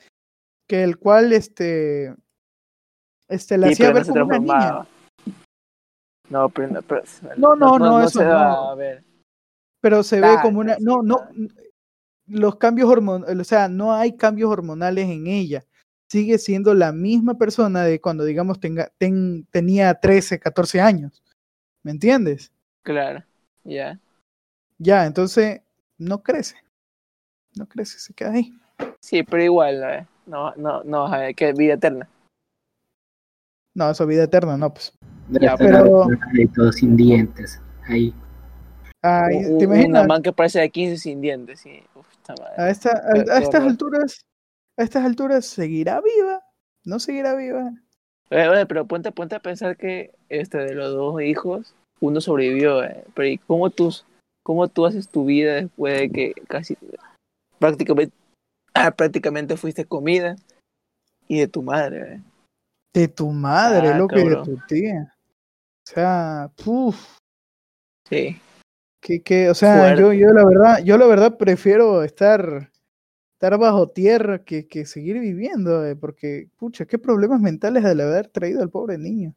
que 0.69 0.83
el 0.83 0.99
cual, 0.99 1.33
este, 1.33 2.15
este, 3.29 3.57
la 3.57 3.69
hacía 3.69 3.93
ver 3.93 4.07
como 4.07 4.25
una 4.25 4.39
niña. 4.39 4.87
No, 6.29 6.49
pero, 6.49 6.69
no, 7.37 7.57
no, 7.57 7.57
no, 7.57 7.79
no, 7.79 8.01
eso 8.01 8.19
se 8.19 8.25
no. 8.25 8.71
A 8.71 8.75
ver. 8.75 9.05
Pero 9.81 10.03
se 10.03 10.21
ve 10.21 10.37
como 10.43 10.61
una, 10.61 10.77
no, 10.81 11.03
no, 11.03 11.29
los 12.27 12.57
cambios 12.57 12.89
hormonales, 12.89 13.39
o 13.39 13.45
sea, 13.45 13.69
no 13.69 13.93
hay 13.93 14.17
cambios 14.17 14.51
hormonales 14.51 15.09
en 15.09 15.27
ella. 15.27 15.65
Sigue 16.15 16.39
siendo 16.39 16.75
la 16.75 16.93
misma 16.93 17.37
persona 17.37 17.83
de 17.83 18.01
cuando, 18.01 18.25
digamos, 18.25 18.61
tenga, 18.61 18.89
ten, 18.99 19.49
tenía 19.51 19.93
13, 19.95 20.39
14 20.39 20.81
años. 20.81 21.25
¿Me 21.83 21.91
entiendes? 21.91 22.53
Claro, 22.85 23.25
ya. 23.65 23.99
Ya, 24.79 25.07
entonces 25.07 25.63
no 25.99 26.23
crece. 26.23 26.55
No 27.57 27.67
crece, 27.67 27.99
se 27.99 28.15
queda 28.15 28.31
ahí. 28.31 28.57
Sí, 29.01 29.25
pero 29.25 29.43
igual, 29.43 30.07
no, 30.27 30.55
no, 30.55 30.85
no, 30.85 31.05
a 31.05 31.19
ver, 31.19 31.35
que 31.35 31.53
vida 31.53 31.75
eterna. 31.75 32.09
No, 33.75 33.91
eso 33.91 34.07
vida 34.07 34.23
eterna, 34.23 34.57
no, 34.57 34.73
pues. 34.73 34.93
Ya, 35.31 35.57
pero... 35.57 36.07
todos 36.55 36.77
sin 36.77 36.97
dientes, 36.97 37.61
ahí. 37.89 38.15
Ay, 39.03 39.43
¿te 39.59 39.65
imaginas? 39.65 40.03
Una 40.03 40.07
man 40.07 40.23
que 40.23 40.33
parece 40.33 40.61
de 40.61 40.71
15 40.71 40.97
sin 40.97 41.21
dientes, 41.21 41.59
sí. 41.59 41.83
a, 42.57 42.71
esta, 42.71 43.03
a, 43.05 43.39
estas 43.41 43.65
alturas, 43.65 44.25
a 44.77 44.83
estas 44.83 45.05
alturas, 45.05 45.47
¿seguirá 45.47 46.01
viva? 46.01 46.43
¿No 46.85 46.99
seguirá 46.99 47.35
viva? 47.35 47.73
Oye, 48.31 48.67
pero 48.67 48.87
ponte, 48.87 49.13
ponte 49.13 49.37
a 49.37 49.41
pensar 49.41 49.77
que 49.77 50.13
este 50.29 50.59
de 50.59 50.75
los 50.75 50.93
dos 50.93 51.21
hijos, 51.23 51.75
uno 52.01 52.21
sobrevivió, 52.21 52.83
eh. 52.83 53.05
pero 53.15 53.29
¿y 53.29 53.39
cómo 53.39 53.71
tú, 53.71 53.95
cómo 54.43 54.69
tú 54.69 54.87
haces 54.87 55.09
tu 55.09 55.25
vida 55.25 55.55
después 55.55 55.99
de 55.99 56.11
que 56.11 56.33
casi 56.49 56.77
prácticamente, 57.59 58.15
ah, 58.75 58.91
prácticamente 58.91 59.57
fuiste 59.57 59.85
comida 59.85 60.37
y 61.29 61.39
de 61.39 61.49
tu 61.49 61.63
madre? 61.63 62.15
Eh? 62.15 62.21
De 62.95 63.09
tu 63.09 63.31
madre, 63.31 63.89
ah, 63.89 63.99
lo 63.99 64.09
que 64.09 64.25
de 64.25 64.37
tu 64.37 64.59
tía. 64.67 65.15
O 65.87 65.91
sea, 65.91 66.51
puf. 66.63 67.19
Sí. 68.09 68.41
Que, 69.01 69.23
que, 69.23 69.51
o 69.51 69.55
sea, 69.55 69.95
yo, 69.97 70.13
yo 70.15 70.33
la 70.33 70.47
verdad, 70.47 70.79
yo 70.83 70.97
la 70.97 71.07
verdad 71.07 71.37
prefiero 71.37 72.03
estar, 72.03 72.71
estar 73.35 73.59
bajo 73.59 73.89
tierra 73.89 74.45
que, 74.45 74.67
que 74.67 74.87
seguir 74.87 75.19
viviendo, 75.21 75.85
eh, 75.85 75.97
porque, 75.97 76.49
pucha, 76.57 76.87
qué 76.87 76.99
problemas 76.99 77.41
mentales 77.41 77.83
de 77.83 77.91
haber 78.03 78.29
traído 78.29 78.63
al 78.63 78.71
pobre 78.71 78.97
niño. 78.97 79.35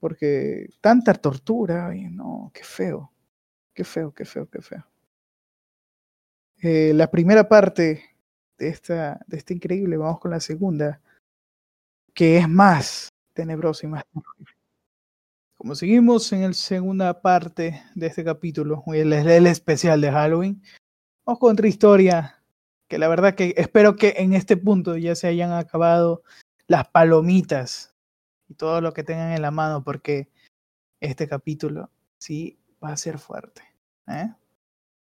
Porque 0.00 0.68
tanta 0.80 1.14
tortura, 1.14 1.92
no, 2.10 2.50
qué 2.54 2.62
feo, 2.62 3.12
qué 3.74 3.84
feo, 3.84 4.12
qué 4.12 4.24
feo, 4.24 4.48
qué 4.48 4.62
feo. 4.62 4.86
Eh, 6.62 6.92
la 6.94 7.10
primera 7.10 7.48
parte 7.48 8.02
de 8.58 8.68
esta, 8.68 9.20
de 9.26 9.36
esta 9.36 9.52
increíble, 9.52 9.96
vamos 9.96 10.20
con 10.20 10.30
la 10.30 10.40
segunda, 10.40 11.00
que 12.14 12.38
es 12.38 12.48
más 12.48 13.08
tenebrosa 13.34 13.86
y 13.86 13.90
más 13.90 14.04
como 15.56 15.74
seguimos 15.74 16.30
en 16.32 16.42
la 16.42 16.52
segunda 16.52 17.22
parte 17.22 17.82
de 17.94 18.06
este 18.06 18.22
capítulo, 18.22 18.84
el, 18.88 19.14
el 19.14 19.46
especial 19.46 19.98
de 20.00 20.10
Halloween, 20.10 20.62
vamos 21.24 21.38
con 21.38 21.52
otra 21.52 21.66
historia 21.66 22.43
que 22.88 22.98
la 22.98 23.08
verdad 23.08 23.34
que 23.34 23.54
espero 23.56 23.96
que 23.96 24.14
en 24.18 24.34
este 24.34 24.56
punto 24.56 24.96
ya 24.96 25.14
se 25.14 25.26
hayan 25.26 25.52
acabado 25.52 26.22
las 26.66 26.88
palomitas 26.88 27.94
y 28.48 28.54
todo 28.54 28.80
lo 28.80 28.92
que 28.92 29.04
tengan 29.04 29.32
en 29.32 29.42
la 29.42 29.50
mano 29.50 29.82
porque 29.82 30.28
este 31.00 31.28
capítulo 31.28 31.90
sí 32.18 32.58
va 32.82 32.90
a 32.90 32.96
ser 32.96 33.18
fuerte. 33.18 33.62
¿eh? 34.08 34.32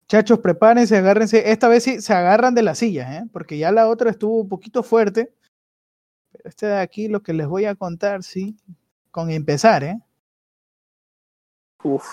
Chachos, 0.08 0.38
prepárense, 0.38 0.96
agárrense. 0.96 1.50
Esta 1.50 1.68
vez 1.68 1.82
sí 1.82 2.00
se 2.00 2.14
agarran 2.14 2.54
de 2.54 2.62
la 2.62 2.74
silla, 2.74 3.18
¿eh? 3.18 3.24
porque 3.32 3.58
ya 3.58 3.72
la 3.72 3.88
otra 3.88 4.10
estuvo 4.10 4.40
un 4.40 4.48
poquito 4.48 4.82
fuerte. 4.82 5.32
Pero 6.32 6.48
este 6.48 6.66
de 6.66 6.78
aquí, 6.78 7.08
lo 7.08 7.22
que 7.22 7.32
les 7.32 7.46
voy 7.46 7.64
a 7.64 7.74
contar, 7.74 8.22
sí, 8.22 8.56
con 9.10 9.30
empezar, 9.30 9.82
¿eh? 9.82 10.00
Uf, 11.82 12.06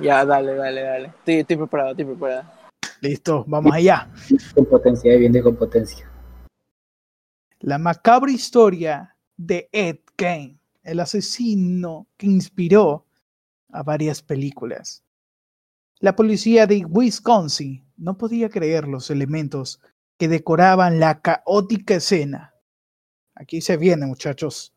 ya, 0.00 0.24
dale, 0.24 0.54
dale, 0.54 0.82
dale. 0.82 1.12
Estoy, 1.24 1.56
preparado, 1.56 1.90
estoy 1.90 2.04
preparado. 2.04 2.59
Listo, 3.00 3.44
vamos 3.48 3.72
allá. 3.72 4.10
Con 4.54 4.66
potencia, 4.66 5.16
viene 5.16 5.42
con 5.42 5.56
potencia. 5.56 6.10
La 7.60 7.78
macabra 7.78 8.30
historia 8.30 9.16
de 9.36 9.68
Ed 9.72 9.98
Gein, 10.16 10.60
el 10.82 11.00
asesino 11.00 12.06
que 12.16 12.26
inspiró 12.26 13.06
a 13.70 13.82
varias 13.82 14.22
películas. 14.22 15.02
La 15.98 16.16
policía 16.16 16.66
de 16.66 16.84
Wisconsin 16.84 17.84
no 17.96 18.16
podía 18.16 18.48
creer 18.48 18.88
los 18.88 19.10
elementos 19.10 19.80
que 20.16 20.28
decoraban 20.28 21.00
la 21.00 21.20
caótica 21.20 21.94
escena. 21.94 22.54
Aquí 23.34 23.60
se 23.60 23.76
viene, 23.76 24.06
muchachos. 24.06 24.74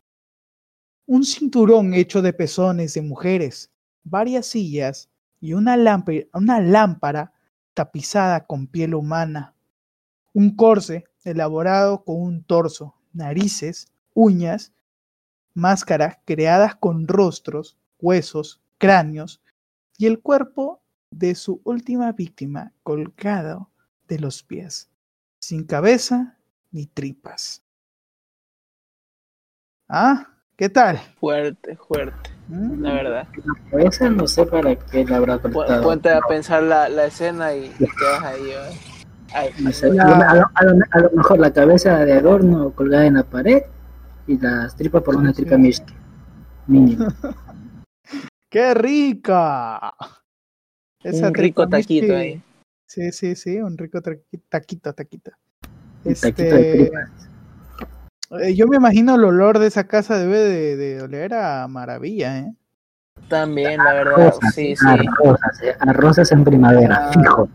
Un 1.05 1.23
cinturón 1.23 1.93
hecho 1.93 2.21
de 2.21 2.33
pezones 2.33 2.93
de 2.93 3.01
mujeres 3.01 3.73
varias 4.03 4.47
sillas 4.47 5.09
y 5.39 5.53
una 5.53 5.77
lámpara, 5.77 7.32
tapizada 7.73 8.45
con 8.45 8.67
piel 8.67 8.95
humana, 8.95 9.55
un 10.33 10.55
corce 10.55 11.05
elaborado 11.23 12.03
con 12.03 12.21
un 12.21 12.43
torso, 12.43 12.95
narices, 13.13 13.87
uñas, 14.13 14.73
máscaras 15.53 16.17
creadas 16.25 16.75
con 16.75 17.07
rostros, 17.07 17.77
huesos, 17.99 18.61
cráneos 18.77 19.41
y 19.97 20.07
el 20.07 20.19
cuerpo 20.19 20.81
de 21.11 21.35
su 21.35 21.61
última 21.63 22.11
víctima 22.11 22.73
colgado 22.83 23.69
de 24.07 24.19
los 24.19 24.43
pies, 24.43 24.89
sin 25.39 25.63
cabeza 25.63 26.37
ni 26.71 26.87
tripas. 26.87 27.63
¿Ah? 29.87 30.32
¿Qué 30.55 30.69
tal? 30.69 30.99
Fuerte, 31.19 31.75
fuerte, 31.77 32.29
mm. 32.47 32.81
la 32.83 32.93
verdad. 32.93 33.27
Esa 33.71 34.09
no 34.09 34.27
sé 34.27 34.45
para 34.45 34.75
qué 34.75 35.03
la 35.03 35.17
habrá 35.17 35.39
cortado. 35.39 35.81
Ponte 35.81 36.11
a 36.11 36.21
pensar 36.21 36.61
la, 36.61 36.89
la 36.89 37.05
escena 37.05 37.55
y 37.55 37.69
te 37.69 37.87
quedas 37.87 38.23
ahí. 38.23 38.51
a, 39.99 40.99
lo, 40.99 41.09
mejor 41.11 41.39
la 41.39 41.51
cabeza 41.51 42.05
de 42.05 42.13
adorno 42.13 42.71
colgada 42.71 43.07
en 43.07 43.15
la 43.15 43.23
pared 43.23 43.63
y 44.27 44.37
las 44.37 44.75
tripas 44.75 45.01
por 45.01 45.15
una 45.15 45.33
tripa 45.33 45.57
mínima. 46.67 47.07
¡Qué 48.49 48.73
rica! 48.75 49.91
un 51.03 51.33
rico 51.33 51.67
taquito 51.67 52.15
ahí. 52.15 52.41
Sí, 52.85 53.11
sí, 53.11 53.35
sí, 53.35 53.59
un 53.59 53.75
rico 53.75 54.01
taquito, 54.01 54.93
taquito. 54.93 55.31
Este... 56.05 56.31
taquito 56.31 56.55
de 56.55 56.73
tripas. 56.73 57.32
Eh, 58.41 58.55
yo 58.55 58.67
me 58.67 58.77
imagino 58.77 59.15
el 59.15 59.23
olor 59.23 59.59
de 59.59 59.67
esa 59.67 59.85
casa 59.85 60.17
debe 60.17 60.39
de, 60.39 60.75
de 60.75 61.01
oler 61.01 61.33
a 61.33 61.67
maravilla, 61.67 62.39
¿eh? 62.39 62.55
También, 63.27 63.77
la 63.77 63.93
verdad, 63.93 64.33
sí, 64.53 64.75
sí. 64.75 64.85
A 65.79 65.93
rosas, 65.93 66.31
en 66.31 66.43
primavera, 66.43 67.09
ah, 67.09 67.11
fijo. 67.13 67.49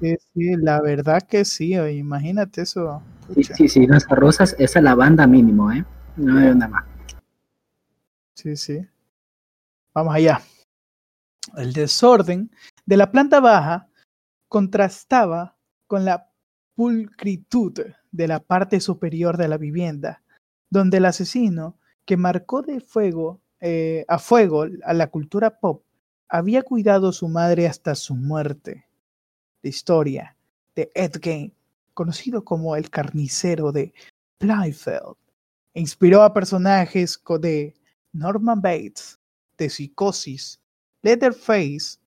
Sí, 0.00 0.16
sí, 0.34 0.56
la 0.56 0.80
verdad 0.80 1.22
que 1.22 1.44
sí, 1.44 1.74
imagínate 1.74 2.62
eso. 2.62 3.02
Sí, 3.34 3.44
sí, 3.44 3.68
sí, 3.68 3.86
no 3.86 3.96
es 3.96 4.06
a 4.10 4.14
rosas, 4.14 4.56
es 4.58 4.76
a 4.76 4.80
lavanda 4.80 5.26
mínimo, 5.26 5.72
¿eh? 5.72 5.84
No 6.16 6.38
hay 6.38 6.54
nada 6.54 6.68
más. 6.68 6.84
Sí, 8.34 8.56
sí. 8.56 8.86
Vamos 9.94 10.14
allá. 10.14 10.40
El 11.56 11.72
desorden 11.72 12.50
de 12.84 12.96
la 12.96 13.10
planta 13.10 13.40
baja 13.40 13.88
contrastaba 14.48 15.56
con 15.86 16.04
la 16.04 16.30
pulcritud 16.74 17.80
de 18.10 18.28
la 18.28 18.40
parte 18.40 18.80
superior 18.80 19.36
de 19.36 19.48
la 19.48 19.56
vivienda, 19.56 20.22
donde 20.74 20.98
el 20.98 21.06
asesino, 21.06 21.78
que 22.04 22.16
marcó 22.16 22.60
de 22.60 22.80
fuego 22.80 23.40
eh, 23.60 24.04
a 24.08 24.18
fuego 24.18 24.66
a 24.84 24.92
la 24.92 25.06
cultura 25.06 25.58
pop, 25.58 25.84
había 26.28 26.62
cuidado 26.62 27.08
a 27.08 27.12
su 27.12 27.28
madre 27.28 27.66
hasta 27.66 27.94
su 27.94 28.14
muerte. 28.14 28.86
La 29.62 29.70
historia 29.70 30.36
de 30.74 30.90
Ed 30.94 31.12
Gein, 31.22 31.54
conocido 31.94 32.44
como 32.44 32.74
el 32.74 32.90
carnicero 32.90 33.70
de 33.70 33.94
Playfield, 34.38 35.16
inspiró 35.74 36.22
a 36.22 36.34
personajes 36.34 37.22
de 37.40 37.74
Norman 38.12 38.60
Bates, 38.60 39.18
de 39.56 39.70
Psicosis, 39.70 40.60
Leatherface, 41.02 41.98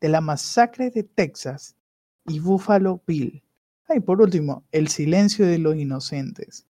de 0.00 0.08
la 0.08 0.20
masacre 0.20 0.90
de 0.90 1.04
Texas 1.04 1.76
y 2.26 2.40
Buffalo 2.40 3.00
Bill. 3.06 3.42
Y 3.88 4.00
por 4.00 4.20
último, 4.20 4.64
el 4.72 4.88
silencio 4.88 5.46
de 5.46 5.58
los 5.58 5.76
inocentes. 5.76 6.66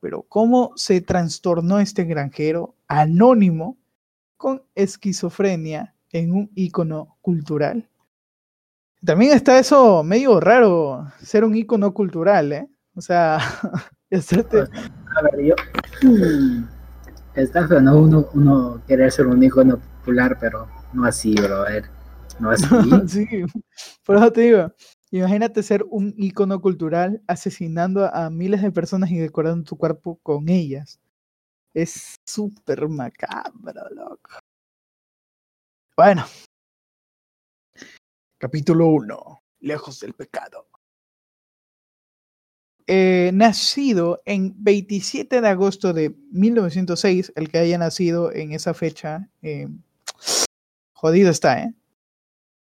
Pero 0.00 0.22
¿cómo 0.28 0.72
se 0.76 1.00
trastornó 1.00 1.78
este 1.78 2.04
granjero 2.04 2.74
anónimo 2.88 3.76
con 4.36 4.62
esquizofrenia 4.74 5.94
en 6.10 6.32
un 6.32 6.50
icono 6.54 7.16
cultural? 7.22 7.88
También 9.04 9.32
está 9.32 9.58
eso 9.58 10.02
medio 10.02 10.40
raro, 10.40 11.06
ser 11.22 11.44
un 11.44 11.56
icono 11.56 11.92
cultural, 11.92 12.52
¿eh? 12.52 12.68
O 12.94 13.00
sea, 13.00 13.38
hacerte... 14.10 14.60
A 14.60 15.22
ver, 15.22 15.44
yo... 15.44 15.54
Está 17.34 17.68
feo, 17.68 17.80
¿no? 17.80 17.98
Uno, 17.98 18.26
uno 18.32 18.82
querer 18.86 19.12
ser 19.12 19.26
un 19.26 19.42
icono 19.42 19.78
popular, 19.78 20.38
pero 20.40 20.66
no 20.94 21.04
así, 21.04 21.34
brother. 21.34 21.84
No 22.38 22.50
así. 22.50 22.66
sí, 23.06 23.26
por 24.04 24.16
eso 24.16 24.32
te 24.32 24.40
digo. 24.40 24.72
Imagínate 25.16 25.62
ser 25.62 25.82
un 25.88 26.14
icono 26.18 26.60
cultural 26.60 27.22
asesinando 27.26 28.04
a 28.14 28.28
miles 28.28 28.60
de 28.60 28.70
personas 28.70 29.10
y 29.10 29.16
decorando 29.16 29.64
tu 29.64 29.78
cuerpo 29.78 30.18
con 30.22 30.50
ellas. 30.50 31.00
Es 31.72 32.16
súper 32.26 32.86
macabro, 32.86 33.88
loco. 33.94 34.30
Bueno. 35.96 36.26
Capítulo 38.36 38.88
1. 38.88 39.42
Lejos 39.60 40.00
del 40.00 40.12
pecado. 40.12 40.68
Eh, 42.86 43.30
nacido 43.32 44.20
en 44.26 44.54
27 44.62 45.40
de 45.40 45.48
agosto 45.48 45.94
de 45.94 46.14
1906, 46.30 47.32
el 47.36 47.48
que 47.50 47.58
haya 47.58 47.78
nacido 47.78 48.30
en 48.34 48.52
esa 48.52 48.74
fecha, 48.74 49.30
eh, 49.40 49.66
jodido 50.92 51.30
está, 51.30 51.62
¿eh? 51.62 51.74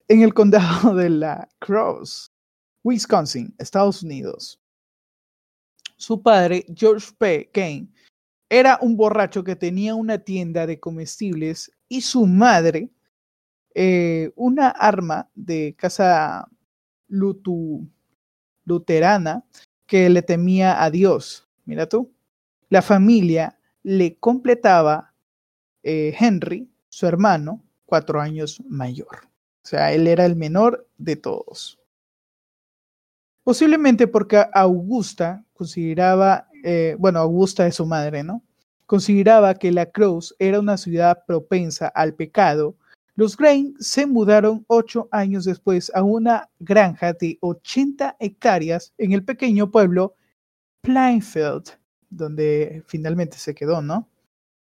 En 0.08 0.22
el 0.22 0.34
condado 0.34 0.95
de 0.95 1.10
La 1.10 1.49
Crosse, 1.60 2.30
Wisconsin, 2.86 3.54
Estados 3.58 4.04
Unidos. 4.04 4.62
Su 5.98 6.22
padre, 6.22 6.66
George 6.76 7.08
P. 7.18 7.50
Kane, 7.52 7.88
era 8.48 8.78
un 8.80 8.96
borracho 8.96 9.44
que 9.44 9.56
tenía 9.56 9.96
una 9.96 10.20
tienda 10.20 10.68
de 10.68 10.80
comestibles 10.80 11.72
y 11.90 12.02
su 12.02 12.28
madre, 12.28 12.92
eh, 13.74 14.32
una 14.36 14.70
arma 14.70 15.32
de 15.34 15.76
casa 15.76 16.48
luterana 17.08 17.90
que 19.88 20.08
le 20.12 20.22
temía 20.22 20.84
a 20.84 20.92
Dios. 20.92 21.50
Mira 21.66 21.90
tú. 21.90 22.14
La 22.70 22.84
familia 22.84 23.58
le 23.82 24.20
completaba 24.20 25.16
eh, 25.82 26.16
Henry, 26.20 26.70
su 26.90 27.08
hermano, 27.08 27.64
cuatro 27.86 28.22
años 28.22 28.62
mayor. 28.68 29.28
O 29.64 29.68
sea, 29.68 29.92
él 29.92 30.06
era 30.06 30.28
el 30.28 30.36
menor 30.36 30.88
de 30.98 31.16
todos. 31.16 31.80
Posiblemente 33.46 34.08
porque 34.08 34.43
Augusta 34.54 35.46
consideraba, 35.54 36.50
eh, 36.66 36.98
bueno, 37.00 37.20
Augusta 37.20 37.66
es 37.66 37.76
su 37.76 37.86
madre, 37.86 38.24
¿no? 38.24 38.43
Consideraba 38.86 39.54
que 39.54 39.72
La 39.72 39.86
Cruz 39.86 40.36
era 40.38 40.60
una 40.60 40.76
ciudad 40.76 41.24
propensa 41.26 41.88
al 41.88 42.14
pecado 42.14 42.76
los 43.18 43.38
Grain 43.38 43.76
se 43.80 44.06
mudaron 44.06 44.66
ocho 44.68 45.08
años 45.10 45.46
después 45.46 45.89
a 45.96 46.04
una 46.04 46.50
granja 46.60 47.14
de 47.14 47.38
80 47.39 48.18
hectáreas 48.20 48.93
en 48.98 49.14
el 49.14 49.24
pequeño 49.24 49.72
pueblo 49.72 50.16
Plainfield, 50.82 51.80
donde 52.10 52.84
finalmente 52.88 53.38
se 53.38 53.56
quedó, 53.56 53.82
¿no? 53.82 54.10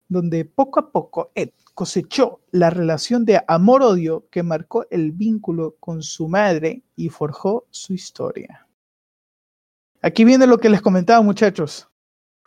Donde 0.09 0.45
poco 0.45 0.79
a 0.79 0.93
poco 0.93 1.33
Ed 1.35 1.51
cosechó 1.79 2.41
la 2.51 2.71
relación 2.71 3.25
de 3.25 3.41
amor-odio 3.47 4.27
que 4.33 4.43
marcó 4.43 4.89
el 4.91 5.13
vínculo 5.13 5.77
con 5.79 6.03
su 6.03 6.27
madre 6.27 6.83
y 6.97 7.09
forjó 7.09 7.69
su 7.71 7.95
historia. 7.95 8.67
Aquí 10.03 10.25
viene 10.25 10.49
lo 10.49 10.59
que 10.59 10.71
les 10.71 10.83
comentaba, 10.83 11.23
muchachos. 11.23 11.89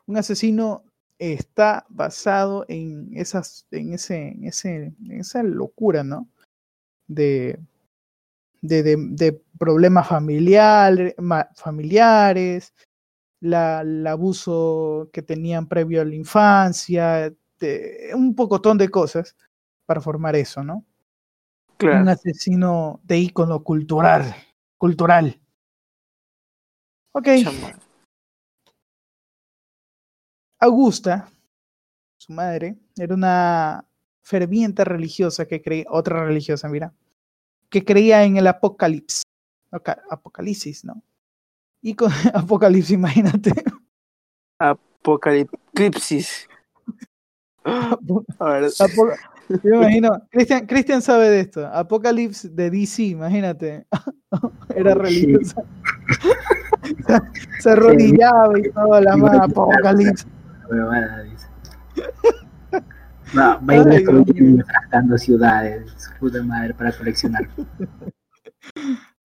Un 0.06 0.18
asesino 0.18 0.84
está 1.18 1.86
basado 1.88 2.66
en 2.68 3.10
esas, 3.14 3.66
en 3.72 3.94
ese, 3.94 4.36
ese, 4.42 4.94
esa 5.12 5.44
locura, 5.44 6.04
¿no? 6.04 6.28
De, 7.08 7.58
de, 8.62 8.84
de, 8.84 9.42
problemas 9.58 10.10
familiar, 10.10 11.16
familiares, 11.56 12.74
el 13.40 14.06
abuso 14.06 15.10
que 15.14 15.22
tenían 15.22 15.70
previo 15.70 16.02
a 16.02 16.06
la 16.06 16.16
infancia, 16.16 17.34
de, 17.62 18.12
un 18.14 18.36
pocotón 18.36 18.78
de 18.78 18.90
cosas 18.90 19.38
para 19.86 20.02
formar 20.02 20.36
eso, 20.36 20.64
¿no? 20.64 20.86
Claro. 21.78 22.02
Un 22.02 22.10
asesino 22.10 23.00
de 23.04 23.18
ícono 23.18 23.64
cultural, 23.64 24.36
cultural. 24.78 25.40
Ok. 27.14 27.28
Augusta, 30.60 31.30
su 32.18 32.34
madre, 32.34 32.78
era 32.96 33.16
una 33.16 33.86
ferviente 34.22 34.84
religiosa 34.86 35.48
que 35.48 35.62
creía, 35.62 35.86
otra 35.90 36.24
religiosa, 36.24 36.70
mira, 36.70 36.94
que 37.70 37.84
creía 37.84 38.24
en 38.24 38.38
el 38.38 38.46
apocalipsis, 38.48 39.24
Oca- 39.72 40.04
apocalipsis, 40.10 40.86
¿no? 40.86 41.02
Y 41.82 41.96
con 41.96 42.12
apocalipsis, 42.36 42.92
imagínate. 42.92 43.52
Apocalipsis. 44.60 46.48
A 47.64 47.98
ver, 48.46 48.64
Apo- 48.80 49.12
Yo 49.50 49.60
me 49.64 49.78
imagino, 49.78 50.22
Cristian, 50.30 50.66
Cristian 50.66 51.02
sabe 51.02 51.30
de 51.30 51.40
esto, 51.42 51.68
Apocalipsis 51.68 52.56
de 52.56 52.70
DC, 52.70 53.04
imagínate, 53.04 53.86
era 54.76 54.94
Oh, 54.94 54.96
religiosa. 54.96 55.64
Se 57.60 57.70
arrodillaba 57.70 58.58
y 58.60 58.72
todo, 58.72 59.02
la 59.02 59.16
bueno, 60.86 61.24
dice. 61.24 61.48
Va, 63.38 63.58
va 63.58 63.74
a 63.74 63.78
ir 63.78 63.88
ciudades, 65.18 65.92
puta 66.20 66.42
madre, 66.44 66.74
para 66.74 66.92
coleccionar. 66.98 67.48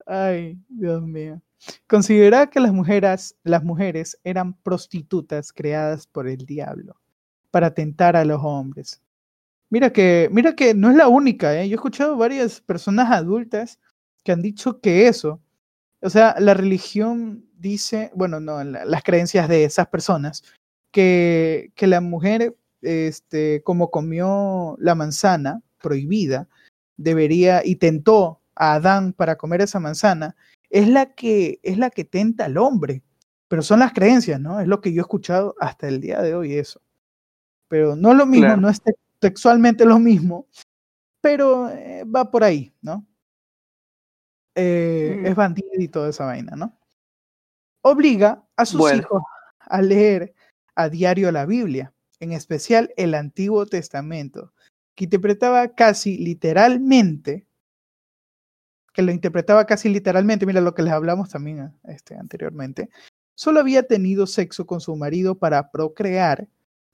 Ay, 0.05 0.59
Dios 0.69 1.01
mío. 1.01 1.41
Consideraba 1.87 2.47
que 2.47 2.59
las 2.59 2.71
mujeres, 2.71 3.35
las 3.43 3.63
mujeres 3.63 4.17
eran 4.23 4.53
prostitutas 4.53 5.51
creadas 5.51 6.05
por 6.07 6.27
el 6.27 6.45
diablo 6.45 6.95
para 7.51 7.73
tentar 7.73 8.15
a 8.15 8.25
los 8.25 8.41
hombres. 8.43 9.01
Mira 9.69 9.91
que, 9.91 10.29
mira 10.31 10.55
que 10.55 10.73
no 10.73 10.89
es 10.91 10.95
la 10.97 11.07
única, 11.09 11.59
¿eh? 11.61 11.67
Yo 11.69 11.73
he 11.73 11.75
escuchado 11.75 12.17
varias 12.17 12.61
personas 12.61 13.11
adultas 13.11 13.79
que 14.23 14.31
han 14.31 14.41
dicho 14.41 14.79
que 14.81 15.07
eso, 15.07 15.41
o 16.01 16.09
sea, 16.09 16.35
la 16.39 16.53
religión 16.53 17.45
dice, 17.57 18.11
bueno, 18.15 18.39
no, 18.39 18.63
la- 18.63 18.85
las 18.85 19.03
creencias 19.03 19.49
de 19.49 19.63
esas 19.65 19.87
personas, 19.87 20.43
que, 20.91 21.71
que 21.75 21.87
la 21.87 22.01
mujer, 22.01 22.55
este, 22.81 23.61
como 23.63 23.91
comió 23.91 24.75
la 24.79 24.95
manzana 24.95 25.61
prohibida, 25.81 26.47
debería 26.97 27.63
y 27.65 27.75
tentó 27.77 28.41
a 28.55 28.75
Adán 28.75 29.13
para 29.13 29.37
comer 29.37 29.61
esa 29.61 29.79
manzana, 29.79 30.35
es 30.69 30.87
la 30.89 31.13
que 31.15 31.59
es 31.63 31.77
la 31.77 31.89
que 31.91 32.05
tenta 32.05 32.45
al 32.45 32.57
hombre. 32.57 33.03
Pero 33.49 33.61
son 33.61 33.79
las 33.79 33.93
creencias, 33.93 34.39
¿no? 34.41 34.59
Es 34.59 34.67
lo 34.67 34.81
que 34.81 34.93
yo 34.93 35.01
he 35.01 35.03
escuchado 35.03 35.55
hasta 35.59 35.87
el 35.87 36.01
día 36.01 36.21
de 36.21 36.35
hoy 36.35 36.55
eso. 36.55 36.81
Pero 37.67 37.95
no 37.95 38.11
es 38.11 38.17
lo 38.17 38.25
mismo, 38.25 38.45
Claro. 38.47 38.61
no 38.61 38.69
es 38.69 38.81
te- 38.81 38.95
textualmente 39.19 39.85
lo 39.85 39.99
mismo, 39.99 40.47
pero 41.21 41.69
eh, 41.69 42.03
va 42.05 42.29
por 42.31 42.43
ahí, 42.43 42.73
¿no? 42.81 43.05
Eh, 44.55 45.17
Mm. 45.21 45.25
Es 45.27 45.35
bandido 45.35 45.69
y 45.77 45.87
toda 45.87 46.09
esa 46.09 46.25
vaina, 46.25 46.55
¿no? 46.55 46.77
Obliga 47.83 48.43
a 48.55 48.65
sus 48.65 48.79
Bueno. 48.79 48.99
hijos 48.99 49.23
a 49.59 49.81
leer 49.81 50.33
a 50.75 50.89
diario 50.89 51.31
la 51.31 51.45
Biblia, 51.45 51.93
en 52.19 52.31
especial 52.31 52.93
el 52.97 53.13
Antiguo 53.15 53.65
Testamento, 53.65 54.53
que 54.95 55.05
interpretaba 55.05 55.69
casi 55.75 56.17
literalmente, 56.17 57.47
que 58.93 59.01
lo 59.01 59.11
interpretaba 59.11 59.65
casi 59.65 59.89
literalmente, 59.89 60.45
mira 60.45 60.61
lo 60.61 60.73
que 60.73 60.81
les 60.83 60.93
hablamos 60.93 61.29
también 61.29 61.71
este, 61.83 62.15
anteriormente, 62.15 62.89
solo 63.35 63.59
había 63.59 63.83
tenido 63.83 64.25
sexo 64.25 64.65
con 64.65 64.79
su 64.81 64.95
marido 64.95 65.35
para 65.37 65.69
procrear, 65.69 66.47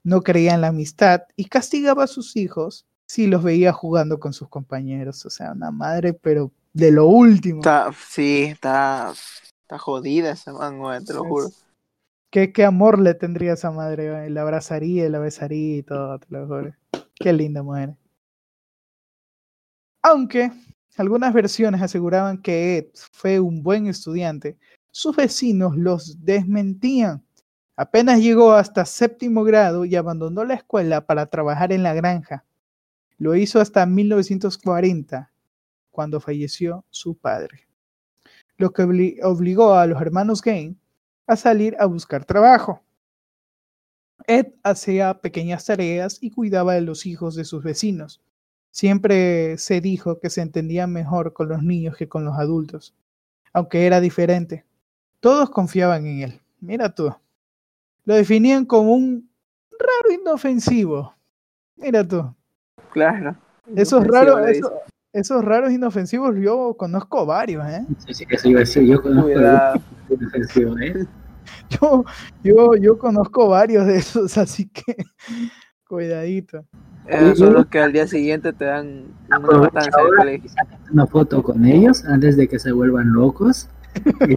no 0.04 0.22
creía 0.22 0.54
en 0.54 0.60
la 0.60 0.68
amistad 0.68 1.22
y 1.34 1.46
castigaba 1.46 2.04
a 2.04 2.06
sus 2.06 2.36
hijos 2.36 2.86
si 3.06 3.26
los 3.26 3.42
veía 3.42 3.72
jugando 3.72 4.20
con 4.20 4.32
sus 4.32 4.48
compañeros. 4.48 5.24
O 5.26 5.30
sea, 5.30 5.52
una 5.52 5.70
madre, 5.70 6.12
pero 6.12 6.52
de 6.72 6.92
lo 6.92 7.06
último. 7.06 7.60
está, 7.60 7.90
sí, 7.92 8.44
está, 8.44 9.12
está 9.62 9.78
jodida 9.78 10.32
esa 10.32 10.52
man, 10.52 10.78
weón, 10.78 11.04
te 11.04 11.14
lo 11.14 11.24
juro. 11.24 11.48
¿Qué, 12.30 12.52
qué 12.52 12.64
amor 12.64 12.98
le 12.98 13.14
tendría 13.14 13.52
a 13.52 13.54
esa 13.54 13.70
madre? 13.70 14.28
La 14.30 14.42
abrazaría, 14.42 15.08
la 15.08 15.18
besaría 15.18 15.78
y 15.78 15.82
todo, 15.82 16.18
te 16.18 16.26
lo 16.30 16.46
juro. 16.46 16.74
Qué 17.14 17.32
linda 17.32 17.62
mujer. 17.62 17.94
Aunque 20.02 20.50
algunas 20.96 21.32
versiones 21.32 21.80
aseguraban 21.80 22.42
que 22.42 22.78
Ed 22.78 22.86
fue 23.12 23.40
un 23.40 23.62
buen 23.62 23.86
estudiante, 23.86 24.58
sus 24.90 25.16
vecinos 25.16 25.76
los 25.76 26.24
desmentían. 26.24 27.24
Apenas 27.76 28.20
llegó 28.20 28.52
hasta 28.52 28.84
séptimo 28.84 29.44
grado 29.44 29.84
y 29.84 29.96
abandonó 29.96 30.44
la 30.44 30.54
escuela 30.54 31.06
para 31.06 31.26
trabajar 31.26 31.72
en 31.72 31.82
la 31.82 31.94
granja. 31.94 32.44
Lo 33.18 33.34
hizo 33.36 33.60
hasta 33.60 33.86
1940, 33.86 35.32
cuando 35.90 36.20
falleció 36.20 36.84
su 36.90 37.16
padre. 37.16 37.68
Lo 38.56 38.72
que 38.72 38.84
obli- 38.84 39.18
obligó 39.22 39.74
a 39.74 39.86
los 39.86 40.00
hermanos 40.00 40.42
Gain 40.42 40.78
a 41.26 41.36
salir 41.36 41.76
a 41.80 41.86
buscar 41.86 42.24
trabajo. 42.24 42.82
Ed 44.26 44.48
hacía 44.62 45.20
pequeñas 45.20 45.64
tareas 45.66 46.18
y 46.20 46.30
cuidaba 46.30 46.74
de 46.74 46.80
los 46.82 47.06
hijos 47.06 47.34
de 47.34 47.44
sus 47.44 47.62
vecinos. 47.62 48.20
Siempre 48.70 49.56
se 49.58 49.80
dijo 49.80 50.20
que 50.20 50.30
se 50.30 50.40
entendía 50.42 50.86
mejor 50.86 51.32
con 51.32 51.48
los 51.48 51.62
niños 51.62 51.96
que 51.96 52.08
con 52.08 52.24
los 52.24 52.36
adultos, 52.38 52.94
aunque 53.52 53.86
era 53.86 54.00
diferente. 54.00 54.64
Todos 55.20 55.50
confiaban 55.50 56.06
en 56.06 56.20
él. 56.22 56.40
Mira 56.60 56.94
tú. 56.94 57.14
Lo 58.04 58.14
definían 58.14 58.64
como 58.64 58.94
un 58.94 59.30
raro 59.72 60.20
inofensivo. 60.20 61.14
Mira 61.76 62.06
tú. 62.06 62.34
Claro. 62.92 63.36
Esos 63.74 64.06
raros, 64.06 64.40
esos 65.12 65.44
raros 65.44 65.72
inofensivos, 65.72 66.34
yo 66.36 66.74
conozco 66.76 67.24
varios, 67.24 67.66
¿eh? 67.66 67.86
Sí, 68.06 68.14
sí, 68.14 68.26
eso 68.28 68.48
iba 68.48 68.58
a 68.58 68.60
decir, 68.60 68.82
yo 68.84 69.00
conozco 69.00 69.32
Cuidado. 69.32 69.80
el 70.10 70.16
inofensivo, 70.16 70.78
¿eh? 70.78 71.06
Yo, 71.68 72.04
yo, 72.42 72.74
yo 72.74 72.98
conozco 72.98 73.48
varios 73.48 73.86
de 73.86 73.96
esos, 73.96 74.38
así 74.38 74.66
que 74.66 74.96
cuidadito. 75.86 76.64
Esos 77.06 77.38
son 77.38 77.52
los 77.52 77.66
que 77.66 77.80
al 77.80 77.92
día 77.92 78.06
siguiente 78.06 78.54
te 78.54 78.64
dan 78.64 79.04
una 79.28 79.58
matanza 79.58 79.90
colegio. 80.16 80.50
una 80.90 81.06
foto 81.06 81.42
con 81.42 81.66
ellos 81.66 82.02
antes 82.06 82.38
de 82.38 82.48
que 82.48 82.58
se 82.58 82.72
vuelvan 82.72 83.12
locos. 83.12 83.68
Y 84.28 84.36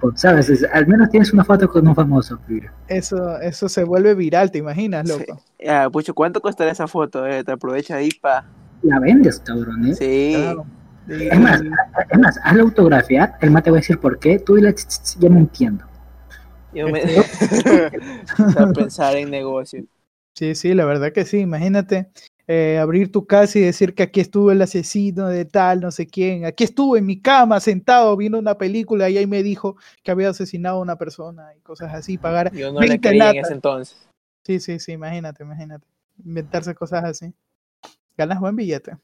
por 0.00 0.18
¿Sabes? 0.18 0.48
Es- 0.50 0.64
al 0.72 0.86
menos 0.86 1.10
tienes 1.10 1.32
una 1.32 1.44
foto 1.44 1.68
con 1.68 1.86
un 1.86 1.94
famoso, 1.94 2.38
mira. 2.48 2.72
Eso, 2.88 3.38
eso 3.40 3.68
se 3.68 3.84
vuelve 3.84 4.14
viral, 4.14 4.50
¿te 4.50 4.58
imaginas, 4.58 5.08
Sí. 5.08 5.18
loco? 5.26 5.42
Ya, 5.58 5.88
Pucho, 5.90 6.14
¿cuánto 6.14 6.40
costará 6.40 6.70
esa 6.72 6.86
foto? 6.88 7.26
Eh? 7.26 7.44
Te 7.44 7.52
aprovecha 7.52 7.96
ahí 7.96 8.10
pa. 8.10 8.44
La 8.82 8.98
vendes, 8.98 9.38
cabrón, 9.40 9.86
¿eh? 9.86 9.94
Sí. 9.94 10.32
Claro. 10.34 10.66
Y- 11.08 11.28
Es 11.28 11.40
más, 11.40 11.60
es 12.10 12.18
más, 12.18 12.38
hazla 12.44 12.62
autografiar, 12.62 13.34
el 13.40 13.50
más 13.50 13.62
te 13.62 13.70
va 13.70 13.76
a 13.78 13.80
decir 13.80 13.98
por 13.98 14.18
qué, 14.18 14.38
tú 14.38 14.56
y 14.56 14.62
la 14.62 14.70
ch- 14.70 14.86
ch- 14.86 15.02
ch- 15.02 15.18
yo 15.20 15.28
no 15.28 15.38
entiendo. 15.38 15.84
Yo 16.72 16.88
me... 16.88 17.02
o 17.02 18.50
sea, 18.50 18.66
pensar 18.74 19.16
en 19.16 19.30
negocio. 19.30 19.84
Sí, 20.34 20.54
sí, 20.54 20.74
la 20.74 20.84
verdad 20.86 21.12
que 21.12 21.24
sí. 21.24 21.38
Imagínate 21.38 22.10
eh, 22.48 22.78
abrir 22.78 23.12
tu 23.12 23.26
casa 23.26 23.58
y 23.58 23.62
decir 23.62 23.94
que 23.94 24.02
aquí 24.02 24.20
estuvo 24.20 24.50
el 24.50 24.60
asesino 24.62 25.28
de 25.28 25.44
tal, 25.44 25.80
no 25.80 25.90
sé 25.90 26.06
quién. 26.06 26.44
Aquí 26.44 26.64
estuvo 26.64 26.96
en 26.96 27.06
mi 27.06 27.20
cama 27.20 27.60
sentado 27.60 28.16
viendo 28.16 28.38
una 28.38 28.58
película 28.58 29.08
y 29.08 29.18
ahí 29.18 29.26
me 29.26 29.42
dijo 29.42 29.76
que 30.02 30.10
había 30.10 30.30
asesinado 30.30 30.78
a 30.78 30.82
una 30.82 30.96
persona 30.96 31.54
y 31.56 31.60
cosas 31.60 31.94
así. 31.94 32.18
Pagar. 32.18 32.52
Yo 32.52 32.72
no 32.72 32.80
le 32.80 32.88
20 32.88 33.08
creí 33.08 33.20
en 33.20 33.36
ese 33.44 33.52
entonces. 33.52 34.08
Sí, 34.44 34.58
sí, 34.58 34.80
sí, 34.80 34.92
imagínate, 34.92 35.44
imagínate. 35.44 35.86
Inventarse 36.24 36.74
cosas 36.74 37.04
así. 37.04 37.32
Ganas 38.16 38.40
buen 38.40 38.56
billete. 38.56 38.96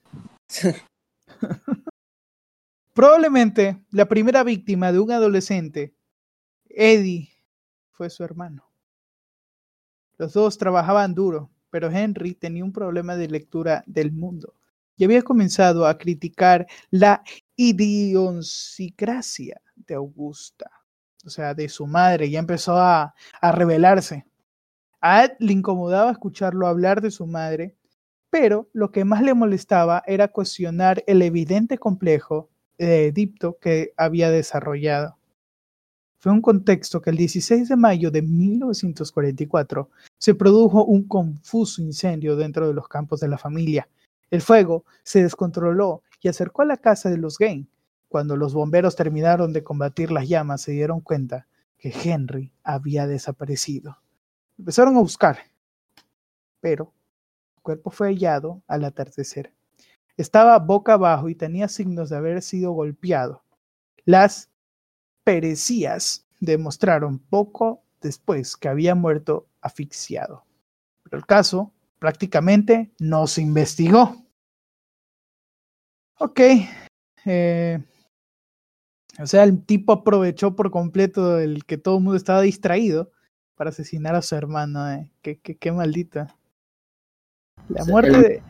Probablemente 2.92 3.80
la 3.92 4.06
primera 4.06 4.42
víctima 4.42 4.90
de 4.90 4.98
un 4.98 5.12
adolescente, 5.12 5.94
Eddie, 6.68 7.30
fue 7.92 8.10
su 8.10 8.24
hermano. 8.24 8.64
Los 10.16 10.32
dos 10.32 10.58
trabajaban 10.58 11.14
duro, 11.14 11.48
pero 11.70 11.90
Henry 11.90 12.34
tenía 12.34 12.64
un 12.64 12.72
problema 12.72 13.16
de 13.16 13.28
lectura 13.28 13.82
del 13.86 14.12
mundo 14.12 14.54
y 14.98 15.04
había 15.04 15.22
comenzado 15.22 15.86
a 15.86 15.96
criticar 15.96 16.66
la 16.90 17.22
idiosincrasia 17.56 19.62
de 19.76 19.94
Augusta, 19.94 20.70
o 21.24 21.30
sea, 21.30 21.54
de 21.54 21.68
su 21.68 21.86
madre, 21.86 22.28
ya 22.30 22.40
empezó 22.40 22.76
a, 22.76 23.14
a 23.40 23.52
rebelarse. 23.52 24.26
A 25.00 25.24
Ed 25.24 25.32
le 25.38 25.52
incomodaba 25.52 26.10
escucharlo 26.10 26.66
hablar 26.66 27.00
de 27.00 27.12
su 27.12 27.26
madre, 27.26 27.76
pero 28.30 28.68
lo 28.72 28.90
que 28.90 29.04
más 29.04 29.22
le 29.22 29.34
molestaba 29.34 30.02
era 30.06 30.28
cuestionar 30.28 31.04
el 31.06 31.22
evidente 31.22 31.78
complejo 31.78 32.50
de 32.76 33.06
Edipto 33.06 33.58
que 33.60 33.92
había 33.96 34.30
desarrollado. 34.30 35.17
Fue 36.20 36.32
un 36.32 36.42
contexto 36.42 37.00
que 37.00 37.10
el 37.10 37.16
16 37.16 37.68
de 37.68 37.76
mayo 37.76 38.10
de 38.10 38.22
1944 38.22 39.88
se 40.18 40.34
produjo 40.34 40.84
un 40.84 41.06
confuso 41.06 41.80
incendio 41.80 42.34
dentro 42.34 42.66
de 42.66 42.74
los 42.74 42.88
campos 42.88 43.20
de 43.20 43.28
la 43.28 43.38
familia. 43.38 43.88
El 44.28 44.42
fuego 44.42 44.84
se 45.04 45.22
descontroló 45.22 46.02
y 46.20 46.28
acercó 46.28 46.62
a 46.62 46.66
la 46.66 46.76
casa 46.76 47.08
de 47.08 47.18
los 47.18 47.38
Gain. 47.38 47.68
Cuando 48.08 48.36
los 48.36 48.52
bomberos 48.52 48.96
terminaron 48.96 49.52
de 49.52 49.62
combatir 49.62 50.10
las 50.10 50.28
llamas, 50.28 50.62
se 50.62 50.72
dieron 50.72 51.00
cuenta 51.00 51.46
que 51.78 51.92
Henry 51.92 52.50
había 52.64 53.06
desaparecido. 53.06 53.98
Empezaron 54.58 54.96
a 54.96 55.00
buscar, 55.00 55.38
pero 56.60 56.92
su 57.54 57.62
cuerpo 57.62 57.90
fue 57.90 58.08
hallado 58.08 58.60
al 58.66 58.84
atardecer. 58.84 59.52
Estaba 60.16 60.58
boca 60.58 60.94
abajo 60.94 61.28
y 61.28 61.36
tenía 61.36 61.68
signos 61.68 62.10
de 62.10 62.16
haber 62.16 62.42
sido 62.42 62.72
golpeado. 62.72 63.44
Las 64.04 64.50
perecías 65.28 66.24
demostraron 66.40 67.18
poco 67.18 67.82
después 68.00 68.56
que 68.56 68.66
había 68.66 68.94
muerto 68.94 69.46
asfixiado. 69.60 70.46
Pero 71.02 71.18
el 71.18 71.26
caso 71.26 71.70
prácticamente 71.98 72.92
no 72.98 73.26
se 73.26 73.42
investigó. 73.42 74.24
Ok. 76.18 76.40
eh, 77.26 77.84
o 79.18 79.26
sea, 79.26 79.44
el 79.44 79.62
tipo 79.66 79.92
aprovechó 79.92 80.56
por 80.56 80.70
completo 80.70 81.38
el 81.38 81.66
que 81.66 81.76
todo 81.76 81.98
el 81.98 82.04
mundo 82.04 82.16
estaba 82.16 82.40
distraído 82.40 83.10
para 83.54 83.68
asesinar 83.68 84.14
a 84.14 84.22
su 84.22 84.34
hermano. 84.34 84.90
Eh. 84.90 85.10
Qué, 85.20 85.38
qué, 85.40 85.58
qué 85.58 85.72
maldita. 85.72 86.38
La 87.68 87.82
O 87.82 87.84
sea, 87.84 87.92
muerte 87.92 88.16
el- 88.16 88.22
de... 88.22 88.42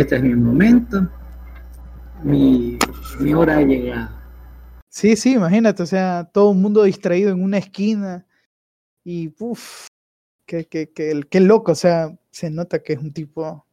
Este 0.00 0.16
es 0.16 0.22
mi 0.24 0.34
momento. 0.34 1.08
Mi, 2.24 2.76
mi 3.20 3.34
hora 3.34 3.58
ha 3.58 3.62
llegado. 3.62 4.17
Sí, 4.90 5.16
sí, 5.16 5.34
imagínate, 5.34 5.82
o 5.82 5.86
sea, 5.86 6.30
todo 6.32 6.52
el 6.52 6.58
mundo 6.58 6.82
distraído 6.82 7.30
en 7.30 7.42
una 7.42 7.58
esquina 7.58 8.26
y 9.04 9.32
uff, 9.38 9.86
qué, 10.46 10.66
qué, 10.66 10.90
qué, 10.92 11.22
qué 11.30 11.40
loco, 11.40 11.72
o 11.72 11.74
sea, 11.74 12.18
se 12.30 12.50
nota 12.50 12.82
que 12.82 12.94
es 12.94 12.98
un 12.98 13.12
tipo 13.12 13.66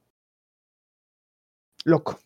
loco. 1.85 2.19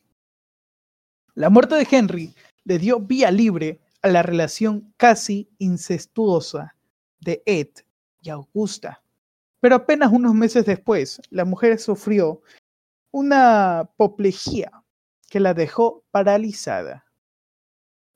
La 1.36 1.50
muerte 1.50 1.76
de 1.76 1.88
Henry 1.90 2.34
le 2.66 2.80
dio 2.80 3.00
vía 3.00 3.32
libre 3.32 3.80
a 4.02 4.08
la 4.08 4.24
relación 4.24 4.94
casi 4.98 5.50
incestuosa 5.60 6.76
de 7.20 7.44
Ed 7.46 7.70
y 8.22 8.30
Augusta. 8.30 9.04
Pero 9.60 9.76
apenas 9.76 10.12
unos 10.12 10.34
meses 10.34 10.66
después, 10.66 11.22
la 11.30 11.46
mujer 11.46 11.80
sufrió 11.80 12.42
una 13.12 13.80
apoplejía 13.80 14.72
que 15.30 15.40
la 15.40 15.54
dejó 15.54 16.04
paralizada 16.12 17.09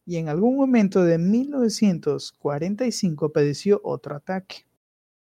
y 0.05 0.17
en 0.17 0.27
algún 0.29 0.57
momento 0.57 1.03
de 1.03 1.17
1945 1.17 3.31
padeció 3.31 3.81
otro 3.83 4.15
ataque. 4.15 4.67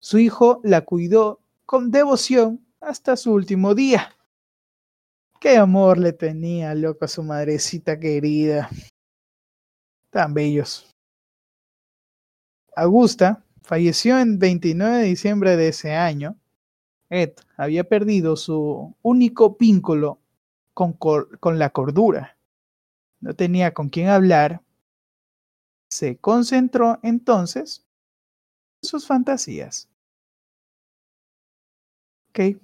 Su 0.00 0.18
hijo 0.18 0.60
la 0.64 0.82
cuidó 0.82 1.40
con 1.64 1.90
devoción 1.90 2.66
hasta 2.80 3.16
su 3.16 3.32
último 3.32 3.74
día. 3.74 4.14
Qué 5.40 5.56
amor 5.56 5.96
le 5.98 6.12
tenía, 6.12 6.74
loco, 6.74 7.04
a 7.04 7.08
su 7.08 7.22
madrecita 7.22 8.00
querida. 8.00 8.68
Tan 10.10 10.34
bellos. 10.34 10.90
Augusta 12.76 13.44
falleció 13.62 14.18
en 14.18 14.38
29 14.38 14.98
de 14.98 15.04
diciembre 15.04 15.56
de 15.56 15.68
ese 15.68 15.94
año. 15.94 16.36
Ed 17.08 17.32
había 17.56 17.84
perdido 17.84 18.36
su 18.36 18.94
único 19.02 19.56
vínculo 19.58 20.18
con, 20.72 20.94
con 20.94 21.58
la 21.58 21.70
cordura. 21.70 22.36
No 23.24 23.34
tenía 23.34 23.72
con 23.72 23.88
quién 23.88 24.08
hablar. 24.08 24.60
Se 25.90 26.18
concentró 26.18 26.98
entonces 27.02 27.82
en 28.82 28.88
sus 28.90 29.06
fantasías. 29.06 29.88
Ok. 32.28 32.60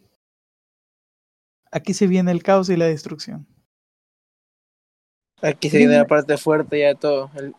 Aquí 1.73 1.95
se 1.95 2.07
viene 2.07 2.31
el 2.31 2.43
caos 2.43 2.69
y 2.69 2.77
la 2.77 2.85
destrucción. 2.85 3.47
Aquí 5.41 5.71
se 5.71 5.79
viene 5.79 5.97
la 5.97 6.07
parte 6.07 6.37
fuerte 6.37 6.79
ya 6.81 6.89
de 6.89 6.95
todo. 6.97 7.31
El, 7.37 7.55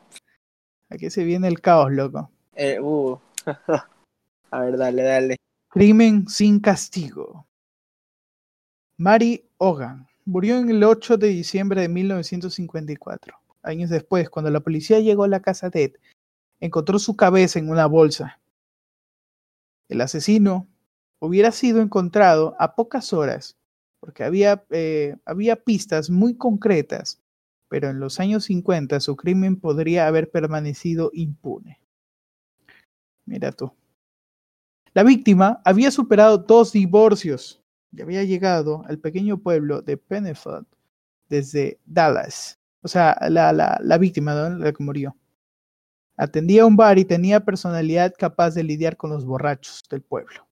Aquí 0.89 1.09
se 1.09 1.23
viene 1.23 1.47
el 1.47 1.59
caos, 1.59 1.91
loco. 1.91 2.29
el- 2.53 2.81
uh. 2.81 3.19
A 4.51 4.59
ver, 4.59 4.77
dale, 4.77 5.01
dale. 5.01 5.37
Crimen 5.69 6.27
sin 6.27 6.59
castigo. 6.59 7.47
Mary 8.97 9.49
Hogan 9.57 10.07
murió 10.25 10.57
en 10.57 10.69
el 10.69 10.83
8 10.83 11.17
de 11.17 11.27
diciembre 11.27 11.81
de 11.81 11.89
1954. 11.89 13.35
Años 13.63 13.89
después, 13.89 14.29
cuando 14.29 14.49
la 14.49 14.59
policía 14.59 14.99
llegó 14.99 15.23
a 15.23 15.27
la 15.27 15.41
casa 15.41 15.69
de 15.69 15.83
Ed, 15.83 15.91
encontró 16.59 16.99
su 16.99 17.15
cabeza 17.15 17.59
en 17.59 17.69
una 17.69 17.85
bolsa. 17.85 18.39
El 19.87 20.01
asesino 20.01 20.67
hubiera 21.19 21.51
sido 21.51 21.81
encontrado 21.81 22.55
a 22.59 22.75
pocas 22.75 23.13
horas, 23.13 23.57
porque 23.99 24.23
había, 24.23 24.63
eh, 24.71 25.17
había 25.25 25.57
pistas 25.57 26.09
muy 26.09 26.35
concretas, 26.35 27.21
pero 27.67 27.89
en 27.89 27.99
los 27.99 28.19
años 28.19 28.45
50 28.45 28.99
su 28.99 29.15
crimen 29.15 29.59
podría 29.59 30.07
haber 30.07 30.31
permanecido 30.31 31.11
impune. 31.13 31.79
Mira 33.25 33.51
tú. 33.51 33.71
La 34.93 35.03
víctima 35.03 35.61
había 35.63 35.91
superado 35.91 36.39
dos 36.39 36.73
divorcios 36.73 37.60
y 37.91 38.01
había 38.01 38.23
llegado 38.23 38.83
al 38.87 38.99
pequeño 38.99 39.37
pueblo 39.37 39.81
de 39.81 39.97
Peneford 39.97 40.65
desde 41.29 41.79
Dallas. 41.85 42.59
O 42.81 42.87
sea, 42.87 43.17
la, 43.29 43.51
la, 43.53 43.79
la 43.81 43.97
víctima, 43.97 44.33
¿no? 44.33 44.57
la 44.57 44.71
que 44.71 44.83
murió. 44.83 45.15
Atendía 46.17 46.65
un 46.65 46.75
bar 46.75 46.99
y 46.99 47.05
tenía 47.05 47.43
personalidad 47.43 48.13
capaz 48.17 48.51
de 48.51 48.63
lidiar 48.63 48.97
con 48.97 49.09
los 49.09 49.25
borrachos 49.25 49.83
del 49.89 50.01
pueblo. 50.01 50.47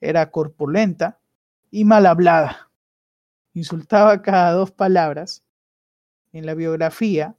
Era 0.00 0.30
corpulenta 0.30 1.20
y 1.70 1.84
mal 1.84 2.06
hablada. 2.06 2.70
Insultaba 3.54 4.22
cada 4.22 4.52
dos 4.52 4.70
palabras. 4.70 5.42
En 6.32 6.46
la 6.46 6.54
biografía 6.54 7.34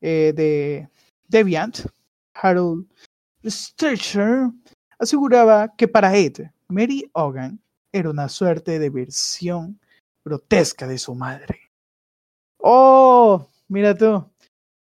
eh, 0.00 0.32
de 0.36 0.88
Deviant, 1.28 1.86
Harold 2.34 2.86
Sturcher 3.44 4.50
aseguraba 4.98 5.74
que 5.76 5.88
para 5.88 6.14
Ed, 6.14 6.50
Mary 6.68 7.10
Hogan 7.14 7.60
era 7.92 8.10
una 8.10 8.28
suerte 8.28 8.78
de 8.78 8.90
versión 8.90 9.80
grotesca 10.24 10.86
de 10.86 10.98
su 10.98 11.14
madre. 11.14 11.70
Oh, 12.58 13.46
mira 13.68 13.94
tú. 13.94 14.24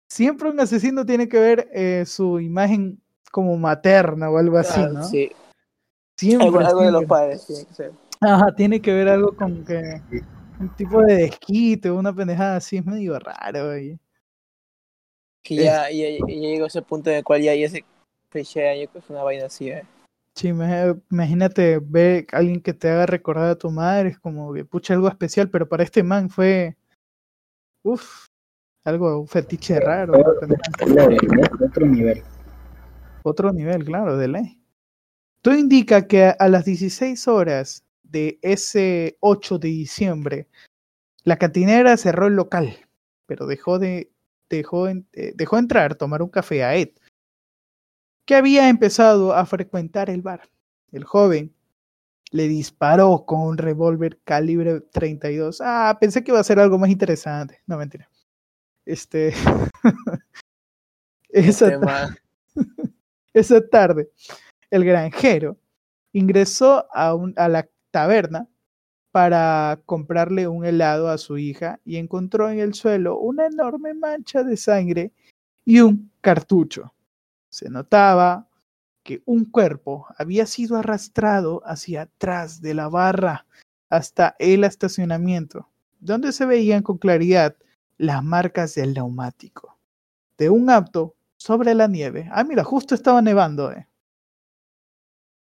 Siempre 0.10 0.50
un 0.50 0.60
asesino 0.60 1.06
tiene 1.06 1.30
que 1.30 1.40
ver 1.40 1.70
eh, 1.74 2.04
su 2.06 2.40
imagen 2.40 3.02
como 3.32 3.58
materna 3.58 4.30
o 4.30 4.38
algo 4.38 4.58
así, 4.58 4.82
¿no? 4.82 5.04
Sí, 5.04 5.32
Siempre, 6.18 6.48
algo, 6.48 6.60
algo 6.60 6.82
de 6.82 6.92
los 6.92 7.06
padres 7.06 7.46
que 7.46 7.74
ser. 7.74 7.94
Ajá, 8.20 8.54
tiene 8.54 8.82
que 8.82 8.92
ver 8.92 9.08
algo 9.08 9.34
con 9.36 9.64
que 9.64 10.02
un 10.60 10.76
tipo 10.76 11.02
de 11.02 11.16
desquite, 11.16 11.90
una 11.90 12.14
pendejada 12.14 12.58
así, 12.58 12.78
es 12.78 12.86
medio 12.86 13.18
raro. 13.18 13.72
Que 15.42 15.56
ya, 15.56 15.90
ya, 15.90 16.10
ya 16.10 16.26
llegó 16.28 16.66
ese 16.66 16.82
punto 16.82 17.10
en 17.10 17.18
el 17.18 17.24
cual 17.24 17.42
ya, 17.42 17.56
ya 17.56 17.70
se 17.70 17.86
fechea, 18.30 18.76
yo 18.76 18.90
creo 18.90 18.92
que 18.92 19.00
es 19.00 19.10
una 19.10 19.24
vaina 19.24 19.46
así, 19.46 19.70
eh. 19.70 19.86
Sí, 20.36 20.50
imag- 20.50 21.02
imagínate 21.12 21.80
ver 21.80 22.28
a 22.32 22.38
alguien 22.38 22.62
que 22.62 22.74
te 22.74 22.90
haga 22.90 23.06
recordar 23.06 23.50
a 23.50 23.56
tu 23.58 23.70
madre, 23.72 24.10
es 24.10 24.20
como 24.20 24.54
que 24.54 24.64
pucha 24.66 24.94
algo 24.94 25.08
especial, 25.08 25.50
pero 25.50 25.68
para 25.68 25.84
este 25.84 26.04
man 26.04 26.30
fue, 26.30 26.78
uff, 27.84 28.26
algo, 28.86 29.20
un 29.20 29.28
fetiche 29.28 29.80
raro. 29.80 30.14
Otro 31.60 31.86
nivel. 31.86 32.24
otro 33.24 33.52
nivel, 33.52 33.84
claro, 33.84 34.18
de 34.18 34.28
ley. 34.28 34.62
Todo 35.42 35.56
indica 35.56 36.08
que 36.08 36.26
a- 36.26 36.48
las 36.48 36.66
16 36.66 37.28
horas 37.28 37.84
de 38.04 38.40
ese 38.42 39.18
8 39.20 39.60
de 39.60 39.68
diciembre, 39.70 40.48
la 41.24 41.38
cantinera 41.38 41.98
cerró 41.98 42.28
el 42.28 42.36
local, 42.36 42.78
pero 43.26 43.46
dejó 43.46 43.78
de 43.80 44.12
dejó, 44.50 44.88
eh, 44.88 45.04
dejó 45.36 45.60
entrar, 45.60 45.94
tomar 45.94 46.24
un 46.24 46.30
café 46.30 46.64
a 46.64 46.76
Ed, 46.76 46.90
que 48.26 48.36
había 48.36 48.70
empezado 48.70 49.34
a 49.34 49.46
frecuentar 49.46 50.10
el 50.10 50.22
bar. 50.22 50.50
El 50.92 51.04
joven 51.04 51.54
le 52.32 52.48
disparó 52.48 53.26
con 53.26 53.42
un 53.42 53.58
revólver 53.58 54.20
calibre 54.24 54.82
32. 54.82 55.62
Ah, 55.64 55.98
pensé 56.00 56.24
que 56.24 56.32
iba 56.32 56.40
a 56.40 56.44
ser 56.44 56.60
algo 56.60 56.78
más 56.80 56.90
interesante. 56.90 57.60
No, 57.68 57.78
mentira. 57.78 58.10
Este. 58.86 59.34
Esa 63.34 63.62
tarde, 63.68 64.10
el 64.72 64.86
granjero 64.86 65.58
ingresó 66.14 66.86
a, 66.94 67.14
un- 67.16 67.34
a 67.38 67.48
la 67.48 67.68
taberna 67.92 68.48
para 69.12 69.82
comprarle 69.86 70.48
un 70.48 70.66
helado 70.66 71.10
a 71.10 71.18
su 71.18 71.38
hija 71.38 71.80
y 71.86 71.98
encontró 71.98 72.50
en 72.50 72.60
el 72.60 72.74
suelo 72.74 73.20
una 73.20 73.48
enorme 73.48 73.94
mancha 73.94 74.44
de 74.44 74.58
sangre 74.58 75.12
y 75.66 75.82
un 75.82 76.12
cartucho. 76.22 76.94
Se 77.50 77.70
notaba 77.70 78.48
que 79.04 79.22
un 79.26 79.46
cuerpo 79.46 80.08
había 80.18 80.46
sido 80.46 80.78
arrastrado 80.78 81.62
hacia 81.66 82.04
atrás 82.04 82.62
de 82.62 82.74
la 82.74 82.90
barra 82.90 83.46
hasta 83.90 84.36
el 84.40 84.64
estacionamiento, 84.64 85.70
donde 86.00 86.32
se 86.32 86.46
veían 86.46 86.84
con 86.84 86.98
claridad 86.98 87.56
las 87.98 88.24
marcas 88.24 88.76
del 88.76 88.94
neumático 88.94 89.80
de 90.40 90.50
un 90.50 90.70
auto 90.70 91.16
sobre 91.38 91.76
la 91.76 91.88
nieve. 91.88 92.30
Ah, 92.32 92.44
mira, 92.44 92.64
justo 92.64 92.96
estaba 92.96 93.22
nevando. 93.22 93.72
eh. 93.72 93.88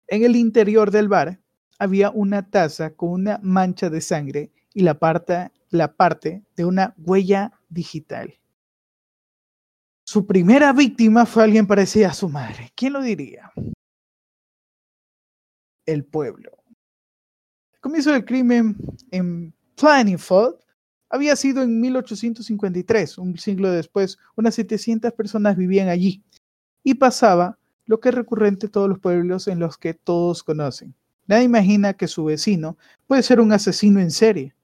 En 0.07 0.23
el 0.25 0.37
interior 0.37 0.91
del 0.91 1.09
bar 1.09 1.41
había 1.79 2.11
una 2.11 2.49
taza 2.49 2.95
con 2.95 3.11
una 3.11 3.39
mancha 3.43 3.91
de 3.91 4.01
sangre 4.01 4.53
y 4.73 4.83
la 4.83 4.99
parte, 4.99 5.51
la 5.71 5.97
parte 5.97 6.45
de 6.57 6.65
una 6.65 6.95
huella 6.97 7.53
digital. 7.69 8.39
Su 10.09 10.25
primera 10.25 10.73
víctima 10.73 11.27
fue 11.27 11.43
alguien 11.43 11.67
parecido 11.67 12.07
a 12.09 12.15
su 12.15 12.29
madre. 12.29 12.71
¿Quién 12.77 12.93
lo 12.93 13.03
diría? 13.03 13.51
El 15.85 16.05
pueblo. 16.05 16.53
El 17.75 17.81
comienzo 17.81 18.13
del 18.13 18.25
crimen 18.25 18.77
en 19.11 19.53
Plainfield 19.75 20.55
había 21.11 21.35
sido 21.35 21.61
en 21.65 21.81
1853, 21.81 23.19
un 23.19 23.37
siglo 23.37 23.69
después, 23.73 24.17
unas 24.37 24.55
700 24.55 25.13
personas 25.13 25.57
vivían 25.57 25.89
allí 25.89 26.23
y 26.85 26.95
pasaba 26.95 27.59
lo 27.85 27.99
que 27.99 28.11
es 28.11 28.15
recurrente 28.15 28.67
en 28.67 28.73
todos 28.73 28.89
los 28.89 29.01
pueblos 29.01 29.49
en 29.49 29.59
los 29.59 29.77
que 29.77 29.93
todos 29.93 30.45
conocen. 30.45 30.95
Nadie 31.27 31.45
imagina 31.45 31.95
que 31.95 32.07
su 32.07 32.25
vecino 32.25 32.79
puede 33.09 33.25
ser 33.25 33.41
un 33.41 33.51
asesino 33.51 33.99
en 33.99 34.13
serie. 34.13 34.55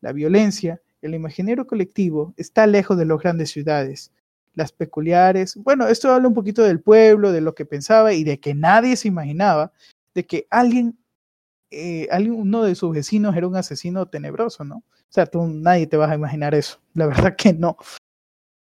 La 0.00 0.12
violencia, 0.12 0.80
el 1.02 1.14
imaginario 1.14 1.66
colectivo, 1.66 2.32
está 2.38 2.66
lejos 2.66 2.96
de 2.96 3.04
las 3.04 3.18
grandes 3.18 3.50
ciudades. 3.50 4.12
Las 4.58 4.72
peculiares, 4.72 5.54
bueno, 5.54 5.86
esto 5.86 6.10
habla 6.12 6.26
un 6.26 6.34
poquito 6.34 6.64
del 6.64 6.80
pueblo, 6.80 7.30
de 7.30 7.40
lo 7.40 7.54
que 7.54 7.64
pensaba 7.64 8.12
y 8.12 8.24
de 8.24 8.40
que 8.40 8.54
nadie 8.54 8.96
se 8.96 9.06
imaginaba 9.06 9.70
de 10.16 10.26
que 10.26 10.48
alguien, 10.50 10.98
eh, 11.70 12.08
alguien 12.10 12.34
uno 12.34 12.64
de 12.64 12.74
sus 12.74 12.92
vecinos 12.92 13.36
era 13.36 13.46
un 13.46 13.54
asesino 13.54 14.06
tenebroso, 14.06 14.64
¿no? 14.64 14.78
O 14.78 15.10
sea, 15.10 15.26
tú 15.26 15.46
nadie 15.46 15.86
te 15.86 15.96
vas 15.96 16.10
a 16.10 16.16
imaginar 16.16 16.56
eso. 16.56 16.80
La 16.94 17.06
verdad 17.06 17.36
que 17.36 17.52
no. 17.52 17.76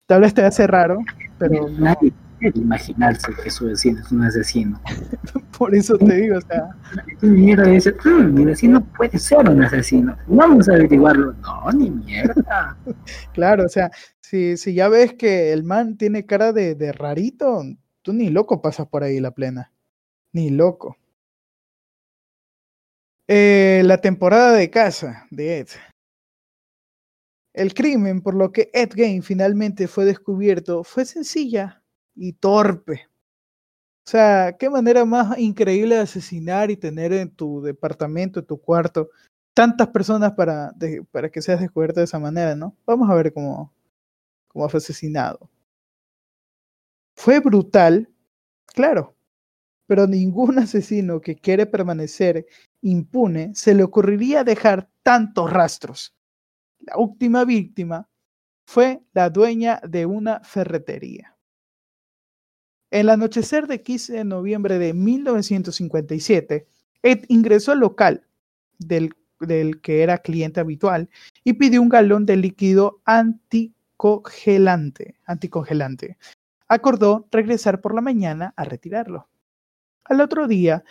Tal 0.06 0.22
vez 0.22 0.32
te 0.32 0.42
hace 0.42 0.66
raro, 0.66 1.00
pero 1.38 1.68
no. 1.68 1.78
Nadie 1.80 2.14
puede 2.40 2.58
imaginarse 2.58 3.30
que 3.42 3.50
su 3.50 3.66
vecino 3.66 4.00
es 4.00 4.10
un 4.10 4.22
asesino. 4.22 4.80
Por 5.58 5.74
eso 5.74 5.98
te 5.98 6.14
digo, 6.14 6.38
o 6.38 6.40
sea, 6.40 6.74
dices, 7.20 7.94
"Mm, 8.06 8.32
mi 8.32 8.44
vecino 8.46 8.82
puede 8.96 9.18
ser 9.18 9.46
un 9.46 9.62
asesino. 9.62 10.16
Vamos 10.28 10.66
a 10.70 10.72
averiguarlo. 10.76 11.34
No, 11.34 11.72
ni 11.72 11.90
mierda. 11.90 12.74
claro, 13.34 13.66
o 13.66 13.68
sea, 13.68 13.90
si, 14.24 14.56
si 14.56 14.72
ya 14.72 14.88
ves 14.88 15.12
que 15.12 15.52
el 15.52 15.64
man 15.64 15.98
tiene 15.98 16.24
cara 16.24 16.54
de, 16.54 16.74
de 16.74 16.92
rarito, 16.92 17.62
tú 18.00 18.14
ni 18.14 18.30
loco 18.30 18.62
pasas 18.62 18.88
por 18.88 19.02
ahí 19.02 19.20
la 19.20 19.32
plena. 19.32 19.70
Ni 20.32 20.48
loco. 20.48 20.96
Eh, 23.28 23.82
la 23.84 23.98
temporada 24.00 24.52
de 24.52 24.70
caza 24.70 25.26
de 25.30 25.58
Ed. 25.58 25.68
El 27.52 27.74
crimen 27.74 28.22
por 28.22 28.34
lo 28.34 28.50
que 28.50 28.70
Ed 28.72 28.92
Gein 28.94 29.22
finalmente 29.22 29.88
fue 29.88 30.06
descubierto 30.06 30.84
fue 30.84 31.04
sencilla 31.04 31.82
y 32.14 32.32
torpe. 32.32 33.06
O 34.06 34.10
sea, 34.10 34.56
qué 34.58 34.70
manera 34.70 35.04
más 35.04 35.38
increíble 35.38 35.96
de 35.96 36.00
asesinar 36.00 36.70
y 36.70 36.78
tener 36.78 37.12
en 37.12 37.30
tu 37.30 37.60
departamento, 37.60 38.40
en 38.40 38.46
tu 38.46 38.58
cuarto, 38.58 39.10
tantas 39.54 39.88
personas 39.88 40.32
para, 40.32 40.72
para 41.10 41.28
que 41.28 41.42
seas 41.42 41.60
descubierto 41.60 42.00
de 42.00 42.04
esa 42.04 42.18
manera, 42.18 42.56
¿no? 42.56 42.74
Vamos 42.86 43.08
a 43.10 43.14
ver 43.14 43.32
cómo, 43.32 43.73
cómo 44.54 44.68
fue 44.68 44.78
asesinado. 44.78 45.50
Fue 47.16 47.40
brutal, 47.40 48.08
claro, 48.66 49.16
pero 49.86 50.06
ningún 50.06 50.58
asesino 50.60 51.20
que 51.20 51.36
quiere 51.36 51.66
permanecer 51.66 52.46
impune 52.80 53.54
se 53.54 53.74
le 53.74 53.82
ocurriría 53.82 54.44
dejar 54.44 54.88
tantos 55.02 55.52
rastros. 55.52 56.14
La 56.78 56.96
última 56.96 57.44
víctima 57.44 58.08
fue 58.64 59.02
la 59.12 59.28
dueña 59.28 59.80
de 59.86 60.06
una 60.06 60.40
ferretería. 60.40 61.36
En 62.90 63.00
el 63.00 63.10
anochecer 63.10 63.66
de 63.66 63.82
15 63.82 64.12
de 64.12 64.24
noviembre 64.24 64.78
de 64.78 64.94
1957, 64.94 66.66
Ed 67.02 67.24
ingresó 67.28 67.72
al 67.72 67.80
local 67.80 68.26
del, 68.78 69.14
del 69.40 69.80
que 69.80 70.02
era 70.02 70.18
cliente 70.18 70.60
habitual 70.60 71.10
y 71.42 71.54
pidió 71.54 71.82
un 71.82 71.88
galón 71.88 72.24
de 72.24 72.36
líquido 72.36 73.02
anticongelante. 74.04 75.16
anticongelante. 75.24 76.18
Acordó 76.68 77.26
regresar 77.30 77.80
por 77.80 77.94
la 77.94 78.00
mañana 78.00 78.52
a 78.56 78.64
retirarlo. 78.64 79.28
Al 80.04 80.20
otro 80.20 80.46
día 80.46 80.84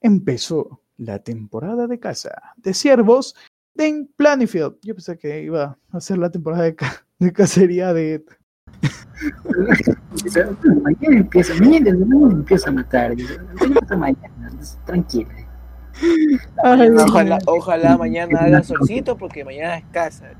empezó 0.00 0.82
la 0.96 1.20
temporada 1.20 1.86
de 1.86 1.98
caza 1.98 2.30
de 2.56 2.74
ciervos 2.74 3.34
en 3.76 4.08
Planifield. 4.16 4.76
Yo 4.82 4.94
pensé 4.94 5.16
que 5.18 5.42
iba 5.42 5.78
a 5.90 6.00
ser 6.00 6.18
la 6.18 6.30
temporada 6.30 6.64
de, 6.64 6.76
de 7.18 7.32
cacería 7.32 7.92
de 7.92 8.14
Ed. 8.14 8.22
Dice, 10.22 10.44
"Mm, 10.44 10.82
mañana 10.82 11.16
empieza, 11.16 11.54
mañana 11.54 11.90
empieza 11.90 12.70
a 12.70 12.72
matar. 12.72 13.16
Dice, 13.16 13.34
"Empieza 13.60 13.96
mañana, 13.96 14.50
tranquila. 14.84 15.47
Ay, 16.62 16.88
ojalá, 17.46 17.96
mañana 17.96 18.38
haga 18.40 18.62
solcito 18.62 19.16
porque 19.16 19.44
mañana 19.44 19.78
es 19.78 19.84
casa. 19.92 20.30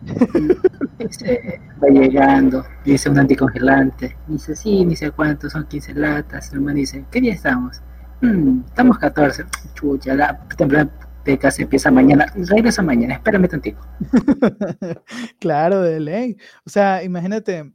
Dice, 0.99 1.61
va 1.83 1.89
llegando, 1.89 2.65
dice 2.85 3.09
un 3.11 3.19
anticongelante. 3.19 4.17
Dice, 4.27 4.55
sí, 4.57 4.85
ni 4.85 4.97
sé 4.97 5.11
cuántos, 5.11 5.53
son 5.53 5.67
15 5.67 5.95
latas. 5.95 6.53
El 6.53 6.61
man 6.61 6.75
dice, 6.75 7.05
¿qué 7.11 7.21
día 7.21 7.35
estamos? 7.35 7.81
"Mm, 8.21 8.61
estamos 8.67 8.99
14. 8.99 9.45
Chucha, 9.75 10.15
la 10.15 10.39
temporada 10.57 10.91
de 11.25 11.39
casa 11.39 11.63
empieza 11.63 11.91
mañana. 11.91 12.27
Regresa 12.35 12.83
mañana, 12.83 13.15
espérame 13.15 13.49
tantito. 13.49 13.79
claro, 15.41 15.83
de 15.83 16.01
ley. 16.01 16.37
O 16.65 16.71
sea, 16.71 17.03
imagínate, 17.05 17.73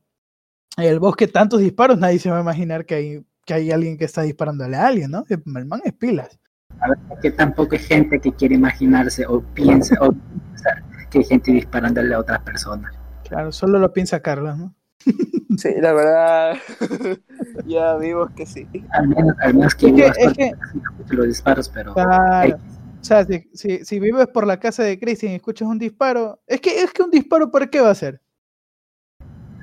el 0.78 1.00
bosque 1.00 1.28
tantos 1.28 1.60
disparos, 1.60 1.98
nadie 2.00 2.20
se 2.20 2.30
va 2.32 2.38
a 2.40 2.42
imaginar 2.42 2.86
que 2.86 2.96
hay, 2.96 3.26
que 3.46 3.54
hay 3.54 3.72
alguien 3.72 3.98
que 3.98 4.06
está 4.06 4.24
disparándole 4.24 4.76
a 4.78 4.88
alguien, 4.88 5.12
¿no? 5.12 5.24
El 5.30 5.66
man 5.66 5.82
es 5.86 5.94
pilas. 5.94 6.40
A 6.80 6.90
ver, 6.90 6.98
que 7.22 7.32
tampoco 7.32 7.74
hay 7.76 7.80
gente 7.82 8.20
que 8.20 8.32
quiere 8.34 8.56
imaginarse 8.56 9.26
o 9.26 9.42
piensa 9.42 9.96
o 10.02 10.12
pensar 10.14 10.84
que 11.10 11.20
hay 11.20 11.24
gente 11.26 11.52
disparándole 11.52 12.14
a 12.14 12.20
otras 12.20 12.40
personas. 12.42 12.94
Claro, 13.28 13.52
solo 13.52 13.80
lo 13.80 13.94
piensa 13.94 14.20
Carlos, 14.22 14.58
¿no? 14.58 14.74
Sí, 15.58 15.70
la 15.80 15.94
verdad, 15.94 16.56
ya 17.66 17.96
vimos 17.98 18.32
que 18.32 18.46
sí. 18.46 18.68
Al 18.92 19.08
menos, 19.08 19.36
al 19.40 19.54
menos 19.54 19.76
que 19.76 19.88
Es 19.88 19.94
que- 19.94 20.24
es 20.26 20.34
que- 20.34 21.16
los 21.16 21.28
disparos, 21.28 21.70
pero 21.70 21.94
Claro. 21.94 22.58
O 23.00 23.06
sea, 23.06 23.24
si, 23.26 23.48
si, 23.54 23.84
si 23.86 24.00
vives 24.00 24.28
por 24.28 24.48
la 24.48 24.60
casa 24.60 24.82
de 24.84 24.98
Christian 24.98 25.34
y 25.34 25.36
escuchas 25.36 25.68
un 25.68 25.78
disparo, 25.78 26.40
es 26.48 26.60
que, 26.62 26.82
es 26.82 26.92
que 26.92 27.04
un 27.04 27.12
disparo, 27.12 27.52
¿para 27.52 27.68
qué 27.68 27.82
va 27.82 27.92
a 27.92 27.96
ser? 27.96 28.22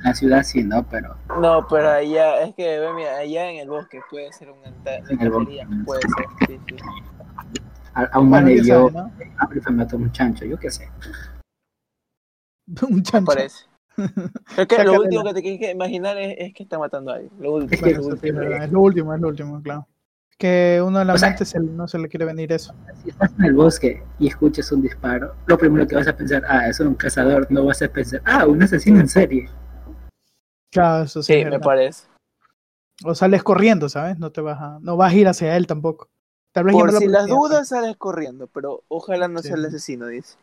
La 0.03 0.15
ciudad 0.15 0.43
sí, 0.43 0.65
¿no? 0.65 0.83
Pero 0.89 1.15
No, 1.41 1.67
pero 1.69 1.91
allá, 1.91 2.43
es 2.43 2.55
que 2.55 2.79
ve, 2.79 2.93
mira, 2.95 3.17
allá 3.19 3.51
en 3.51 3.59
el 3.59 3.69
bosque 3.69 4.01
puede 4.11 4.33
ser 4.33 4.51
una 4.51 4.69
En 5.09 5.21
el 5.21 5.31
bosque. 5.31 5.67
puede 5.85 6.01
ser, 6.03 6.11
sí, 6.49 6.61
sí. 6.69 6.77
a, 7.95 8.03
a 8.05 8.19
un 8.19 8.31
le 8.45 8.61
dio 8.63 8.87
hambre 9.39 9.61
a 9.67 9.71
matar 9.71 9.97
un 10.01 10.11
chancho, 10.13 10.45
yo 10.45 10.59
qué 10.59 10.71
sé. 10.71 10.89
Un 12.89 13.03
chancho. 13.03 13.27
Parece. 13.27 13.65
Es 14.57 14.67
que 14.69 14.85
lo 14.85 14.95
último 15.01 15.25
que 15.25 15.35
te 15.35 15.43
tienes 15.43 15.61
que 15.61 15.71
imaginar 15.73 16.17
es, 16.19 16.37
es 16.39 16.55
que 16.55 16.63
está 16.63 16.79
matando 16.79 17.11
a 17.11 17.15
alguien. 17.17 17.33
Lo 17.41 17.55
último. 17.55 17.73
Es 17.75 17.81
que- 17.83 17.95
lo 17.95 18.01
eso 18.01 18.09
último. 18.11 18.41
es 18.43 18.71
lo 18.73 18.81
último, 18.81 19.15
es 19.15 19.21
lo 19.21 19.29
último, 19.29 19.63
claro. 19.63 19.87
Que 20.39 20.81
uno 20.83 21.01
a 21.01 21.05
la 21.05 21.15
O 21.15 21.19
sea- 21.19 21.31
mente 21.31 21.45
se- 21.45 21.61
no 21.61 21.87
se 21.89 21.99
le 21.99 22.09
quiere 22.09 22.25
venir 22.25 22.51
eso. 22.53 22.73
Si 23.03 23.11
estás 23.11 23.31
en 23.39 23.45
el 23.45 23.53
bosque 23.55 24.03
y 24.19 24.29
escuchas 24.29 24.71
un 24.73 24.81
disparo, 24.83 25.35
lo 25.47 25.59
primero 25.59 25.87
que 25.87 25.97
vas 25.97 26.09
a 26.09 26.17
pensar, 26.17 26.43
ah, 26.49 26.67
es 26.69 26.81
un 26.81 26.95
cazador, 26.95 27.47
no 27.51 27.65
vas 27.67 27.83
a 27.83 27.89
pensar, 27.89 28.23
ah, 28.25 28.47
un 28.47 28.63
asesino 28.63 29.01
en 29.01 29.09
serie. 29.09 29.49
Claro, 30.71 31.05
eso 31.05 31.23
sí. 31.23 31.35
Sí, 31.35 31.45
me 31.45 31.59
parece. 31.61 32.07
O 33.05 33.15
sales 33.15 33.43
corriendo, 33.43 33.89
¿sabes? 33.89 34.19
No 34.19 34.31
te 34.31 34.41
vas 34.41 34.61
a, 34.61 34.79
no 34.81 34.97
vas 34.97 35.13
a 35.13 35.17
ir 35.17 35.29
hacia 35.29 35.57
él 35.57 35.67
tampoco. 35.67 36.09
Tal 36.53 36.65
vez 36.65 36.75
Por 36.75 36.93
la 36.93 36.99
si 36.99 37.07
las 37.07 37.27
dudas 37.27 37.69
sales 37.69 37.97
corriendo, 37.97 38.47
pero 38.49 38.85
ojalá 38.89 39.29
no 39.29 39.41
sea 39.41 39.55
el 39.55 39.65
asesino, 39.65 40.07
dice. 40.07 40.37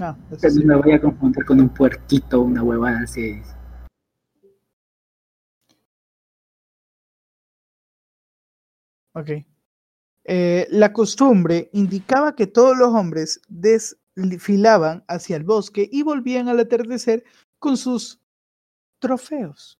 Ah, 0.00 0.16
eso 0.30 0.38
Pero 0.40 0.54
sí. 0.54 0.64
no 0.64 0.76
me 0.76 0.82
voy 0.82 0.92
a 0.92 1.00
confundir 1.00 1.44
con 1.44 1.60
un 1.60 1.68
puerquito, 1.68 2.40
una 2.40 2.62
huevada 2.62 3.00
así. 3.00 3.40
Ok. 9.12 9.30
Eh, 10.26 10.66
la 10.70 10.92
costumbre 10.92 11.68
indicaba 11.72 12.34
que 12.34 12.46
todos 12.46 12.76
los 12.76 12.88
hombres 12.88 13.40
desfilaban 14.14 15.04
hacia 15.06 15.36
el 15.36 15.44
bosque 15.44 15.88
y 15.90 16.02
volvían 16.02 16.48
al 16.48 16.60
atardecer 16.60 17.24
con 17.58 17.76
sus 17.76 18.23
trofeos, 19.04 19.78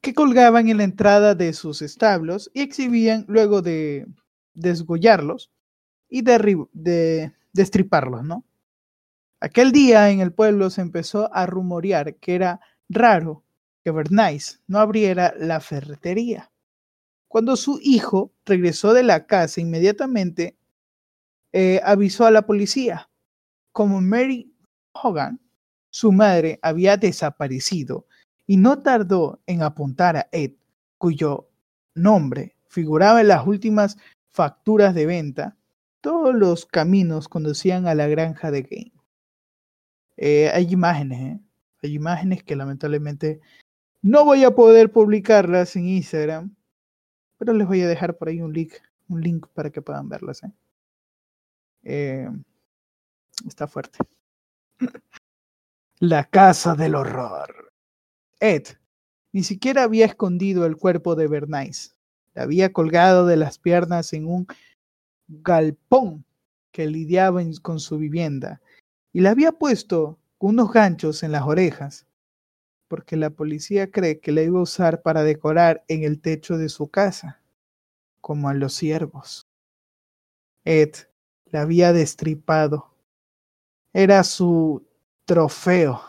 que 0.00 0.14
colgaban 0.14 0.70
en 0.70 0.78
la 0.78 0.84
entrada 0.84 1.34
de 1.34 1.52
sus 1.52 1.82
establos 1.82 2.50
y 2.54 2.62
exhibían 2.62 3.26
luego 3.28 3.60
de 3.60 4.06
desgollarlos 4.54 5.50
y 6.08 6.22
de 6.22 7.34
destriparlos, 7.52 8.24
¿no? 8.24 8.46
Aquel 9.40 9.72
día 9.72 10.08
en 10.08 10.20
el 10.20 10.32
pueblo 10.32 10.70
se 10.70 10.80
empezó 10.80 11.28
a 11.34 11.44
rumorear 11.44 12.14
que 12.14 12.34
era 12.34 12.60
raro 12.88 13.44
que 13.84 13.90
Bernays 13.90 14.62
no 14.66 14.78
abriera 14.78 15.34
la 15.36 15.60
ferretería. 15.60 16.50
Cuando 17.28 17.56
su 17.56 17.78
hijo 17.82 18.32
regresó 18.46 18.94
de 18.94 19.02
la 19.02 19.26
casa, 19.26 19.60
inmediatamente 19.60 20.56
eh, 21.52 21.82
avisó 21.84 22.24
a 22.24 22.30
la 22.30 22.46
policía. 22.46 23.10
Como 23.72 24.00
Mary 24.00 24.50
Hogan, 24.92 25.42
su 25.90 26.10
madre, 26.10 26.58
había 26.62 26.96
desaparecido 26.96 28.05
y 28.46 28.56
no 28.56 28.82
tardó 28.82 29.40
en 29.46 29.62
apuntar 29.62 30.16
a 30.16 30.28
Ed, 30.32 30.52
cuyo 30.98 31.48
nombre 31.94 32.56
figuraba 32.68 33.20
en 33.20 33.28
las 33.28 33.46
últimas 33.46 33.96
facturas 34.28 34.94
de 34.94 35.06
venta, 35.06 35.56
todos 36.00 36.34
los 36.34 36.66
caminos 36.66 37.28
conducían 37.28 37.88
a 37.88 37.94
la 37.94 38.06
granja 38.06 38.50
de 38.50 38.62
Game. 38.62 38.92
Eh, 40.16 40.50
hay 40.52 40.72
imágenes, 40.72 41.20
¿eh? 41.20 41.40
hay 41.82 41.94
imágenes 41.94 42.42
que 42.42 42.56
lamentablemente 42.56 43.40
no 44.02 44.24
voy 44.24 44.44
a 44.44 44.54
poder 44.54 44.92
publicarlas 44.92 45.74
en 45.76 45.88
Instagram, 45.88 46.54
pero 47.38 47.52
les 47.52 47.66
voy 47.66 47.82
a 47.82 47.88
dejar 47.88 48.16
por 48.16 48.28
ahí 48.28 48.40
un 48.40 48.52
link, 48.52 48.74
un 49.08 49.20
link 49.20 49.46
para 49.52 49.70
que 49.70 49.82
puedan 49.82 50.08
verlas. 50.08 50.42
¿eh? 50.44 50.52
Eh, 51.82 52.28
está 53.46 53.66
fuerte. 53.66 53.98
La 55.98 56.24
casa 56.24 56.74
del 56.74 56.94
horror. 56.94 57.65
Ed 58.40 58.64
ni 59.32 59.42
siquiera 59.42 59.82
había 59.82 60.06
escondido 60.06 60.64
el 60.66 60.76
cuerpo 60.76 61.14
de 61.14 61.28
Bernays. 61.28 61.94
La 62.34 62.42
había 62.42 62.72
colgado 62.72 63.26
de 63.26 63.36
las 63.36 63.58
piernas 63.58 64.12
en 64.12 64.26
un 64.26 64.46
galpón 65.28 66.24
que 66.72 66.86
lidiaba 66.86 67.42
con 67.62 67.80
su 67.80 67.98
vivienda 67.98 68.60
y 69.12 69.20
le 69.20 69.28
había 69.28 69.52
puesto 69.52 70.18
unos 70.38 70.72
ganchos 70.72 71.22
en 71.22 71.32
las 71.32 71.42
orejas 71.42 72.06
porque 72.88 73.16
la 73.16 73.30
policía 73.30 73.90
cree 73.90 74.20
que 74.20 74.32
la 74.32 74.42
iba 74.42 74.58
a 74.58 74.62
usar 74.62 75.02
para 75.02 75.22
decorar 75.22 75.84
en 75.88 76.04
el 76.04 76.20
techo 76.20 76.56
de 76.56 76.68
su 76.68 76.88
casa, 76.88 77.40
como 78.20 78.48
a 78.48 78.54
los 78.54 78.74
ciervos. 78.74 79.46
Ed 80.64 80.94
la 81.46 81.62
había 81.62 81.92
destripado. 81.92 82.90
Era 83.92 84.22
su 84.24 84.86
trofeo. 85.24 86.00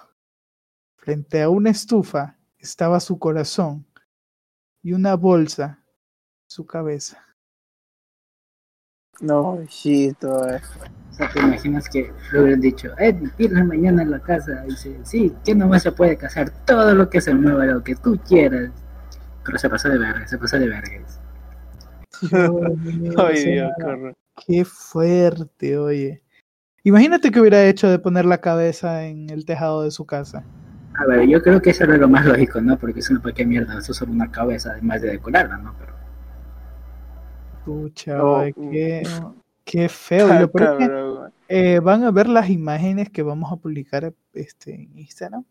Frente 1.08 1.42
a 1.42 1.48
una 1.48 1.70
estufa 1.70 2.36
estaba 2.60 3.00
su 3.00 3.18
corazón 3.18 3.88
y 4.84 4.92
una 4.92 5.16
bolsa 5.16 5.82
su 6.48 6.66
cabeza. 6.66 7.24
No, 9.22 9.58
shito. 9.70 10.50
eh. 10.50 10.60
O 11.10 11.14
sea, 11.14 11.32
te 11.32 11.40
imaginas 11.40 11.88
que 11.88 12.12
le 12.34 12.42
hubieran 12.42 12.60
dicho, 12.60 12.90
Ed, 12.98 13.16
vienes 13.38 13.66
mañana 13.66 14.02
a 14.02 14.06
la 14.06 14.20
casa. 14.20 14.66
Y 14.66 14.72
dice, 14.72 15.00
sí, 15.04 15.34
que 15.46 15.56
nomás 15.56 15.84
se 15.84 15.94
puede 15.94 16.18
cazar 16.18 16.50
todo 16.66 16.94
lo 16.94 17.10
que 17.10 17.22
se 17.22 17.34
mueva, 17.34 17.66
lo 17.66 17.82
que 17.82 17.96
tú 17.96 18.20
quieras. 18.28 18.72
Pero 19.46 19.58
se 19.58 19.70
pasó 19.70 19.88
de 19.88 20.00
verga, 20.00 20.28
se 20.28 20.38
pasó 20.38 20.60
de 20.60 20.68
vergas. 20.68 21.22
Ay, 23.18 23.46
Dios. 23.46 23.72
Qué 24.46 24.66
fuerte, 24.66 25.78
oye. 25.78 26.22
Imagínate 26.84 27.32
que 27.32 27.40
hubiera 27.40 27.64
hecho 27.64 27.88
de 27.88 27.98
poner 27.98 28.26
la 28.26 28.42
cabeza 28.42 29.06
en 29.06 29.30
el 29.30 29.46
tejado 29.46 29.84
de 29.84 29.92
su 29.92 30.06
casa. 30.06 30.44
A 31.00 31.06
ver, 31.06 31.28
yo 31.28 31.42
creo 31.42 31.62
que 31.62 31.70
eso 31.70 31.84
era 31.84 31.98
lo 31.98 32.08
más 32.10 32.26
lógico, 32.26 32.60
¿no? 32.62 32.78
Porque 32.78 33.00
es 33.02 33.10
una 33.10 33.22
para 33.22 33.36
qué 33.36 33.46
mierda, 33.46 33.78
eso 33.78 33.92
es 33.92 33.98
solo 33.98 34.12
una 34.12 34.32
cabeza, 34.32 34.72
además 34.72 35.02
de 35.02 35.12
decorarla, 35.12 35.58
¿no? 35.58 35.76
Pero 35.80 35.94
Pucha, 37.66 38.24
Oh, 38.24 38.46
mm. 38.56 38.72
qué, 38.72 39.04
qué 39.66 39.90
feo. 39.90 40.34
Y 40.34 40.40
lo 40.40 40.52
peor 40.52 40.82
es 40.82 40.90
que, 40.90 41.76
eh, 41.76 41.80
van 41.80 42.04
a 42.04 42.12
ver 42.12 42.28
las 42.30 42.50
imágenes 42.50 43.10
que 43.10 43.24
vamos 43.24 43.52
a 43.52 43.58
publicar 43.58 44.14
este, 44.34 44.74
en 44.76 44.98
Instagram. 44.98 45.44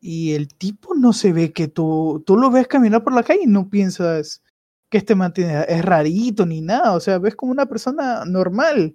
Y 0.00 0.34
el 0.34 0.48
tipo 0.54 0.94
no 0.94 1.12
se 1.12 1.32
ve 1.32 1.52
que 1.52 1.68
tú, 1.68 2.22
tú 2.24 2.36
lo 2.36 2.50
ves 2.50 2.68
caminar 2.68 3.02
por 3.02 3.12
la 3.12 3.22
calle 3.24 3.40
y 3.42 3.46
no 3.46 3.68
piensas 3.68 4.42
que 4.88 4.98
este 4.98 5.16
man 5.16 5.32
tiene- 5.32 5.64
es 5.68 5.84
rarito 5.84 6.46
ni 6.46 6.60
nada. 6.60 6.92
O 6.92 7.00
sea, 7.00 7.18
ves 7.18 7.34
como 7.34 7.50
una 7.50 7.66
persona 7.66 8.24
normal. 8.24 8.94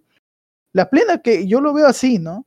La 0.73 0.89
plena 0.89 1.17
que 1.17 1.47
yo 1.47 1.59
lo 1.59 1.73
veo 1.73 1.87
así, 1.87 2.17
¿no? 2.17 2.45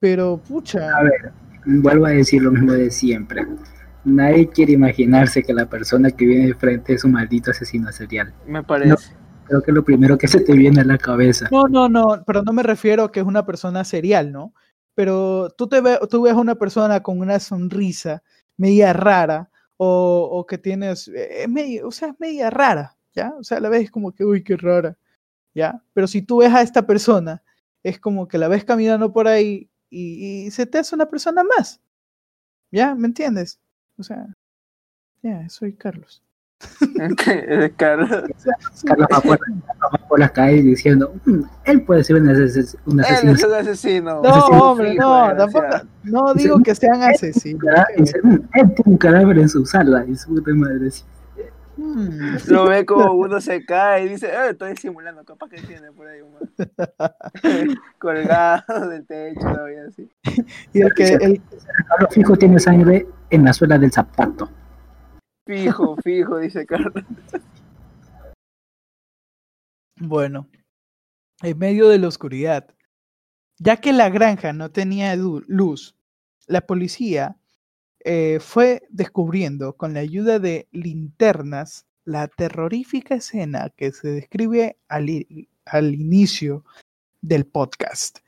Pero, 0.00 0.38
pucha. 0.38 0.96
A 0.96 1.02
ver, 1.02 1.32
vuelvo 1.64 2.06
a 2.06 2.10
decir 2.10 2.42
lo 2.42 2.50
mismo 2.50 2.72
de 2.72 2.90
siempre. 2.90 3.46
Nadie 4.04 4.48
quiere 4.48 4.72
imaginarse 4.72 5.42
que 5.42 5.54
la 5.54 5.66
persona 5.66 6.10
que 6.10 6.26
viene 6.26 6.46
de 6.48 6.54
frente 6.54 6.94
es 6.94 7.04
un 7.04 7.12
maldito 7.12 7.50
asesino 7.50 7.90
serial. 7.92 8.34
Me 8.46 8.62
parece. 8.62 9.14
Creo 9.44 9.62
que 9.62 9.70
es 9.70 9.74
lo 9.74 9.84
primero 9.84 10.18
que 10.18 10.28
se 10.28 10.40
te 10.40 10.52
viene 10.54 10.80
a 10.80 10.84
la 10.84 10.98
cabeza. 10.98 11.48
No, 11.50 11.64
no, 11.68 11.88
no, 11.88 12.22
pero 12.26 12.42
no 12.42 12.52
me 12.52 12.62
refiero 12.62 13.04
a 13.04 13.12
que 13.12 13.20
es 13.20 13.26
una 13.26 13.44
persona 13.44 13.84
serial, 13.84 14.32
¿no? 14.32 14.54
Pero 14.94 15.50
tú, 15.56 15.68
te 15.68 15.80
ve, 15.80 15.98
tú 16.10 16.22
ves 16.22 16.32
a 16.32 16.40
una 16.40 16.54
persona 16.54 17.02
con 17.02 17.18
una 17.18 17.38
sonrisa 17.38 18.22
media 18.56 18.92
rara 18.92 19.50
o, 19.76 20.28
o 20.30 20.46
que 20.46 20.58
tienes, 20.58 21.08
eh, 21.08 21.42
es 21.42 21.48
medio, 21.48 21.88
o 21.88 21.90
sea, 21.90 22.08
es 22.08 22.14
media 22.20 22.50
rara, 22.50 22.96
¿ya? 23.14 23.32
O 23.38 23.42
sea, 23.42 23.60
la 23.60 23.68
ves 23.68 23.90
como 23.90 24.12
que, 24.12 24.24
uy, 24.24 24.44
qué 24.44 24.56
rara, 24.56 24.96
¿ya? 25.54 25.82
Pero 25.92 26.06
si 26.06 26.22
tú 26.22 26.38
ves 26.38 26.52
a 26.52 26.62
esta 26.62 26.86
persona, 26.86 27.42
es 27.82 27.98
como 27.98 28.28
que 28.28 28.38
la 28.38 28.48
ves 28.48 28.64
caminando 28.64 29.12
por 29.12 29.28
ahí 29.28 29.71
y, 29.92 30.46
y 30.46 30.50
se 30.50 30.66
te 30.66 30.78
hace 30.78 30.94
una 30.94 31.06
persona 31.06 31.42
más, 31.44 31.80
¿ya? 32.72 32.94
¿Me 32.94 33.06
entiendes? 33.06 33.60
O 33.98 34.02
sea, 34.02 34.26
ya, 35.22 35.48
soy 35.48 35.74
Carlos. 35.74 36.22
Es 36.98 37.72
Carlos. 37.76 38.08
Carlos 38.86 39.06
va 39.12 39.20
por, 39.20 39.38
por 40.08 40.18
las 40.20 40.30
calles 40.30 40.64
diciendo, 40.64 41.12
"Mm, 41.24 41.42
él 41.64 41.84
puede 41.84 42.04
ser 42.04 42.16
un, 42.16 42.28
ases- 42.28 42.76
un 42.86 43.00
Él 43.00 43.04
asesino 43.06 43.32
es 43.32 43.44
un 43.44 43.54
asesino. 43.54 44.22
No, 44.22 44.28
Asesino 44.28 44.62
hombre, 44.70 44.92
fijo, 44.92 45.02
no, 45.02 45.36
tampoco, 45.36 45.66
no 46.04 46.34
digo 46.34 46.62
que 46.62 46.74
sean 46.74 47.02
asesinos. 47.02 47.60
serial". 47.62 47.86
Dice, 47.98 48.18
"Mm, 48.22 48.34
él 48.54 48.74
tiene 48.74 48.82
un 48.86 48.96
cadáver 48.98 49.38
en 49.38 49.48
su 49.48 49.66
sala. 49.66 50.04
Y 50.06 50.14
su 50.16 50.28
puta 50.28 50.52
madre 50.54 50.88
Mm. 51.76 52.36
Lo 52.48 52.66
ve 52.66 52.84
como 52.84 53.14
uno 53.14 53.40
se 53.40 53.64
cae 53.64 54.04
y 54.04 54.08
dice, 54.10 54.26
eh, 54.26 54.50
estoy 54.50 54.76
simulando, 54.76 55.24
capaz 55.24 55.48
que 55.48 55.62
tiene 55.62 55.90
por 55.92 56.06
ahí 56.06 56.20
un 56.20 56.32
colgado 57.98 58.88
del 58.88 59.06
techo, 59.06 59.40
todavía 59.40 59.84
así. 59.88 60.10
Y 60.72 60.82
el 60.82 60.92
que, 60.94 61.14
el, 61.14 61.42
Carlos 61.88 62.14
Fijo 62.14 62.36
tiene 62.36 62.58
sangre 62.58 63.06
en 63.30 63.44
la 63.44 63.52
suela 63.52 63.78
del 63.78 63.90
zapato. 63.90 64.50
Fijo, 65.46 65.96
fijo, 66.04 66.38
dice 66.38 66.66
Carlos. 66.66 67.04
Bueno, 69.98 70.48
en 71.42 71.58
medio 71.58 71.88
de 71.88 71.98
la 71.98 72.08
oscuridad, 72.08 72.74
ya 73.58 73.76
que 73.78 73.92
la 73.92 74.10
granja 74.10 74.52
no 74.52 74.70
tenía 74.70 75.14
luz, 75.16 75.96
la 76.46 76.60
policía 76.60 77.36
eh, 78.04 78.38
fue 78.40 78.82
descubriendo 78.90 79.76
con 79.76 79.94
la 79.94 80.00
ayuda 80.00 80.38
de 80.38 80.68
linternas 80.72 81.86
la 82.04 82.26
terrorífica 82.28 83.14
escena 83.14 83.70
que 83.76 83.92
se 83.92 84.08
describe 84.08 84.78
al, 84.88 85.08
inicio 85.94 86.64
del 87.20 87.46
podcast. 87.46 88.18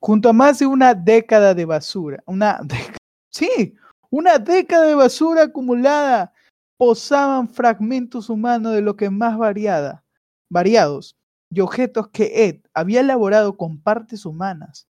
Junto 0.00 0.28
a 0.28 0.32
más 0.34 0.58
de 0.58 0.66
una 0.66 0.94
década 0.94 1.54
de 1.54 1.64
basura, 1.64 2.22
una 2.26 2.60
sí, 3.30 3.74
una 4.10 4.38
década 4.38 4.86
de 4.86 4.94
basura 4.94 5.44
acumulada, 5.44 6.32
posaban 6.76 7.48
fragmentos 7.48 8.28
humanos 8.28 8.74
de 8.74 8.82
lo 8.82 8.96
que 8.96 9.08
más 9.08 9.38
variada, 9.38 10.04
variados 10.50 11.16
y 11.50 11.60
objetos 11.60 12.08
que 12.08 12.46
Ed 12.48 12.60
había 12.74 13.00
elaborado 13.00 13.56
con 13.56 13.80
partes 13.80 14.26
humanas, 14.26 14.86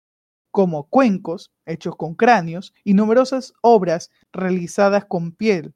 como 0.50 0.88
cuencos 0.88 1.52
hechos 1.66 1.96
con 1.96 2.14
cráneos 2.14 2.72
y 2.84 2.94
numerosas 2.94 3.52
obras 3.62 4.10
realizadas 4.32 5.04
con 5.04 5.32
piel, 5.32 5.74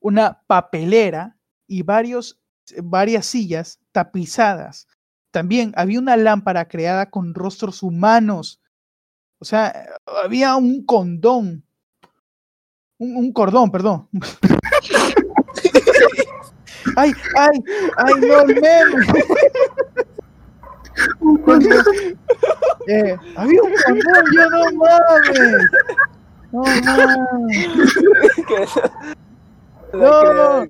una 0.00 0.42
papelera 0.46 1.36
y 1.66 1.82
varios, 1.82 2.40
varias 2.82 3.26
sillas 3.26 3.80
tapizadas. 3.92 4.88
También 5.30 5.72
había 5.76 5.98
una 5.98 6.16
lámpara 6.16 6.68
creada 6.68 7.08
con 7.08 7.34
rostros 7.34 7.82
humanos. 7.82 8.60
O 9.38 9.44
sea, 9.44 9.86
había 10.24 10.56
un 10.56 10.84
condón. 10.84 11.64
Un, 12.98 13.16
un 13.16 13.32
cordón, 13.32 13.70
perdón. 13.70 14.08
ay, 16.96 17.12
ay, 17.38 17.64
ay, 17.96 18.14
no, 18.20 18.44
meme. 18.44 19.06
Eh, 22.88 23.16
había 23.36 23.62
un 23.62 23.72
condón, 23.84 24.24
yo 24.34 24.50
no 24.50 24.64
mames. 24.78 25.70
No 26.52 26.62
mames. 26.62 27.68
No, 29.94 30.62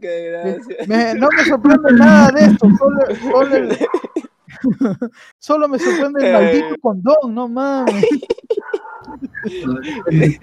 me, 0.88 1.14
no 1.14 1.28
me 1.36 1.44
sorprende 1.44 1.92
nada 1.92 2.32
de 2.32 2.40
esto, 2.44 2.66
solo, 2.76 3.00
solo, 3.30 3.56
el- 3.56 3.78
solo 5.38 5.68
me 5.68 5.78
sorprende 5.78 6.26
el 6.26 6.32
maldito 6.32 6.74
condón, 6.80 7.32
no 7.34 7.46
mames. 7.48 8.04
Eh, 10.10 10.38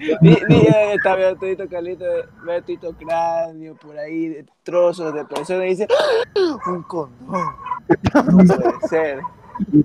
Está 0.94 1.16
viendo 1.16 1.36
todito 1.38 1.66
Carlito, 1.68 2.04
ve 2.44 2.60
todito 2.62 2.92
cráneo 2.98 3.74
por 3.76 3.98
ahí, 3.98 4.28
de 4.28 4.46
trozos 4.62 5.12
de 5.14 5.24
personas 5.24 5.64
y 5.64 5.68
dice, 5.70 5.88
"¡Ah! 5.90 6.70
un 6.70 6.82
condón. 6.82 7.16
No 7.28 8.36
puede 8.36 8.88
ser. 8.88 9.20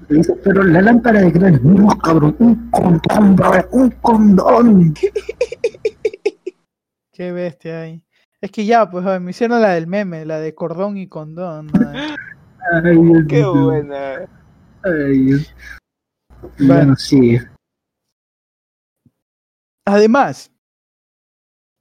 Dice, 0.10 0.36
pero 0.44 0.64
la 0.64 0.82
lámpara 0.82 1.22
de 1.22 1.32
cráneo, 1.32 1.60
no, 1.64 1.88
cabrón, 2.00 2.36
un 2.40 2.70
condón, 2.70 3.36
bro, 3.36 3.68
un 3.72 3.92
condón. 4.02 4.94
Qué 7.12 7.32
bestia 7.32 7.82
ahí. 7.82 8.04
Es 8.42 8.52
que 8.52 8.66
ya, 8.66 8.90
pues 8.90 9.06
me 9.22 9.32
hicieron 9.32 9.62
la 9.62 9.72
del 9.72 9.88
meme, 9.88 10.26
la 10.26 10.40
de 10.40 10.54
cordón 10.54 10.98
y 10.98 11.08
condón. 11.08 11.68
madre. 11.68 12.16
Ay, 12.74 12.98
Dios 12.98 13.26
Qué 13.28 13.46
buena. 13.46 14.28
Ay, 14.84 15.20
Dios. 15.20 15.56
Vale. 16.60 16.74
Bueno, 16.74 16.96
sí. 16.96 17.38
Además 19.86 20.52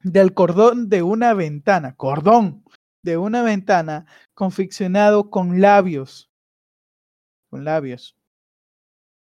del 0.03 0.35
cordón 0.35 0.89
de 0.89 1.03
una 1.03 1.35
ventana, 1.35 1.95
cordón 1.97 2.65
de 3.03 3.17
una 3.17 3.43
ventana 3.43 4.07
confeccionado 4.35 5.31
con 5.31 5.61
labios, 5.61 6.31
con 7.55 7.63
labios. 7.63 8.17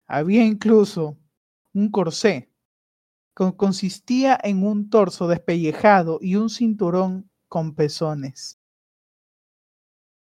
Había 0.06 0.46
incluso 0.46 1.18
un 1.74 1.90
corsé 1.90 2.50
que 3.36 3.54
consistía 3.54 4.38
en 4.42 4.64
un 4.64 4.88
torso 4.88 5.28
despellejado 5.28 6.18
y 6.22 6.36
un 6.36 6.48
cinturón 6.48 7.30
con 7.48 7.74
pezones. 7.74 8.58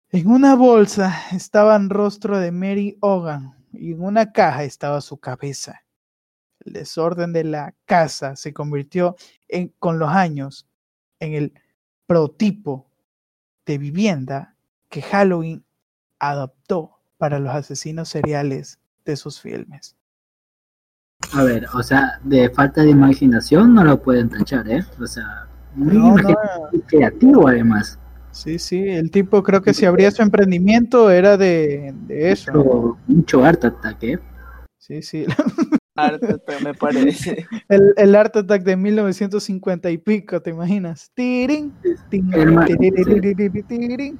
En 0.09 0.27
una 0.27 0.55
bolsa 0.55 1.11
estaba 1.31 1.75
el 1.75 1.89
rostro 1.89 2.37
de 2.37 2.51
Mary 2.51 2.99
Hogan 3.01 3.65
y 3.73 3.93
en 3.93 4.03
una 4.03 4.31
caja 4.31 4.63
estaba 4.63 5.01
su 5.01 5.17
cabeza. 5.17 5.83
El 6.59 6.73
desorden 6.73 7.33
de 7.33 7.45
la 7.45 7.73
casa 7.85 8.35
se 8.35 8.53
convirtió 8.53 9.15
en, 9.47 9.69
con 9.79 9.97
los 9.97 10.09
años 10.09 10.67
en 11.19 11.33
el 11.33 11.53
prototipo 12.05 12.91
de 13.65 13.79
vivienda 13.79 14.55
que 14.87 15.01
Halloween 15.01 15.65
adoptó 16.19 16.96
para 17.17 17.39
los 17.39 17.53
asesinos 17.53 18.09
seriales 18.09 18.79
de 19.05 19.15
sus 19.17 19.41
filmes. 19.41 19.95
A 21.33 21.43
ver, 21.43 21.67
o 21.73 21.81
sea, 21.83 22.19
de 22.23 22.49
falta 22.49 22.81
de 22.83 22.89
imaginación 22.89 23.73
no 23.73 23.83
lo 23.83 24.01
pueden 24.01 24.29
tachar, 24.29 24.67
¿eh? 24.69 24.85
O 24.99 25.07
sea, 25.07 25.47
muy 25.73 25.95
No, 25.95 26.15
no, 26.17 26.35
creativo 26.87 27.47
además. 27.47 27.97
sí, 28.31 28.59
sí, 28.59 28.87
el 28.87 29.11
tipo 29.11 29.41
creo 29.43 29.61
que 29.61 29.73
si 29.73 29.85
abría 29.85 30.11
su 30.11 30.21
emprendimiento 30.21 31.09
era 31.11 31.37
de, 31.37 31.93
de 31.95 32.31
eso. 32.31 32.51
Mucho, 32.53 32.97
mucho 33.07 33.43
art 33.43 33.65
attack, 33.65 34.03
¿eh? 34.03 34.19
Sí, 34.77 35.01
sí. 35.01 35.25
Harto, 35.95 36.39
pero 36.45 36.59
me 36.61 36.73
parece. 36.75 37.47
El, 37.69 37.93
el 37.97 38.15
Art 38.15 38.35
Attack 38.35 38.63
de 38.63 38.77
1950 38.77 39.89
y 39.89 39.97
pico, 39.97 40.41
¿te 40.41 40.51
imaginas? 40.51 41.11
Tirín, 41.15 41.73
tin, 42.09 42.31
Hermano, 42.31 42.67
tiriririririri, 42.67 43.63
tirín. 43.63 44.19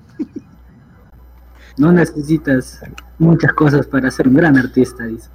No 1.77 1.91
necesitas 1.91 2.81
muchas 3.19 3.53
cosas 3.53 3.85
para 3.87 4.09
ser 4.11 4.27
un 4.27 4.33
gran 4.35 4.57
artista, 4.57 5.05
dice. 5.05 5.29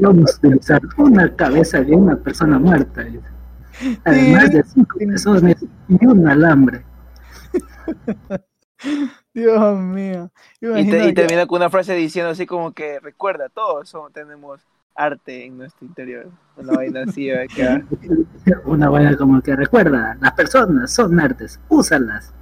Vamos 0.00 0.32
a 0.34 0.36
utilizar 0.38 0.80
una 0.96 1.34
cabeza 1.34 1.80
de 1.82 1.94
una 1.94 2.16
persona 2.16 2.58
muerta, 2.58 3.02
dice. 3.02 3.98
además 4.04 4.50
de 4.52 4.62
cinco 4.64 4.98
pezones 4.98 5.56
y 5.88 6.06
un 6.06 6.28
alambre. 6.28 6.84
Dios 9.34 9.78
mío. 9.80 10.30
Y, 10.60 10.88
te- 10.90 11.08
y 11.08 11.14
termina 11.14 11.46
con 11.46 11.56
una 11.60 11.70
frase 11.70 11.94
diciendo 11.94 12.30
así 12.30 12.46
como 12.46 12.72
que 12.72 13.00
recuerda, 13.00 13.48
todos 13.48 13.88
somos- 13.88 14.12
tenemos 14.12 14.60
arte 14.94 15.44
en 15.46 15.58
nuestro 15.58 15.86
interior. 15.86 16.26
Una 16.56 16.72
vaina 16.72 17.02
así. 17.06 17.30
Una 18.64 18.88
vaina 18.90 19.16
como 19.16 19.40
que 19.40 19.54
recuerda, 19.54 20.16
las 20.20 20.32
personas 20.32 20.92
son 20.92 21.18
artes, 21.20 21.58
úsalas. 21.68 22.32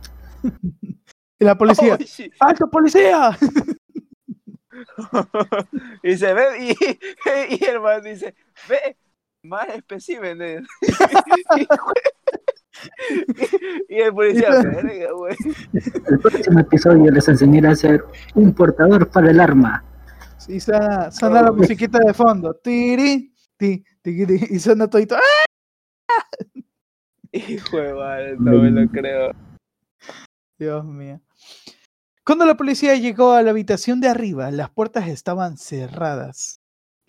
y 1.38 1.44
la 1.44 1.56
policía. 1.56 1.98
Oh. 2.40 2.44
¡Alto 2.46 2.68
policía! 2.70 3.36
y 6.02 6.16
se 6.16 6.32
ve, 6.34 6.44
y, 6.60 6.70
y 7.60 7.64
el 7.64 7.80
man 7.80 8.02
dice, 8.02 8.34
ve, 8.68 8.96
más 9.42 9.68
especímenes. 9.68 10.66
y 13.88 13.94
el 14.00 14.12
policía, 14.14 14.50
verga, 14.50 15.12
güey. 15.12 15.36
El 16.06 16.18
próximo 16.18 16.60
episodio 16.60 17.10
les 17.10 17.28
enseñaré 17.28 17.68
a 17.68 17.76
ser 17.76 18.04
un 18.34 18.52
portador 18.54 19.08
para 19.10 19.30
el 19.30 19.40
arma. 19.40 19.84
Sí, 20.38 20.60
suena, 20.60 21.10
suena 21.10 21.42
la 21.42 21.50
Oh. 21.50 21.54
musiquita 21.54 21.98
de 21.98 22.14
fondo. 22.14 22.54
Tiri, 22.54 23.34
ti, 23.56 23.84
ti, 24.02 24.26
ti, 24.26 24.40
y 24.50 24.58
suena 24.58 24.88
todito. 24.88 25.16
¡Ah! 25.16 26.22
Hijo 27.32 27.76
de 27.78 27.94
madre, 27.94 28.36
no 28.38 28.52
me 28.62 28.70
lo 28.70 28.88
creo. 28.90 29.32
Dios 30.58 30.84
mío. 30.84 31.20
Cuando 32.26 32.44
la 32.44 32.56
policía 32.56 32.96
llegó 32.96 33.34
a 33.34 33.42
la 33.42 33.50
habitación 33.50 34.00
de 34.00 34.08
arriba, 34.08 34.50
las 34.50 34.68
puertas 34.70 35.06
estaban 35.06 35.56
cerradas. 35.56 36.60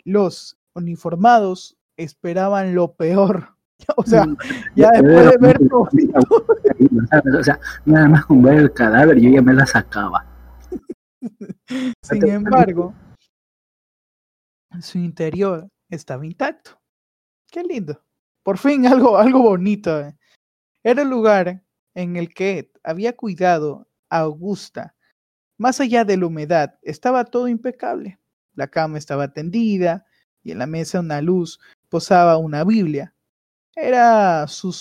Los 0.04 0.60
uniformados 0.74 1.76
esperaban 1.96 2.74
lo 2.74 2.94
peor. 2.94 3.56
O 3.96 4.02
sea, 4.04 4.26
ya 4.74 4.90
después 4.90 5.30
de 5.30 5.36
ver 5.38 5.58
todo. 5.68 5.88
O 7.38 7.42
sea, 7.44 7.60
nada 7.84 8.08
más 8.08 8.26
con 8.26 8.42
ver 8.42 8.58
el 8.58 8.72
cadáver 8.72 9.20
yo 9.20 9.30
ya 9.30 9.40
me 9.40 9.54
la 9.54 9.66
sacaba. 9.66 10.26
Sin 12.02 12.26
embargo, 12.28 12.92
su 14.80 14.98
interior 14.98 15.68
estaba 15.88 16.26
intacto. 16.26 16.80
Qué 17.50 17.62
lindo. 17.62 18.04
Por 18.42 18.58
fin 18.58 18.84
algo, 18.86 19.16
algo 19.16 19.42
bonito. 19.42 20.00
eh. 20.00 20.16
Era 20.82 21.02
el 21.02 21.08
lugar 21.08 21.62
en 21.94 22.16
el 22.16 22.34
que 22.34 22.58
Ed 22.58 22.66
había 22.82 23.14
cuidado 23.16 23.88
a 24.10 24.18
Augusta. 24.20 24.96
Más 25.58 25.80
allá 25.80 26.04
de 26.04 26.16
la 26.16 26.26
humedad, 26.26 26.78
estaba 26.82 27.24
todo 27.24 27.48
impecable. 27.48 28.18
La 28.54 28.68
cama 28.68 28.96
estaba 28.96 29.32
tendida 29.32 30.06
y 30.42 30.52
en 30.52 30.58
la 30.58 30.66
mesa 30.66 31.00
una 31.00 31.20
luz 31.20 31.60
posaba 31.88 32.38
una 32.38 32.64
Biblia. 32.64 33.14
Era 33.74 34.46
su 34.48 34.72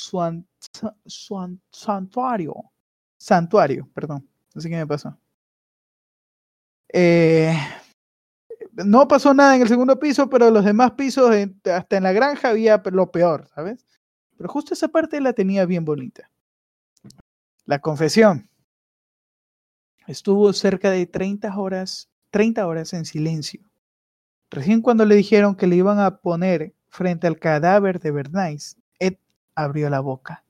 santuario. 1.05 2.53
Santuario, 3.17 3.89
perdón. 3.93 4.27
No 4.53 4.61
sé 4.61 4.69
me 4.69 4.87
pasó. 4.87 5.17
Eh, 6.89 7.53
no 8.85 9.07
pasó 9.07 9.33
nada 9.33 9.55
en 9.55 9.63
el 9.63 9.67
segundo 9.67 9.99
piso, 9.99 10.29
pero 10.29 10.49
los 10.51 10.63
demás 10.63 10.91
pisos, 10.91 11.35
hasta 11.65 11.97
en 11.97 12.03
la 12.03 12.11
granja, 12.11 12.49
había 12.49 12.81
lo 12.91 13.11
peor, 13.11 13.47
¿sabes? 13.53 13.85
Pero 14.37 14.49
justo 14.49 14.73
esa 14.73 14.87
parte 14.87 15.19
la 15.19 15.33
tenía 15.33 15.65
bien 15.65 15.83
bonita. 15.83 16.29
La 17.65 17.79
confesión. 17.79 18.49
Estuvo 20.07 20.51
cerca 20.53 20.89
de 20.89 21.05
30 21.05 21.57
horas, 21.59 22.09
30 22.31 22.65
horas 22.65 22.93
en 22.93 23.03
silencio. 23.03 23.61
Recién 24.49 24.81
cuando 24.81 25.05
le 25.05 25.15
dijeron 25.15 25.55
que 25.55 25.67
le 25.67 25.75
iban 25.75 25.99
a 25.99 26.17
poner 26.17 26.73
frente 26.87 27.27
al 27.27 27.37
cadáver 27.37 27.99
de 27.99 28.11
Bernays, 28.11 28.77
Ed 28.99 29.15
abrió 29.53 29.89
la 29.89 29.99
boca. 29.99 30.45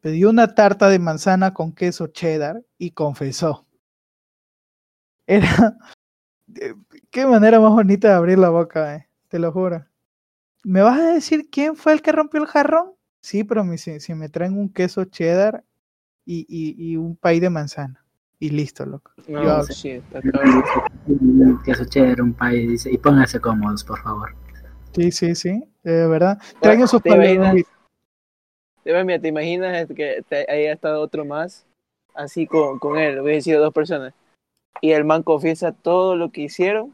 Pidió 0.00 0.30
una 0.30 0.54
tarta 0.54 0.88
de 0.88 1.00
manzana 1.00 1.52
con 1.52 1.72
queso 1.72 2.06
cheddar 2.06 2.62
y 2.78 2.92
confesó. 2.92 3.66
Era 5.26 5.76
Qué 7.10 7.26
manera 7.26 7.58
más 7.58 7.72
bonita 7.72 8.08
de 8.08 8.14
abrir 8.14 8.38
la 8.38 8.50
boca, 8.50 8.94
eh, 8.94 9.08
te 9.28 9.38
lo 9.38 9.50
juro. 9.50 9.84
¿Me 10.62 10.82
vas 10.82 11.00
a 11.00 11.14
decir 11.14 11.48
quién 11.50 11.74
fue 11.74 11.92
el 11.92 12.02
que 12.02 12.12
rompió 12.12 12.40
el 12.40 12.46
jarrón? 12.46 12.92
Sí, 13.20 13.44
pero 13.44 13.64
si, 13.76 14.14
me 14.14 14.28
traen 14.28 14.56
un 14.56 14.68
queso 14.68 15.04
cheddar 15.04 15.64
y, 16.24 16.46
y, 16.48 16.92
y 16.92 16.96
un 16.96 17.16
pay 17.16 17.40
de 17.40 17.50
manzana. 17.50 18.03
Y 18.38 18.50
listo, 18.50 18.84
loco. 18.84 19.12
No, 19.28 19.42
Yo- 19.42 19.62
sí, 19.64 19.90
está 19.90 20.20
cabrón. 20.20 20.62
Un 21.06 21.62
queso 21.64 21.84
cheddar, 21.84 22.20
un 22.20 22.32
pay, 22.34 22.66
dice, 22.66 22.90
y 22.92 22.98
pónganse 22.98 23.40
cómodos, 23.40 23.84
por 23.84 24.00
favor. 24.02 24.34
Sí, 24.94 25.10
sí, 25.10 25.34
sí, 25.34 25.64
de 25.82 26.06
verdad. 26.06 26.38
Traigan 26.60 26.86
sus 26.86 27.02
mira, 29.04 29.18
¿te 29.18 29.28
imaginas 29.28 29.88
que 29.88 30.24
te 30.28 30.46
haya 30.50 30.72
estado 30.72 31.00
otro 31.00 31.24
más 31.24 31.64
así 32.14 32.46
con, 32.46 32.78
con 32.78 32.98
él? 32.98 33.18
Hubiesen 33.20 33.42
sido 33.42 33.62
dos 33.62 33.72
personas. 33.72 34.14
Y 34.80 34.92
el 34.92 35.04
man 35.04 35.22
confiesa 35.22 35.72
todo 35.72 36.16
lo 36.16 36.30
que 36.30 36.42
hicieron. 36.42 36.92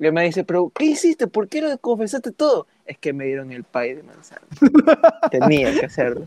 Y 0.00 0.06
el 0.06 0.12
man 0.12 0.24
dice, 0.24 0.44
pero 0.44 0.70
¿qué 0.74 0.86
hiciste? 0.86 1.26
¿Por 1.26 1.48
qué 1.48 1.60
lo 1.60 1.76
confesaste 1.78 2.32
todo? 2.32 2.66
Es 2.86 2.98
que 2.98 3.12
me 3.12 3.26
dieron 3.26 3.52
el 3.52 3.64
pay 3.64 3.94
de 3.94 4.02
manzana. 4.02 4.42
Tenía 5.30 5.78
que 5.78 5.86
hacerlo. 5.86 6.26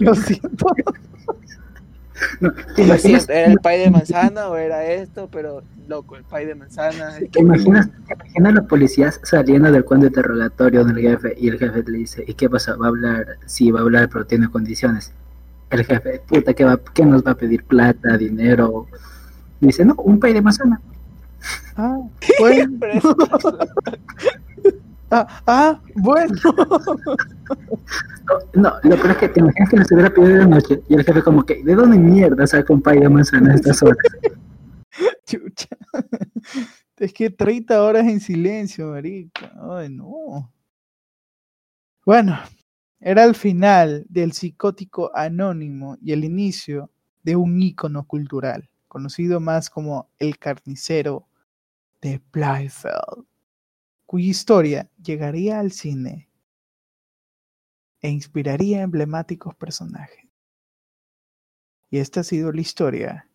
Lo 0.00 0.14
siento. 0.14 0.66
No, 2.40 2.52
¿Te 2.52 2.82
Lo 2.82 2.84
imaginas, 2.84 3.24
siento, 3.24 3.32
¿Era 3.32 3.52
el 3.52 3.58
pay 3.58 3.80
de 3.80 3.90
manzana 3.90 4.48
o 4.48 4.56
era 4.56 4.84
esto? 4.86 5.28
Pero, 5.30 5.62
loco, 5.88 6.16
el 6.16 6.24
pay 6.24 6.46
de 6.46 6.54
manzana. 6.54 7.18
¿te 7.18 7.40
imaginas, 7.40 7.88
te 8.06 8.14
imaginas 8.14 8.52
a 8.52 8.54
los 8.56 8.66
policías 8.66 9.20
saliendo 9.22 9.70
del 9.70 9.84
cuento 9.84 10.06
interrogatorio 10.06 10.84
del 10.84 10.98
jefe 10.98 11.34
y 11.38 11.48
el 11.48 11.58
jefe 11.58 11.82
le 11.86 11.98
dice, 11.98 12.24
¿y 12.26 12.34
qué 12.34 12.48
pasa? 12.48 12.76
¿Va 12.76 12.86
a 12.86 12.88
hablar? 12.88 13.26
Sí, 13.46 13.70
va 13.70 13.80
a 13.80 13.82
hablar, 13.82 14.08
pero 14.12 14.26
tiene 14.26 14.48
condiciones. 14.48 15.12
El 15.70 15.84
jefe, 15.84 16.20
puta, 16.26 16.52
¿qué, 16.52 16.64
va, 16.64 16.78
qué 16.92 17.04
nos 17.04 17.24
va 17.24 17.32
a 17.32 17.36
pedir? 17.36 17.64
¿Plata, 17.64 18.16
dinero? 18.18 18.86
Dice, 19.60 19.84
no, 19.84 19.94
un 19.94 20.20
pay 20.20 20.34
de 20.34 20.42
manzana. 20.42 20.80
Ah, 21.76 21.98
bueno. 22.38 22.78
Ah, 25.14 25.42
ah, 25.46 25.80
bueno. 25.96 26.34
No, 28.24 28.38
no, 28.54 28.72
lo 28.82 28.96
peor 28.96 29.10
es 29.10 29.16
que 29.18 29.28
te 29.28 29.40
imaginas 29.40 29.68
que 29.68 29.76
nos 29.76 29.92
hubiera 29.92 30.08
pedido 30.08 30.38
de 30.38 30.46
noche 30.46 30.82
y 30.88 30.94
el 30.94 31.04
jefe 31.04 31.22
como 31.22 31.44
que, 31.44 31.62
¿de 31.62 31.74
dónde 31.74 31.98
mierda 31.98 32.46
saca 32.46 32.72
un 32.72 32.80
pay 32.80 32.98
de 32.98 33.10
manzana 33.10 33.52
a 33.52 33.56
estas 33.56 33.82
horas? 33.82 33.98
Chucha. 35.26 35.68
Es 36.96 37.12
que 37.12 37.28
30 37.28 37.82
horas 37.82 38.06
en 38.06 38.20
silencio, 38.20 38.92
marica. 38.92 39.52
Ay, 39.60 39.90
no. 39.90 40.50
Bueno, 42.06 42.38
era 42.98 43.24
el 43.24 43.34
final 43.34 44.06
del 44.08 44.32
psicótico 44.32 45.10
anónimo 45.14 45.98
y 46.00 46.12
el 46.12 46.24
inicio 46.24 46.90
de 47.22 47.36
un 47.36 47.60
ícono 47.60 48.06
cultural, 48.06 48.70
conocido 48.88 49.40
más 49.40 49.68
como 49.68 50.08
el 50.18 50.38
carnicero 50.38 51.26
de 52.00 52.22
Blyfeld, 52.32 53.26
cuya 54.12 54.28
historia 54.28 54.90
llegaría 55.02 55.58
al 55.58 55.72
cine 55.72 56.28
e 58.02 58.10
inspiraría 58.10 58.82
emblemáticos 58.82 59.54
personajes. 59.54 60.28
Y 61.88 61.96
esta 61.96 62.20
ha 62.20 62.22
sido 62.22 62.52
la 62.52 62.60
historia 62.60 63.30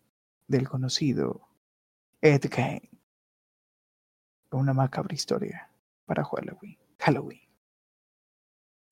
del 0.46 0.68
conocido 0.68 1.48
Ed 2.20 2.42
Gein. 2.48 2.88
Una 4.52 4.72
macabra 4.72 5.16
historia 5.16 5.68
para 6.06 6.22
Halloween. 6.22 6.78
Halloween. 7.00 7.42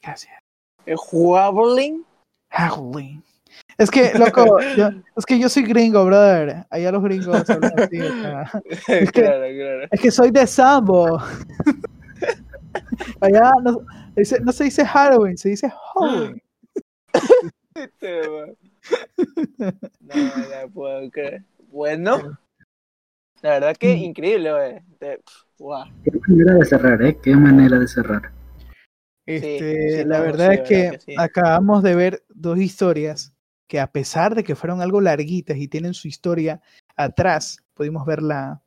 Gracias. 0.03 0.43
¿El 0.87 0.97
Wobbling? 1.13 2.05
Halloween. 2.51 3.23
Es 3.79 3.91
que, 3.91 4.13
loco, 4.19 4.59
yo- 4.77 4.91
es 5.17 5.27
que 5.27 5.39
yo 5.39 5.49
soy 5.49 5.65
gringo, 5.65 6.05
brother. 6.07 6.65
Allá 6.71 6.93
los 6.93 7.03
gringos 7.03 7.49
hablan 7.51 7.73
así, 7.79 8.01
o 8.01 8.23
sea, 8.23 8.51
que- 8.87 9.07
claro, 9.13 9.45
claro. 9.55 9.89
Es 9.91 10.01
que 10.01 10.11
soy 10.11 10.31
de 10.31 10.47
Sambo. 10.47 11.19
Allá 13.21 13.53
no, 13.63 13.81
se 14.53 14.65
dice 14.65 14.85
Halloween, 14.85 15.37
se 15.37 15.51
dice 15.51 15.71
Halloween. 15.95 16.43
Este. 17.75 18.21
No 20.01 20.15
la 20.51 20.67
puedo 20.73 21.11
creer. 21.11 21.43
Bueno, 21.71 22.39
la 23.43 23.51
verdad 23.51 23.77
que 23.77 23.95
Mm. 23.95 23.99
increíble, 23.99 24.53
güey. 24.53 25.19
Guau. 25.59 25.87
Qué 26.05 26.11
manera 26.29 26.55
de 26.55 26.65
cerrar, 26.65 27.03
¿eh? 27.03 27.19
Qué 27.23 27.37
manera 27.37 27.79
de 27.79 27.89
cerrar. 27.89 28.33
Este, 29.27 29.99
sí, 29.99 30.05
la 30.05 30.21
verdad 30.21 30.53
sí, 30.53 30.59
es 30.63 30.69
que, 30.69 30.77
verdad 30.83 30.93
que 30.93 30.99
sí. 31.01 31.15
acabamos 31.19 31.83
de 31.83 31.95
ver 31.97 32.23
dos 32.29 32.59
historias 32.59 33.33
que 33.67 33.81
a 33.81 33.91
pesar 33.91 34.35
de 34.35 34.45
que 34.45 34.55
fueron 34.55 34.81
algo 34.81 35.01
larguitas 35.01 35.57
y 35.57 35.69
tienen 35.69 35.95
su 35.95 36.09
historia 36.09 36.61
atrás, 36.97 37.65
pudimos 37.75 38.07
ver 38.07 38.23
la, 38.23 38.63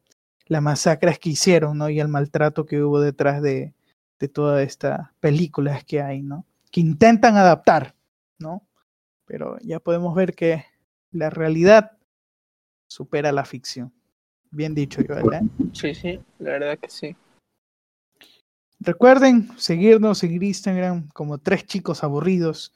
la 0.47 0.62
masacres 0.62 1.20
que 1.20 1.30
hicieron, 1.30 1.78
¿no? 1.78 1.89
Y 1.89 2.00
el 2.00 2.08
maltrato 2.08 2.66
que 2.66 2.82
hubo 2.82 3.00
detrás 3.00 3.41
de, 3.41 3.74
de 4.20 4.28
todas 4.28 4.66
estas 4.66 5.10
películas 5.20 5.84
que 5.86 6.02
hay, 6.02 6.22
¿no? 6.22 6.45
Que 6.72 6.82
intentan 6.82 7.38
adaptar, 7.38 7.95
¿no? 8.38 8.64
Pero 9.26 9.58
ya 9.62 9.80
podemos 9.80 10.14
ver 10.16 10.36
que 10.36 10.66
la 11.12 11.30
realidad 11.30 11.91
supera 12.88 13.32
la 13.32 13.45
ficción. 13.45 13.93
Bien 14.52 14.74
dicho, 14.74 15.02
Joel, 15.08 15.34
¿eh? 15.34 15.41
Sí, 15.74 15.93
sí, 15.93 16.20
la 16.39 16.52
verdad 16.52 16.80
que 16.80 16.89
sí. 16.89 17.16
Recuerden 18.80 19.50
seguirnos 19.58 20.24
en 20.24 20.41
Instagram 20.41 21.10
como 21.10 21.38
tres 21.38 21.66
chicos 21.66 22.04
aburridos. 22.04 22.74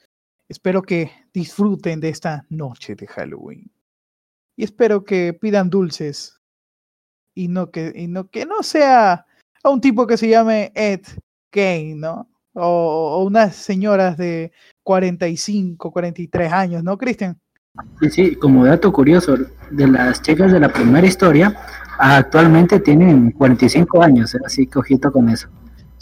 Espero 0.48 0.82
que 0.82 1.10
disfruten 1.32 2.00
de 2.00 2.10
esta 2.10 2.46
noche 2.50 2.94
de 2.94 3.06
Halloween. 3.06 3.70
Y 4.56 4.64
espero 4.64 5.04
que 5.04 5.32
pidan 5.32 5.70
dulces. 5.70 6.40
Y 7.34 7.48
no 7.48 7.70
que, 7.70 7.92
y 7.94 8.06
no, 8.06 8.28
que 8.28 8.46
no 8.46 8.62
sea 8.62 9.26
a 9.62 9.68
un 9.70 9.80
tipo 9.80 10.06
que 10.06 10.16
se 10.16 10.28
llame 10.28 10.70
Ed 10.74 11.00
Kane, 11.50 11.94
¿no? 11.96 12.28
O, 12.54 13.16
o 13.18 13.24
unas 13.24 13.56
señoras 13.56 14.16
de 14.16 14.52
45, 14.84 15.90
43 15.90 16.52
años, 16.52 16.84
¿no, 16.84 16.96
Cristian? 16.96 17.40
Sí, 18.00 18.10
sí, 18.10 18.36
como 18.36 18.64
dato 18.64 18.92
curioso, 18.92 19.36
de 19.70 19.88
las 19.88 20.22
chicas 20.22 20.52
de 20.52 20.60
la 20.60 20.68
primera 20.68 21.04
historia, 21.04 21.56
actualmente 21.98 22.78
tienen 22.78 23.32
45 23.32 24.00
años, 24.00 24.34
¿eh? 24.36 24.38
así 24.44 24.66
que 24.68 24.78
ojito 24.78 25.10
con 25.10 25.28
eso. 25.28 25.48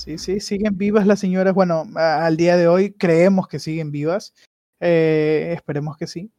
Sí, 0.05 0.19
sí, 0.19 0.41
siguen 0.41 0.77
vivas 0.77 1.07
las 1.07 1.21
señoras. 1.21 1.55
Bueno, 1.55 1.85
a- 1.95 2.27
al 2.27 2.37
día 2.37 2.57
de 2.57 2.67
hoy 2.67 2.93
creemos 2.93 3.47
que 3.47 3.59
siguen 3.61 3.93
vivas. 3.93 4.35
Eh, 4.81 5.53
esperemos 5.57 5.97
que 5.97 6.07
sí. 6.09 6.31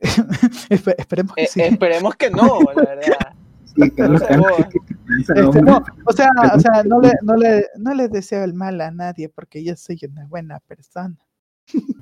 Espe- 0.70 0.94
esperemos 0.96 1.34
que 1.34 1.42
Eh, 1.42 1.48
sí. 1.50 1.60
esperemos 1.60 2.16
que 2.16 2.30
no, 2.30 2.60
la 2.74 2.82
verdad. 2.96 3.34
Sí, 3.76 3.90
Carlos, 3.90 4.20
No 4.22 4.26
sé 4.26 4.32
Carlos, 4.32 4.50
vos. 4.56 4.66
¿qué 4.72 4.78
te 4.86 4.94
pasa, 4.94 5.40
Este, 5.40 5.62
no, 5.62 5.84
o 6.06 6.12
sea, 6.12 6.28
o 6.54 6.58
sea, 6.60 6.82
no 6.84 7.00
le, 7.00 7.12
no 7.22 7.36
le, 7.36 7.66
no 7.76 7.94
le 7.94 8.08
deseo 8.08 8.42
el 8.42 8.54
mal 8.54 8.80
a 8.80 8.90
nadie 8.90 9.28
porque 9.28 9.62
yo 9.62 9.76
soy 9.76 9.98
una 10.10 10.26
buena 10.26 10.58
persona. 10.60 11.16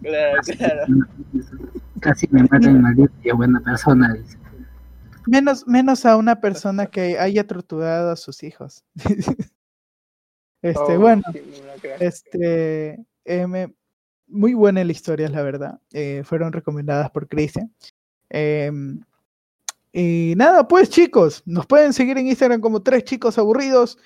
Claro, 0.00 0.40
claro. 0.56 0.84
Casi 2.00 2.28
me 2.30 2.42
matan 2.44 2.80
maldita 2.80 3.12
y 3.24 3.30
buena 3.32 3.60
persona. 3.60 4.14
dice. 4.14 4.38
Menos, 5.26 5.66
menos 5.66 6.06
a 6.06 6.16
una 6.16 6.40
persona 6.40 6.86
que 6.86 7.18
haya 7.18 7.44
torturado 7.46 8.12
a 8.12 8.16
sus 8.16 8.44
hijos. 8.44 8.84
Este, 10.62 10.96
Oh, 10.96 11.00
bueno, 11.00 11.22
este, 12.00 12.98
eh, 13.24 13.46
me- 13.46 13.72
muy 14.26 14.54
buena 14.54 14.84
la 14.84 14.92
historia, 14.92 15.28
la 15.28 15.42
verdad. 15.42 15.80
Eh, 15.92 16.22
fueron 16.24 16.52
recomendadas 16.52 17.10
por 17.10 17.28
Cristian. 17.28 17.72
Em, 18.28 19.00
y 19.92 20.34
nada, 20.36 20.68
pues 20.68 20.90
chicos, 20.90 21.42
nos 21.46 21.66
pueden 21.66 21.92
seguir 21.92 22.18
en 22.18 22.26
Instagram 22.28 22.60
como 22.60 22.82
tres 22.82 23.04
chicos 23.04 23.38
aburridos. 23.38 23.98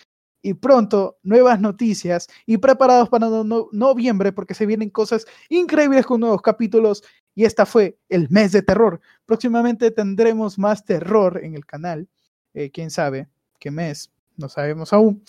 Y 0.45 0.55
pronto, 0.55 1.19
nuevas 1.23 1.61
noticias 1.61 2.27
y 2.47 2.57
preparados 2.59 3.09
para 3.09 3.29
no- 3.29 3.45
no- 3.45 3.69
noviembre 3.71 4.33
porque 4.33 4.55
se 4.55 4.67
vienen 4.67 4.91
cosas 4.91 5.25
increíbles 5.49 6.05
con 6.05 6.19
nuevos 6.21 6.43
capítulos. 6.43 7.05
Y 7.35 7.45
esta 7.45 7.65
fue 7.65 7.97
el 8.09 8.29
mes 8.29 8.51
de 8.53 8.61
terror. 8.63 9.01
Próximamente 9.25 9.91
tendremos 9.93 10.59
más 10.59 10.85
terror 10.85 11.41
en 11.45 11.55
el 11.55 11.65
canal. 11.65 12.09
Eh, 12.55 12.71
Quién 12.73 12.91
sabe 12.91 13.29
qué 13.61 13.71
mes, 13.71 14.11
no 14.37 14.49
sabemos 14.49 14.93
aún. 14.93 15.23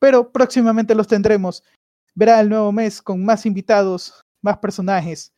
Pero 0.00 0.32
próximamente 0.32 0.94
los 0.96 1.06
tendremos. 1.06 1.62
Verá 2.14 2.40
el 2.40 2.48
nuevo 2.48 2.72
mes 2.72 3.00
con 3.00 3.24
más 3.24 3.46
invitados, 3.46 4.20
más 4.42 4.58
personajes. 4.58 5.32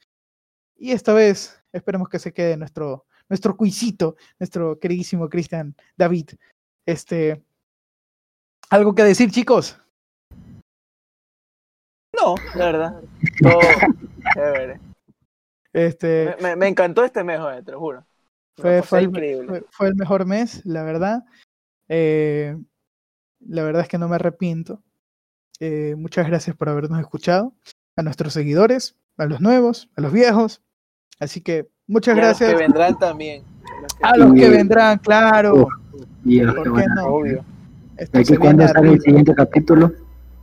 Y 0.77 0.93
esta 0.93 1.13
vez 1.13 1.63
esperemos 1.73 2.09
que 2.09 2.19
se 2.19 2.33
quede 2.33 2.57
nuestro, 2.57 3.05
nuestro 3.29 3.57
cuisito, 3.57 4.17
nuestro 4.39 4.79
queridísimo 4.79 5.29
Cristian 5.29 5.75
David. 5.97 6.31
Este, 6.87 7.45
¿Algo 8.71 8.95
que 8.95 9.05
decir, 9.05 9.31
chicos? 9.31 9.79
No, 12.19 12.35
la 12.55 12.65
verdad. 12.67 13.01
Todo 13.43 13.61
chévere. 14.35 14.81
Este, 15.73 16.37
Me, 16.57 16.69
encantó 16.69 17.05
este 17.05 17.25
mes, 17.25 17.41
joder, 17.41 17.65
te 17.65 17.73
lo 17.73 17.81
juro. 17.81 18.07
Fue, 18.57 18.83
fue 18.83 18.99
el, 19.01 19.05
increíble. 19.07 19.49
fue- 19.49 19.65
fue 19.71 19.89
el 19.89 19.95
mejor 19.97 20.27
mes, 20.27 20.65
la 20.65 20.83
verdad. 20.85 21.25
Eh, 21.89 22.57
la 23.47 23.63
verdad 23.63 23.83
es 23.83 23.89
que 23.89 23.99
no 23.99 24.09
me 24.09 24.17
arrepiento. 24.17 24.83
Eh, 25.61 25.95
muchas 25.97 26.27
gracias 26.27 26.57
por 26.57 26.69
habernos 26.69 26.99
escuchado. 27.01 27.55
A 27.97 28.03
nuestros 28.03 28.33
seguidores, 28.33 28.97
a 29.19 29.27
los 29.27 29.41
nuevos, 29.41 29.91
a 29.97 30.01
los 30.01 30.13
viejos. 30.13 30.63
Así 31.21 31.41
que 31.41 31.69
muchas 31.87 32.17
Y 32.17 32.21
a 32.21 32.23
los 32.23 32.29
gracias. 32.39 32.51
que 32.53 32.57
vendrán 32.59 32.99
también. 32.99 33.45
A 33.45 33.81
los 33.81 33.93
que- 33.93 34.05
A 34.05 34.17
los 34.17 34.33
que 34.35 34.45
Sí. 34.47 34.51
vendrán, 34.51 34.99
claro. 34.99 35.69
Y 36.25 36.41
a 36.41 36.45
los 36.45 36.55
¿Por 36.55 36.65
que 36.65 36.71
qué 36.71 36.87
van 36.89 36.91
a- 36.99 37.03
no? 37.03 37.07
Obvio. 37.09 37.45
Esto 37.97 38.19
¿De 38.19 38.25
se 38.25 38.33
aquí 38.35 38.41
cuándo 38.41 38.67
sale 38.67 38.93
el 38.93 39.01
siguiente 39.01 39.35
capítulo? 39.35 39.93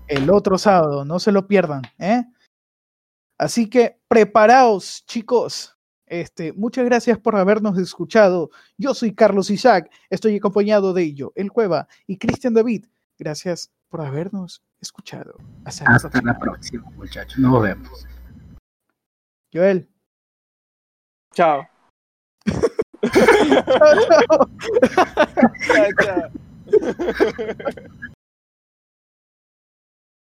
el 0.07 0.29
otro 0.29 0.57
sábado, 0.57 1.03
no 1.05 1.19
se 1.19 1.31
lo 1.31 1.47
pierdan, 1.47 1.81
¿eh? 1.97 2.23
Así 3.37 3.69
que 3.69 3.99
preparaos, 4.07 5.03
chicos. 5.05 5.75
Este, 6.09 6.53
muchas 6.53 6.85
gracias 6.85 7.19
por 7.19 7.35
habernos 7.35 7.77
escuchado. 7.77 8.49
Yo 8.77 8.93
soy 8.93 9.13
Carlos 9.13 9.49
Isaac, 9.51 9.91
estoy 10.09 10.35
acompañado 10.35 10.91
de 10.93 11.03
ello, 11.03 11.31
El 11.35 11.51
Cueva 11.51 11.87
y 12.07 12.17
Cristian 12.17 12.53
David. 12.55 12.85
Gracias 13.17 13.71
por 13.89 14.01
habernos 14.01 14.63
escuchado. 14.81 15.35
Hasta 15.65 15.85
la 15.85 15.95
Hasta 15.95 16.39
próxima. 16.39 16.89
muchachos. 16.91 17.37
Nos 17.37 17.61
vemos. 17.61 18.07
Joel. 19.53 19.87
Chao. 21.33 21.67
Chao, 23.13 23.95
chao. 24.07 24.49
Chao, 25.67 25.89
chao. 26.71 28.09